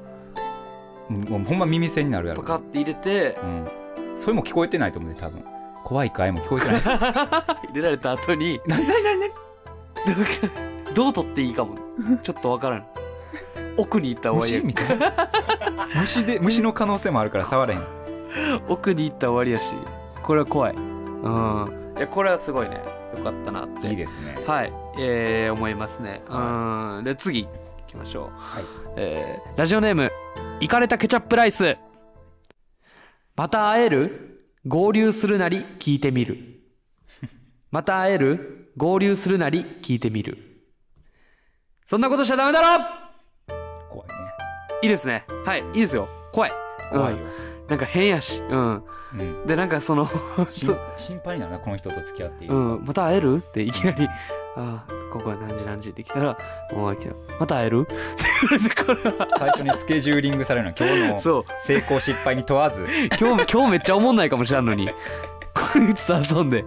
[1.08, 2.42] もうほんま耳栓になるやろ。
[2.42, 3.68] パカって入れてうん。
[4.16, 5.44] それも聞こえてないと思うね多分。
[5.84, 6.80] 怖いかいも聞こえてない。
[7.68, 9.14] 入れられた後になになにな。
[9.14, 9.32] になに
[10.94, 11.76] どう取っていいかも。
[12.22, 12.86] ちょっとわからん
[13.76, 14.98] 奥に行った方がいい虫みたい。
[14.98, 15.28] な
[16.00, 17.82] 虫で虫の可能性もあるから触れへん。
[18.68, 19.74] 奥に行ったら終わりやし。
[20.22, 20.74] これは怖い。
[20.74, 21.94] うん。
[21.96, 22.80] いやこれはすごいね。
[23.16, 23.88] よかったなって。
[23.88, 24.34] いいですね。
[24.46, 26.22] はい、えー、思いますね。
[26.28, 27.04] うん。
[27.04, 27.50] で、次、行
[27.86, 28.30] きましょう。
[28.36, 28.64] はい。
[28.96, 30.10] えー、ラジオネーム、
[30.60, 31.76] イカれたケチャップライス。
[33.36, 34.50] また会える？
[34.66, 36.38] 合流するなり聞いてみる。
[37.70, 38.72] また会える？
[38.76, 40.38] 合流するなり聞いてみる。
[41.84, 42.84] そんなことしちゃダメだろ
[44.84, 45.24] いいですね。
[45.46, 46.06] はい、いいですよ。
[46.30, 46.52] 怖い。
[46.90, 47.18] 怖いよ。
[47.18, 47.68] うん。
[47.68, 48.42] なんか変やし。
[48.42, 48.82] うん。
[49.14, 49.46] うん。
[49.46, 50.06] で、なんかその、
[50.50, 53.36] 心配になるなこの人と付き合っていいうん、また会える？
[53.36, 54.06] っていきなり、
[54.56, 56.36] ああ、ここは何時何時できたら、
[56.74, 56.96] もう
[57.40, 57.88] また会える？
[59.38, 62.86] 最初にスケジューリングされるの今日のそう、成功失敗に問わず。
[63.18, 64.90] 今日、今日めっちゃ思んないかもしれんのに、
[65.54, 66.62] こいつ遊んで。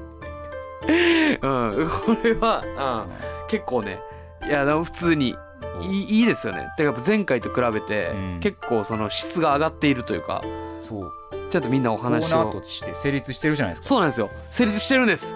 [1.39, 4.01] うん、これは、うん、結構ね、
[4.47, 5.36] いや、でも普通に、
[5.82, 6.68] いいいいですよね。
[6.78, 10.42] てかやっぱ前回と比べて、うん結構その質が上がっているというか、
[10.82, 11.14] そう
[11.50, 12.52] ちゃんとみんなお話を。
[12.52, 14.30] ーとして成立してるじゃないですかそうなんですよ。
[14.50, 15.36] 成立してるんです。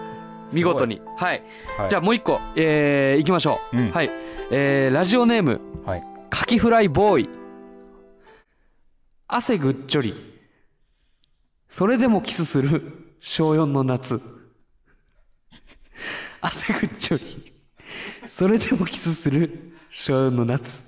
[0.52, 1.00] 見事に。
[1.16, 1.42] はい。
[1.78, 3.76] はいじゃあもう一個、えー、いきましょう。
[3.76, 4.10] うんはい。
[4.50, 7.28] えー、ラジオネーム、はいカキフライボーイ。
[9.28, 10.14] 汗ぐっちょり。
[11.68, 14.20] それでもキスする小4の夏。
[16.40, 17.52] 汗ぐっちょり。
[18.26, 20.82] それでもキスする小4の夏。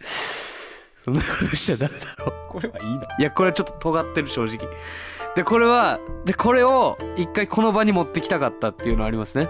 [1.04, 2.32] そんなことしちゃダメだろ。
[2.48, 4.58] これはいいのいや、これはちょっと尖ってる正直。
[5.34, 9.48] で、これは、で、これを一回この場に持ってきたかったっていうのはありますね。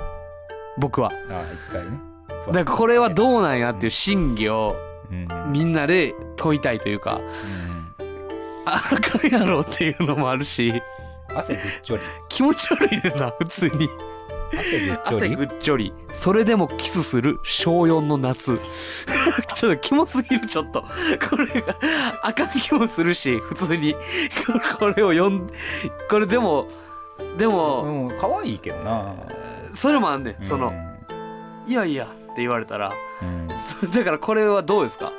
[0.78, 1.10] 僕は。
[1.30, 1.98] ああ一回ね
[2.46, 4.74] だからこれはどうなんやっていう真偽を
[5.10, 7.94] うんみんなで問いたいというか、うん
[8.64, 10.82] ああかんやろっていうのもあるし、
[11.34, 13.88] 汗ぐっちょり気持ち悪いねんな、普通に。
[14.56, 15.16] 汗ぐっちょり？
[15.16, 15.92] 汗ぐっちょり。
[16.14, 18.58] それでもキスする小4の夏。
[19.56, 20.82] ちょっとキモすぎる、ちょっと。
[21.28, 21.76] これが、
[22.22, 23.94] あかん気もするし、普通に。
[24.78, 25.50] これを読ん、
[26.10, 26.68] これでも、
[27.36, 29.14] でも、うん可愛いけどな
[29.74, 30.44] それもあんねん。
[30.44, 30.72] その、
[31.66, 32.92] いやいやって言われたら、
[33.22, 35.12] うんそだからこれはどうですか？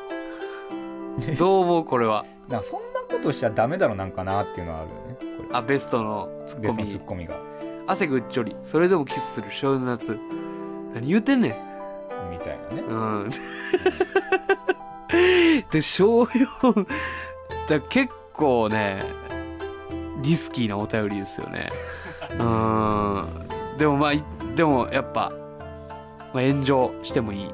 [1.38, 2.26] どう思うこれは？
[2.50, 2.60] そん
[2.94, 4.96] なことしちゃダメだろなんかなっていうのはあるよ
[5.40, 7.06] ねあ、ベストのツッコミベストのツッ。
[7.06, 7.36] コミが
[7.90, 8.56] 汗ぐっちょり。
[8.64, 10.20] それでもキスする少年の夏。
[10.94, 11.52] 何言うてんねん。
[12.30, 13.30] みたいなねうん。
[15.72, 16.88] で、小4、
[17.68, 19.04] だ結構ね、
[20.22, 21.70] リスキーなお便りですよね。
[22.38, 23.26] うん。
[23.80, 24.24] でもまあ、い
[24.56, 25.32] でもやっぱ、
[26.32, 27.52] まあ、炎上してもいい。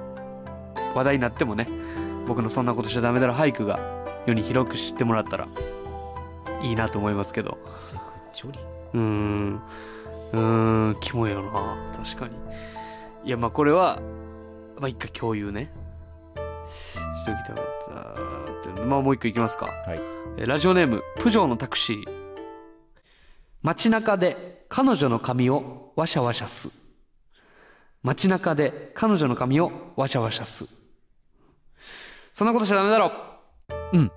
[0.94, 1.66] 話題になってもね、
[2.28, 3.80] 僕のそんなことしちゃダメだろ俳句が
[4.26, 5.48] 世に広く知ってもらったら
[6.62, 7.58] いいなと思いますけど。
[7.80, 8.60] 汗ぐっちょり
[8.96, 9.62] うーん。
[10.36, 11.78] うーん、キモいよな。
[11.98, 12.36] 確かに。
[13.24, 14.00] いや、まあこれは、
[14.80, 15.72] まあ一回共有ね。
[16.36, 18.82] しておきたかった。
[18.84, 19.68] まあもう一個いきますか。
[19.68, 20.00] はい
[20.38, 22.06] えーラジオネーム、プジョーのタクシー。
[23.64, 26.70] 街中で彼女の髪をワシャワシャす。
[28.04, 30.66] 街中で彼女の髪をワシャワシャす。
[32.34, 33.12] そんなことしちゃダメだろ。
[33.94, 34.12] うん。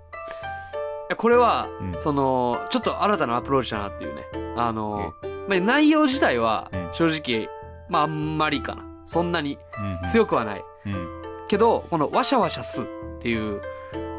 [1.17, 4.25] これは、うんその、ちょっと新たなアプローチだなっていうね。
[4.57, 5.15] あの、
[5.49, 6.91] まあ、内容自体はうん。
[6.93, 7.49] 正直、
[7.89, 8.85] まああんまりかな。
[9.07, 9.59] そんなに
[10.03, 10.65] うん強くはない。
[10.87, 10.95] うん。
[11.49, 12.85] けど、このワシャワシャすっ
[13.19, 13.61] っていう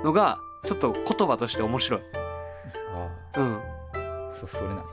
[0.03, 2.01] のがちょっと言葉として面白い。
[2.93, 3.55] あうん。
[3.55, 4.83] あそそれなんや。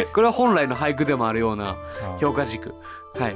[0.14, 1.76] これは本来の俳句でもあるような
[2.20, 2.72] 評価軸。
[3.18, 3.34] はい。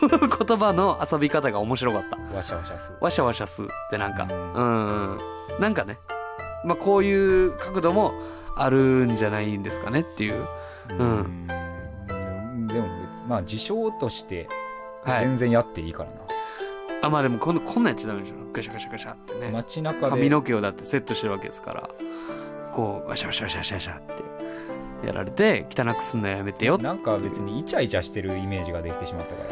[0.00, 2.36] この言葉の遊び方が面白かった。
[2.36, 2.92] わしゃわしゃす。
[3.00, 4.26] わしゃわしゃすってなんか。
[4.28, 5.20] うんうん。
[5.60, 5.98] なんかね。
[6.64, 8.12] まあこういう角度も
[8.56, 10.46] あるんじゃないんですかねっていう。
[10.90, 11.46] うん。
[12.68, 14.48] でも別まあ事象として
[15.04, 15.24] はい。
[15.24, 16.16] 全然やっていいからな、
[17.02, 18.34] あまあでもこんこんなんやっちゃダメでしょ。
[18.52, 19.50] ガシャガシャガシャってね。
[19.50, 20.10] 街中で。
[20.10, 21.90] 髪の毛をだってセットしてるわけですから。
[22.72, 29.50] こうワシャワシャワシャワシャワシャってやられて汚くすんのやめてよなんか別にイチャイチャしてるイメージができてしまったから、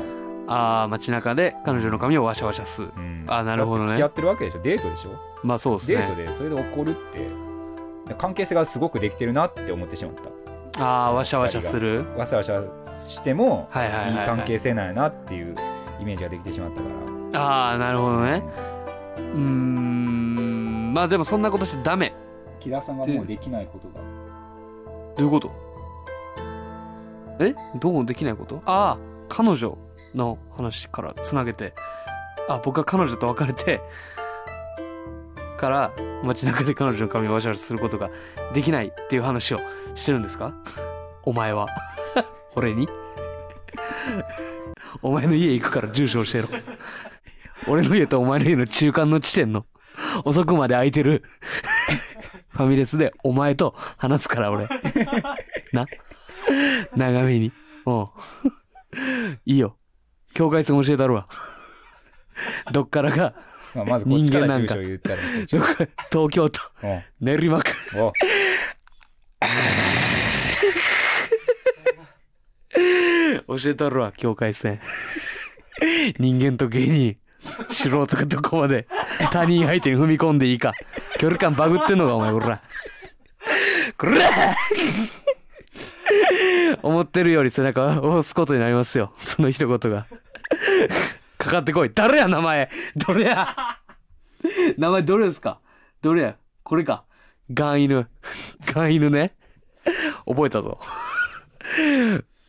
[0.48, 2.82] ああ街中で彼女の髪をワシャワシャす。
[2.82, 3.24] うん。
[3.28, 3.90] あなるほどね。
[3.90, 4.60] だって付き合ってるわけでしょ。
[4.62, 5.10] デートでしょ。
[5.44, 7.51] まあそうですデートねでそれで怒るって
[8.14, 10.14] 関係性がすごくできてるなって思ってしまっ
[10.74, 10.84] た。
[10.84, 12.04] ああワシャワシャする。
[12.16, 12.62] わさわさ
[13.06, 15.54] してもはいはい関係性なんやなっていう
[16.00, 16.88] イメージができてしまったか
[17.32, 17.40] ら。
[17.40, 18.42] ああなるほどね。
[19.16, 20.94] うーん。
[20.94, 22.14] まあでもそんなことしてダメ。
[22.60, 23.94] 木田さんがもうできないことが。
[25.16, 25.50] どういうこと？
[27.40, 27.54] え？
[27.78, 28.62] どうできないこと？
[28.64, 28.98] ああ
[29.28, 29.76] 彼女
[30.14, 31.74] の話からつなげて。
[32.48, 33.80] あ僕は彼女と別れて
[35.62, 35.92] から
[36.24, 38.10] 街中で彼女の髪をワシャワシャすることが
[38.52, 39.60] できないっていう話を
[39.94, 40.52] してるんですか？
[41.22, 41.68] お前は。
[42.56, 42.88] 俺に？
[45.02, 46.48] お前の家行くから住所教えろ。
[47.68, 49.64] 俺の家とお前の家の中間の地点の
[50.24, 51.22] 遅くまで空いてる
[52.50, 54.68] ファミレスでお前と話すから俺。
[55.72, 55.86] な？
[56.96, 57.52] 長めに。
[57.86, 57.90] う。
[57.92, 58.06] ん
[59.46, 59.76] いいよ。
[60.34, 61.28] 境界線教えたるわ。
[62.72, 63.34] どっからが
[63.74, 64.74] まあ、まずこっちから人間なんか。
[64.74, 65.16] 住所言ったら
[66.10, 66.60] 東京都。
[66.82, 67.70] うん練馬区。
[67.96, 68.12] お。
[73.58, 74.80] 教えたるわ境界線。
[76.18, 77.16] 人間と芸人
[77.68, 78.86] 素人がどこまで。
[79.30, 80.72] 他人相手に踏み込んでいいか。
[81.18, 82.62] 距離感バグってんのかお前こら。
[83.98, 84.56] こら。
[86.82, 89.12] 思ってるより背中を押すことになりますよ。
[89.18, 90.06] その一言が
[91.42, 91.90] かかってこい。
[91.92, 92.70] 誰や名前。
[92.94, 93.78] どれや。
[94.78, 95.58] 名前どれですか？
[96.00, 96.36] どれや？
[96.62, 97.04] これか。
[97.52, 98.08] ガン犬。
[98.72, 99.34] ガン犬ね。
[100.24, 100.78] 覚えたぞ。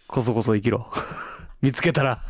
[0.07, 0.91] こそこそ生きろ。
[1.61, 2.21] 見つけたら。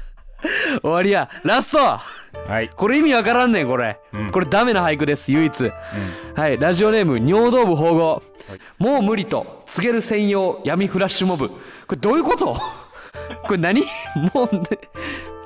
[0.81, 1.29] 終わりや。
[1.43, 1.77] ラスト。
[1.79, 4.31] はい、これ意味わからんねんこれ、うん。
[4.31, 5.71] これダメな俳句です唯一。
[6.35, 6.57] はい。
[6.57, 8.23] ラジオネーム尿道部縫合、
[8.79, 9.63] もう無理と。
[9.65, 11.49] 告げる専用闇フラッシュモブ。
[11.49, 11.55] こ
[11.91, 12.55] れどういうこと？
[13.43, 13.81] これ何？
[14.33, 14.61] もうね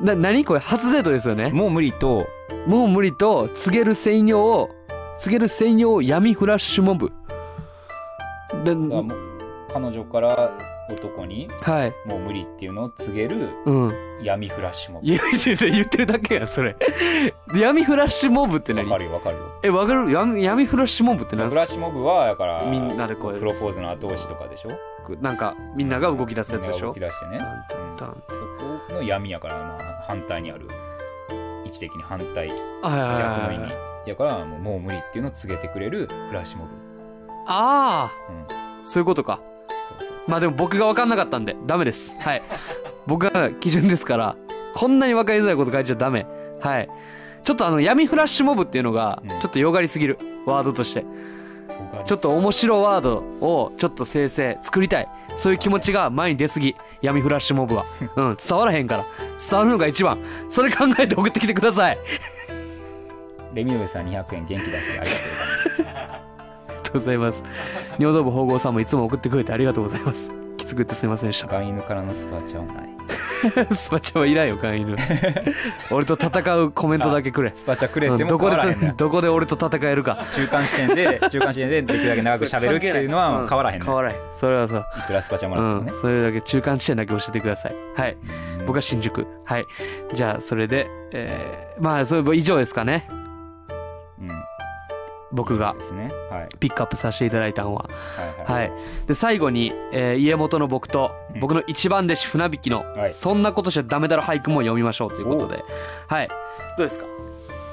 [0.01, 1.49] な何これ初デートですよね？
[1.49, 2.27] もう無理と。
[2.65, 4.69] もう無理と告げる専用
[5.17, 7.11] 告げる専用闇フラッシュモブ。
[8.63, 9.07] であもう
[9.73, 10.57] 彼女から
[10.89, 11.93] 男にはい。
[12.05, 13.91] もう無理っていうのを告げるうん。
[14.23, 15.07] 闇フラッシュモブ。
[15.07, 15.21] いや
[15.71, 16.75] 言ってるだけやそれ。
[17.55, 19.43] 闇フラッシュモブってわ何かるよわかるよ。
[19.63, 20.11] えわかる？
[20.11, 21.49] 闇闇フラッシュモブって何？
[21.49, 24.71] フラッシュモブはだからみんなでこうプロポーズの後押しとかでしょ？
[25.15, 26.87] なんかみんなが動き出すやつでしょ？
[26.87, 27.39] 動き出してね。
[27.39, 30.67] タンタンタンそこの闇やから、まあ、反対にある
[31.65, 32.57] 位置的に反対逆
[32.89, 33.73] の意味
[34.05, 36.71] やからもうもう無理っていうのを告げてくれるフラッシュモブ、
[37.47, 38.11] ああ。
[38.29, 39.39] うん、そういうことか。
[40.27, 42.13] まあでも僕が分かんなかったんでダメです。
[42.19, 42.43] はい。
[43.05, 44.35] 僕が基準ですから
[44.75, 46.25] こんなに分かりづらいこと書いちゃダメ。
[46.61, 46.89] はい。
[47.43, 49.29] ちょっとあの闇フラッシュモブっていうのがうん。
[49.39, 50.17] ちょっとよがりすぎる。
[50.45, 51.05] ワードとして
[52.05, 55.09] ちょっと面白ワードをちょっと生成作りたい。
[55.35, 57.85] そういう気持ちが前に出すぎ闇フラッシュモブは。
[58.15, 59.05] うん伝わらへんから。
[59.49, 60.17] 伝わるのが一番。
[60.49, 61.97] それ考えて送ってきてください。
[63.53, 65.19] レミノベさん200円元気出してありがと
[65.79, 66.23] うございます
[66.69, 67.43] ありがとうございます。
[67.99, 70.29] 尿道部縫合さんもいつも送ってくれてありがとうございます。
[70.57, 71.47] きつくってすいませんでした。
[71.47, 72.96] ガン犬からのスパチャはない
[73.73, 74.95] スパチャはいらんよ、飼い犬。
[75.91, 77.51] 俺と戦うコメントだけくれ。
[77.55, 80.25] スパチャくれてもうんどこで、どこで俺と戦えるか。
[80.33, 84.15] 中間視点で中間視点でできるだけ長く喋るっていうのは変わらへんね変わらへん。
[84.33, 84.85] それはそう。
[84.99, 87.75] いくらスパチャもうんらってもね、、それだけ中間地点だけ教えてください。
[87.95, 88.13] はい。
[88.13, 89.25] うん僕は新宿。
[89.45, 89.65] はい。
[90.13, 93.07] じゃあ、それで、えー、まあ、それ以上ですかね。
[95.31, 95.75] うん僕が
[96.59, 97.89] ピックアップさせていただいたのは。
[98.47, 99.07] はいはい。
[99.07, 105.63] で、最後に、えー家元の僕とうん僕の一番弟子船引きの、はいそんなことしちゃダメだろ俳句も読みましょうということで。
[106.07, 106.27] はい。
[106.77, 107.05] どうですか？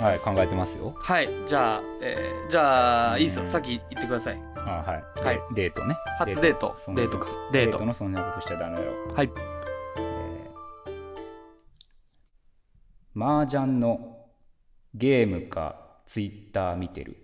[0.05, 1.29] はい考えてますよはい。
[1.47, 3.47] じゃあ、えーじゃあ、いいですよ。
[3.47, 4.43] さっき言ってください。
[4.57, 6.75] あはいはいデデートね初デート。
[6.95, 7.27] デートか。
[7.53, 7.85] デート。
[7.85, 9.31] のそんなことしちゃダメだよはい。
[9.97, 14.17] えー、麻雀の
[14.95, 15.77] ゲームか
[16.07, 17.17] ツイッター見てる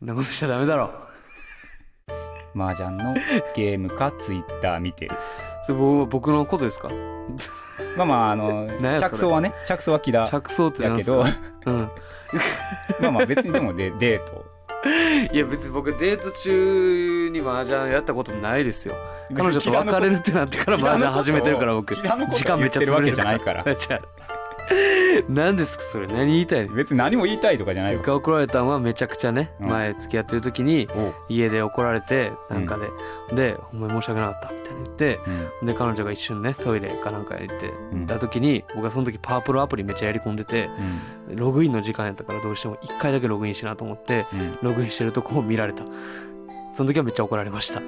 [0.00, 0.90] そんなことしちゃダメだろ。
[2.56, 3.14] 麻雀の
[3.54, 5.14] ゲームかツイッター見てる。
[5.66, 6.88] そで僕僕のことですか？
[7.98, 9.10] まあまああの何やそれ。
[9.10, 11.34] 着想はね着想は木田着想ってなんですだけど。
[11.34, 11.90] かうん。
[13.02, 14.46] まあまあ別にでもデデート。
[15.34, 18.94] いや別に僕デート中に麻雀やったこともないですよ。
[19.36, 21.94] 彼女と別れるってなってから麻雀始めてるから僕。
[21.94, 23.64] 木田のこと時間めっちゃ言ってるわけ潰れるじゃないから
[25.28, 26.06] 何ですかそれ？
[26.06, 26.68] 何言いたい？
[26.68, 29.68] の別に何も言いたいとかじゃないよ一回怒られたんはめちゃくちゃね、うん。
[29.68, 31.14] 前付き合ってる時におう。
[31.28, 32.76] 家で怒られてなんか
[33.30, 35.20] で、で「お前申し訳なかった」みたいに言って
[35.60, 35.66] うん。
[35.66, 38.06] で彼女が一瞬ねトイレかなんかへ行ってうん。
[38.06, 40.70] た時に僕はその時パワープロアプリめっちゃやり込んでて
[41.28, 41.36] うん。
[41.36, 44.58] ログインの時間やったからどうしても1回だけログインしなと思ってうん。
[44.62, 45.82] ログインしてるとこを見られた。
[46.72, 47.82] その時はめっちゃ怒られました。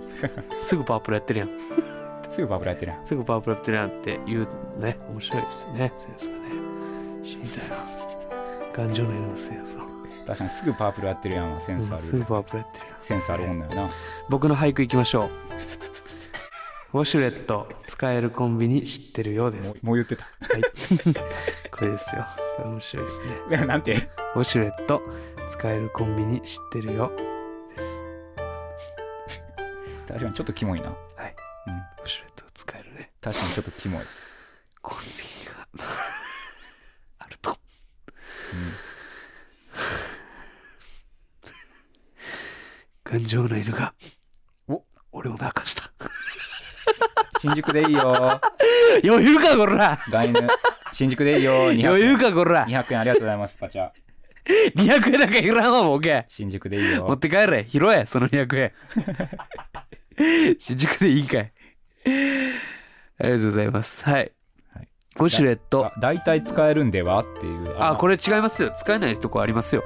[0.58, 1.48] すぐパワープロやってるやん
[2.32, 4.48] すぐバブルやってるすぐパワープロやってるやんって言う
[4.80, 4.98] ね。
[5.10, 5.92] 面白いですよね。
[5.98, 6.42] センスがね。
[7.22, 7.52] 死んだよ
[8.72, 9.78] 感情の色のせいやぞ
[10.26, 11.96] 確かにすぐパープルやってるやんはセンスある。
[11.96, 13.00] うんすぐパワープロやってるやん。
[13.00, 13.90] センスある女よな。
[14.30, 15.30] 僕の俳句いきましょう。
[16.94, 20.24] ウォシュレット使えるコンビニ知ってるようでもすうもう言ってた。
[20.24, 20.62] はい。
[21.70, 22.26] これですよ。
[22.56, 23.64] これ面白いですね。
[23.66, 23.92] なんて？
[24.34, 25.02] ウォシュレット
[25.50, 27.12] 使えるコンビニ知ってるよ。
[27.74, 28.02] です。
[30.06, 30.88] 確かにちょっとキモいな。
[30.88, 31.11] はい
[31.66, 31.74] うん。
[31.74, 33.10] ウォシュレット使えるね。
[33.20, 34.04] 確かにちょっとキモい、
[34.80, 35.86] コンビニが
[37.18, 37.56] あると。
[43.04, 43.94] 感情の犬が
[44.68, 44.82] お。
[45.12, 45.82] 俺を泣かした。
[47.38, 48.40] 新宿でいいよ。
[49.04, 49.98] 余裕かこら。
[50.10, 50.46] ガイヌ
[50.92, 51.72] 新宿でいいよ。
[51.72, 52.66] 200余裕かこら。
[52.66, 53.90] 200円ありがとうございますパチャ。
[54.76, 56.24] 200円だけいらんわボケ。
[56.28, 57.06] 新宿でいいよ。
[57.06, 57.64] 持って帰れ。
[57.68, 58.72] 拾えその200円
[60.58, 61.52] 新宿でいいんかい。
[63.18, 64.04] ありがとうございます。
[64.04, 64.32] はい、
[64.74, 64.88] はい。
[65.16, 65.86] ウォシュレット。
[65.86, 67.76] あ大体使えるんではっていう。
[67.78, 68.72] あこれれ違いますよ。
[68.76, 69.82] 使えないとこありますよ。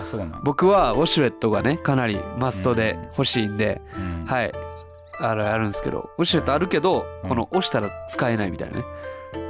[0.00, 4.24] あそうなん僕はウォシュレットがねかなりマストで欲しいんで、うん。
[4.26, 4.52] はい。
[5.22, 7.28] あるあるんですけどウォシュレットあるけど、うん。
[7.28, 8.84] この押したら使えないみたいなね。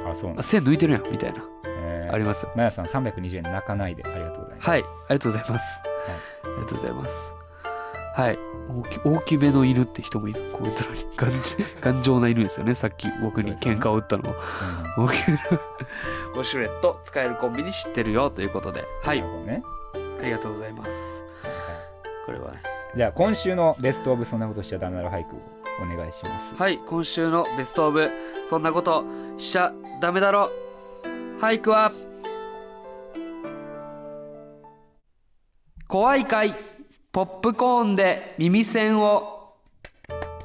[0.09, 2.13] あそうなんあ線抜いてるやんみたいな、えー。
[2.13, 2.51] ありますよ。
[2.55, 4.03] マヤさん320円泣かないで。
[4.03, 4.69] ありがとうございます。
[4.69, 4.81] はい。
[4.81, 4.83] あ
[5.13, 5.79] りがとうございます、
[6.43, 7.30] ありがとうございます
[8.21, 8.39] はい。
[9.03, 10.41] 大きめの犬って人もいる。
[10.53, 11.31] コメント欄に頑
[11.81, 12.75] 頑丈な犬ですよね。
[12.75, 14.35] さっき僕に喧嘩を打ったのは
[14.97, 15.39] うん大きめの
[16.35, 18.83] ウォシュレット使えるコンビニ知ってるよということで。
[19.01, 19.21] はい。
[19.21, 19.63] ね。
[20.21, 21.23] ありがとうございます。
[22.27, 22.51] これは。
[22.51, 22.61] ね
[22.95, 25.37] じゃあ今週のベストオブそんなことしちゃダメなら俳句
[25.81, 26.53] お願いします。
[26.55, 26.77] はい。
[26.77, 28.07] 今週のベストオブ
[28.47, 29.03] そんなこと
[29.39, 30.51] しちゃダメだろ。
[31.39, 31.91] 俳句は。
[35.87, 36.25] 怖い。
[36.25, 36.70] かい
[37.11, 39.37] ポップコーンで耳栓を。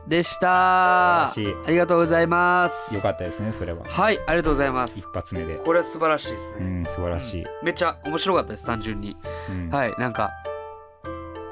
[0.09, 1.25] でした。
[1.25, 1.33] あ
[1.69, 2.95] りがとうございます。
[2.95, 3.85] よかったですねそれは。
[3.85, 5.57] はいありがとうございま一す発目で。
[5.57, 9.17] これは素晴らしいですうね、ん素晴らしい、めっちゃ面白かったです単純に。
[9.49, 9.71] うん。
[9.71, 10.31] はいなんか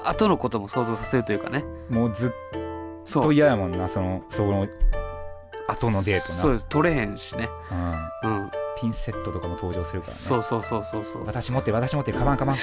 [0.04, 1.64] 後のことも想像させるというかね。
[1.90, 4.68] もうずっと嫌やもんなそのその
[5.68, 6.20] 後のデートな。
[6.20, 6.66] そうです。
[6.68, 7.48] 取れへんしね。
[8.24, 8.30] うん。
[8.30, 8.50] うん
[8.84, 10.18] ピンセットとかも登場するからね。
[10.18, 11.26] そうそうそうそうそう。
[11.26, 12.18] 私持ってる私持ってる。
[12.18, 12.56] カバンカバン。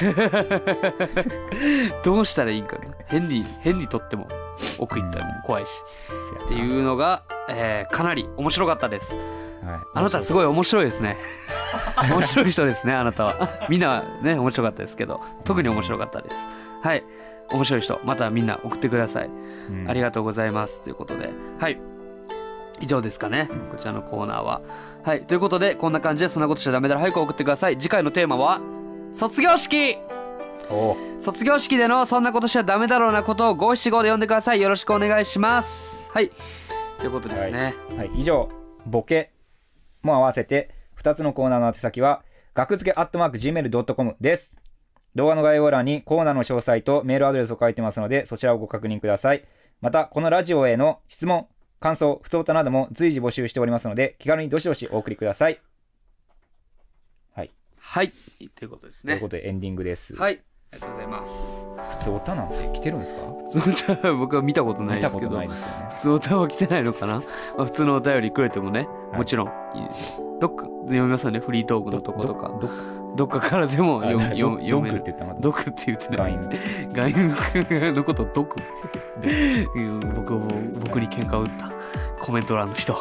[2.06, 4.28] どうしたらいいんかな変に変にとっても
[4.78, 5.70] 奥行ったらもう怖いし。
[6.46, 9.16] っていうのが、えーかなり面白かったです。
[9.16, 9.22] は
[9.78, 11.18] い、あなたすごい面白いですね。
[12.08, 13.50] 面白い人ですねあなたは。
[13.68, 15.22] みんなね面白かったですけど。
[15.44, 16.36] 特に面白かったです。
[16.84, 17.04] はい。
[17.50, 19.32] 面白い人またみんな送ってください、う
[19.74, 19.90] ん。
[19.90, 20.82] ありがとうございます。
[20.82, 21.32] ということで。
[21.60, 21.82] はい。
[22.80, 23.50] 以上ですかね。
[23.72, 24.62] こちらのコーナーは
[25.04, 27.78] はいということでこんな感じでそんなことしちゃダメだら早く送ってください。
[27.78, 28.62] 次回のテーマは
[29.16, 29.98] 卒業式。
[30.70, 30.96] お。
[31.20, 34.62] 卒業式でのそんなことしちゃダメだろうなことを五七五で読んでください。
[34.62, 36.10] よろしくお願いします。
[36.12, 36.32] はい
[36.98, 38.48] ということですね、はい、以上
[38.86, 39.32] ボケ。
[40.04, 42.24] も合わせて2つのコーナーの宛先は
[42.54, 44.56] 学付けアットマーク Gmail.com です。
[45.16, 49.44] 動画の概要欄にコーナーの詳細とメールアドレスを書いてますのでそちらをご確認ください。
[49.82, 51.48] またこのラジオへの質問
[51.82, 55.60] 感想不登歌なども随時募集しておりますので気軽にどしどしお送りください。
[57.84, 58.14] はい。
[58.56, 59.14] ということですね。
[59.14, 60.40] ということでエンディングです、はい。
[60.72, 61.68] ありがとうございます。
[61.98, 63.22] 普通オタなんて来てるんですか？
[63.52, 65.88] 普通歌は 僕は見たことない見たことですけどないですよね。
[65.90, 67.16] 普通歌は来てないのかな、
[67.58, 69.18] まあ、普通のお便りくれてもねはい。
[69.18, 69.48] もちろん
[69.78, 69.88] いい。
[69.90, 71.40] ですどっか読みますよね。
[71.40, 72.48] フリートークのとことか。
[72.62, 72.70] ど
[73.16, 76.40] どっかからでも読ど読どドンクって言ったのドクって言ってない。
[76.94, 77.94] ガイン。
[77.94, 78.58] のことドク。
[79.76, 80.48] うん僕も
[80.80, 81.72] 僕に喧嘩を打った。
[82.20, 82.94] コメント欄の人。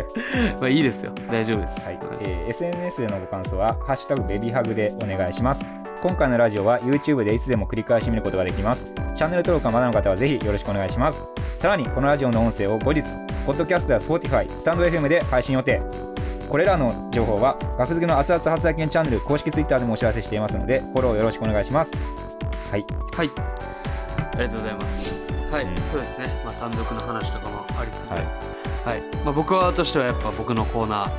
[0.60, 1.12] まあいいですよ。
[1.30, 1.84] 大丈夫です。
[1.84, 5.64] はい、えー SNS でのご感想は「ハッシュタグベビーハグ」でお願いします。
[6.02, 8.92] 今回のラジオは YouTube でいつでも繰り返し見ることができます。
[9.14, 11.24] チャンネル登録がまだの方はぜひよろしくお願いします。
[11.58, 13.02] さらにこのラジオの音声を後日
[13.44, 15.80] ポッドキャストや Spotify スタンド FM で配信予定
[16.48, 21.90] これらの情報は学付けの熱々初体験チャンネル公式 Twitter でもお知らせしていますのでフォローよろしくお願いします。
[22.70, 22.86] はい。
[23.14, 23.30] はい。
[23.36, 25.46] ありがとうございます。
[25.50, 25.82] はい、うん。
[25.82, 26.28] そうですね。
[26.44, 28.10] まあ単独の話とかもありつつ。
[28.10, 28.24] はい。
[28.84, 29.02] はい。
[29.24, 31.10] まあ、僕はとしてはやっぱ僕のコーナー。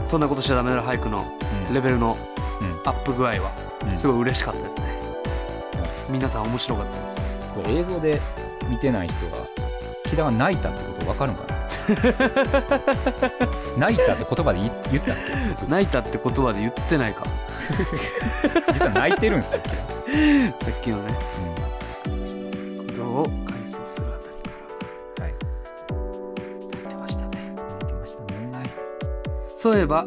[0.00, 0.08] うん。
[0.08, 1.24] そんなことしちゃダメな俳句の
[1.68, 1.74] うん。
[1.74, 2.16] レベルの
[2.60, 2.88] うん。
[2.88, 3.52] アップ具合は
[3.88, 3.96] うん。
[3.96, 4.86] すごい嬉しかったですね、
[6.10, 7.34] 皆さん面白かったです。
[7.54, 8.20] これ映像で
[8.68, 9.63] 見てない人が
[10.14, 11.54] 木田が泣いたってこと分かるかな
[13.76, 15.16] 泣いたって言葉で言言ったっ
[15.68, 17.26] 泣いたって言葉で言ってないか
[18.72, 21.16] 実は泣いてるんですよ、さっきのね
[22.06, 24.34] うんことを回想するあたり
[25.16, 25.34] かはい
[26.70, 28.30] 泣いてましたね泣いてましたね
[29.56, 30.06] そういえば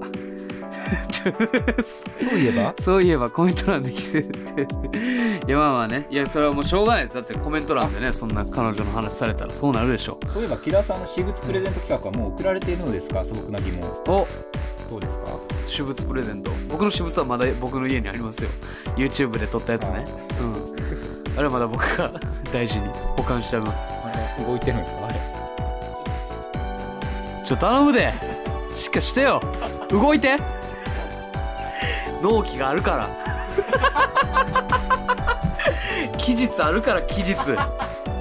[2.16, 2.74] そういえば？
[2.80, 4.30] そういえばコメント欄で来てて。
[5.48, 6.08] いやまあまあね。
[6.10, 7.16] いやそれはもうしょうがないです。
[7.16, 9.54] だってコメント欄でねそんな彼女の話されたら。
[9.54, 10.20] そうなるでしょ。
[10.34, 13.24] そういえば木田さんの私物プレゼント企画はもう送られているのですか？
[13.24, 13.90] 素朴な疑問。
[14.08, 14.28] お。
[14.90, 15.26] どうですか？
[15.66, 16.52] 私物プレゼント。
[16.70, 18.50] 僕の私物はまだ僕の家にありますよ。
[18.96, 20.06] YouTube で撮ったやつね。
[20.40, 21.38] うん。
[21.38, 22.12] あれはまだ僕が
[22.54, 23.92] 大事に保管してあります。
[24.04, 25.08] あれ動いてるんですか？
[25.08, 25.20] あれ
[27.46, 28.14] ちょ頼むで。
[28.76, 29.42] しっかりしてよ。
[29.90, 30.38] 動いて
[32.22, 33.10] 納期があるから。
[36.18, 37.36] 期日あるから期日。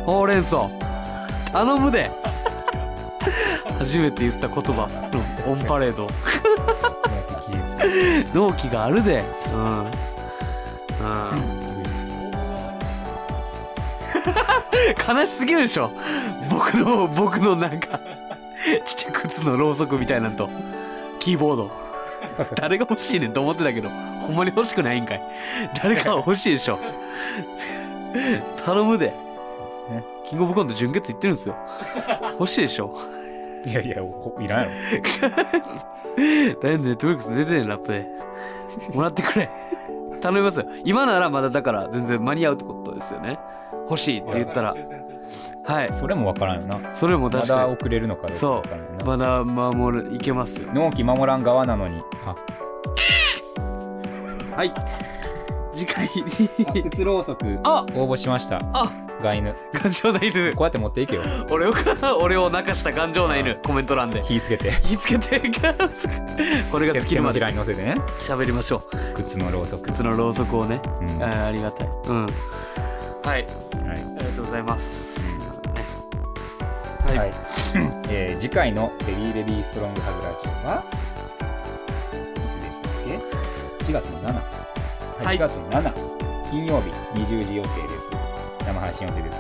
[0.05, 0.69] ほうれん草。
[1.53, 2.11] 頼むで。
[3.79, 4.89] 初めて言った言葉。
[5.47, 6.09] オンパレード。
[8.35, 9.25] 納期があるで。
[9.53, 9.81] うん。
[9.81, 9.91] うん。
[15.09, 15.91] 悲しすぎるでしょ。
[16.51, 17.99] 僕の僕のなんか
[18.85, 20.49] ちっちゃい靴のろうそくみたいなんと。
[21.19, 21.86] キーボード。
[22.57, 25.23] 誰が欲しいねんと思ってたけどほんまに欲しくないんかい。
[25.83, 26.79] 誰かは欲しいでしょ。
[28.65, 29.07] 頼むで。
[29.91, 30.05] ね。
[30.25, 31.57] キングオブコント準決行ってるんですよ。
[32.39, 32.95] 欲しいでしょ。
[33.65, 34.71] いやいやこいらんやろ。
[36.63, 38.07] 大変ネットフリックス出てねラップで。
[38.95, 39.51] もらってくれ。
[40.21, 40.67] 頼みますよ。
[40.85, 43.39] 今ならまだだから全然間に合うってことですよね。
[43.89, 44.75] 欲しいって言ったら
[45.67, 45.93] はい。
[45.93, 46.93] それも分からんよな。
[46.93, 47.61] それもま確かに。
[47.61, 48.97] だ遅れるのかどうかそ分からんよう。
[48.99, 50.73] なまだ守るいけますよ。
[50.73, 52.03] 納期守らん側なのに。
[52.25, 52.35] あ
[54.57, 54.73] はい。
[55.75, 56.09] 次回
[56.91, 57.59] 靴ろうそく。
[57.65, 57.85] あ！
[57.95, 58.61] 応募しました。
[58.73, 58.91] あ！
[59.21, 60.55] ガイヌ頑丈な犬。
[60.55, 61.23] こうやって持っていけよ。
[61.51, 61.75] 俺を
[62.21, 64.23] 俺を泣かした頑丈な犬コメント欄で。
[64.23, 64.71] 火つけて。
[64.71, 65.43] 気つけて
[66.71, 67.97] これが尽き手のひるまでらに乗せてね。
[68.19, 69.23] 喋りましょう。
[69.23, 69.91] 靴のろうそく。
[69.91, 71.23] 靴のろうそくをね、うん。
[71.23, 71.89] あーありがたい。
[71.89, 72.27] うん。
[72.27, 72.33] はい。
[73.25, 73.45] はい。
[73.45, 73.45] あ
[73.95, 75.36] りがとうございます、ね
[77.07, 77.33] はい、はい、
[78.11, 80.85] えー次回の「ベリーベビーストロングハグラジオは」
[82.13, 82.17] い
[82.61, 82.93] つでしたっ
[83.79, 84.35] け？4月の7、
[85.25, 88.11] はい4月の7金曜日20時予定です。
[88.65, 89.39] 生配信予定です。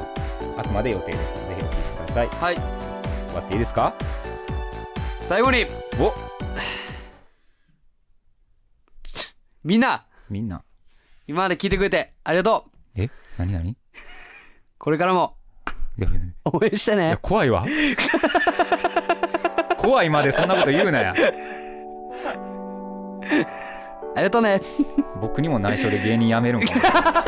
[0.56, 2.28] あくまで予定ですぜひお聞きください。
[2.28, 2.64] はい、終
[3.36, 3.92] わっていいですか？
[5.20, 5.66] 最後に。
[6.00, 6.12] お。
[9.64, 10.06] みんな。
[10.30, 10.62] みんな。
[11.26, 12.64] 今まで聞いてくれてありがと
[12.96, 13.00] う。
[13.02, 13.10] え？
[13.36, 13.70] 何何？
[13.70, 13.76] い
[14.78, 15.35] これからも
[16.44, 17.64] 応援してやね怖いわ。
[19.78, 21.14] 怖いまでそんなこと言うなや。
[24.14, 24.60] ありがとうね。
[25.20, 26.80] 僕にも内緒で芸人辞めるんかも。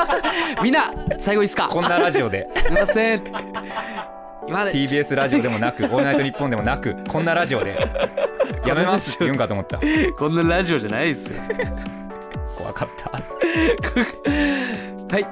[0.63, 0.83] みんな
[1.19, 1.69] 最後いいっすか？
[1.69, 2.49] こんなラジオで。
[2.55, 3.23] すいません。
[4.47, 4.73] 今まで。
[4.73, 7.77] TBS ラジオでもなく「オールナイトニッポン」でもなくこんなラジオで。
[8.65, 9.79] やめますって言うんかと思った。
[10.19, 11.41] こんなラジオじゃないですよ。
[12.57, 13.11] 怖かった。
[13.11, 13.19] は
[15.21, 15.27] い。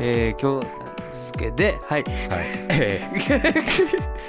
[0.00, 0.66] えー、今日
[1.12, 2.04] 付けではい。
[2.04, 2.14] はい。
[2.70, 3.74] えー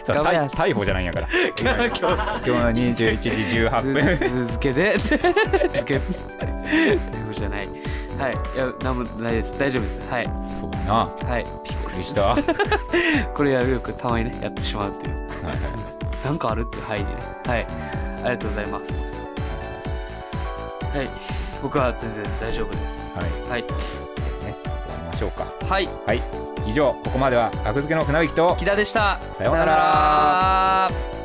[0.05, 1.27] 逮逮捕じゃないんやから。
[1.59, 2.09] 今日今
[2.43, 2.49] 日。
[2.51, 4.47] の21時18分。
[4.47, 5.29] 続けで続け。
[5.67, 6.01] 大丈
[7.27, 7.67] 夫じゃない。
[8.19, 8.33] はい。
[8.55, 9.57] いやなんもないです。
[9.57, 9.99] 大丈夫です。
[10.09, 10.25] はい。
[10.59, 10.93] そうやな。
[11.27, 11.45] はい。
[11.63, 12.27] びっくりした。
[12.29, 12.43] は い
[13.33, 15.15] これはよくたまにねやってしまうっていう。
[15.45, 15.57] はい
[16.23, 17.21] なんかあるっていう範囲でね。
[17.45, 17.67] はい。
[17.67, 19.21] ありがとうございます。
[20.93, 21.09] はい。
[21.61, 23.15] 僕は全然大丈夫です。
[23.17, 23.49] はい。
[23.49, 24.04] はい
[25.15, 25.47] ましょうか。
[25.65, 25.89] はい。
[26.05, 26.21] はい。
[26.67, 28.55] 以上ここまでは学付けの船引きと。
[28.59, 29.19] 木田でした。
[29.37, 30.89] さようなら。
[30.89, 31.24] さようなら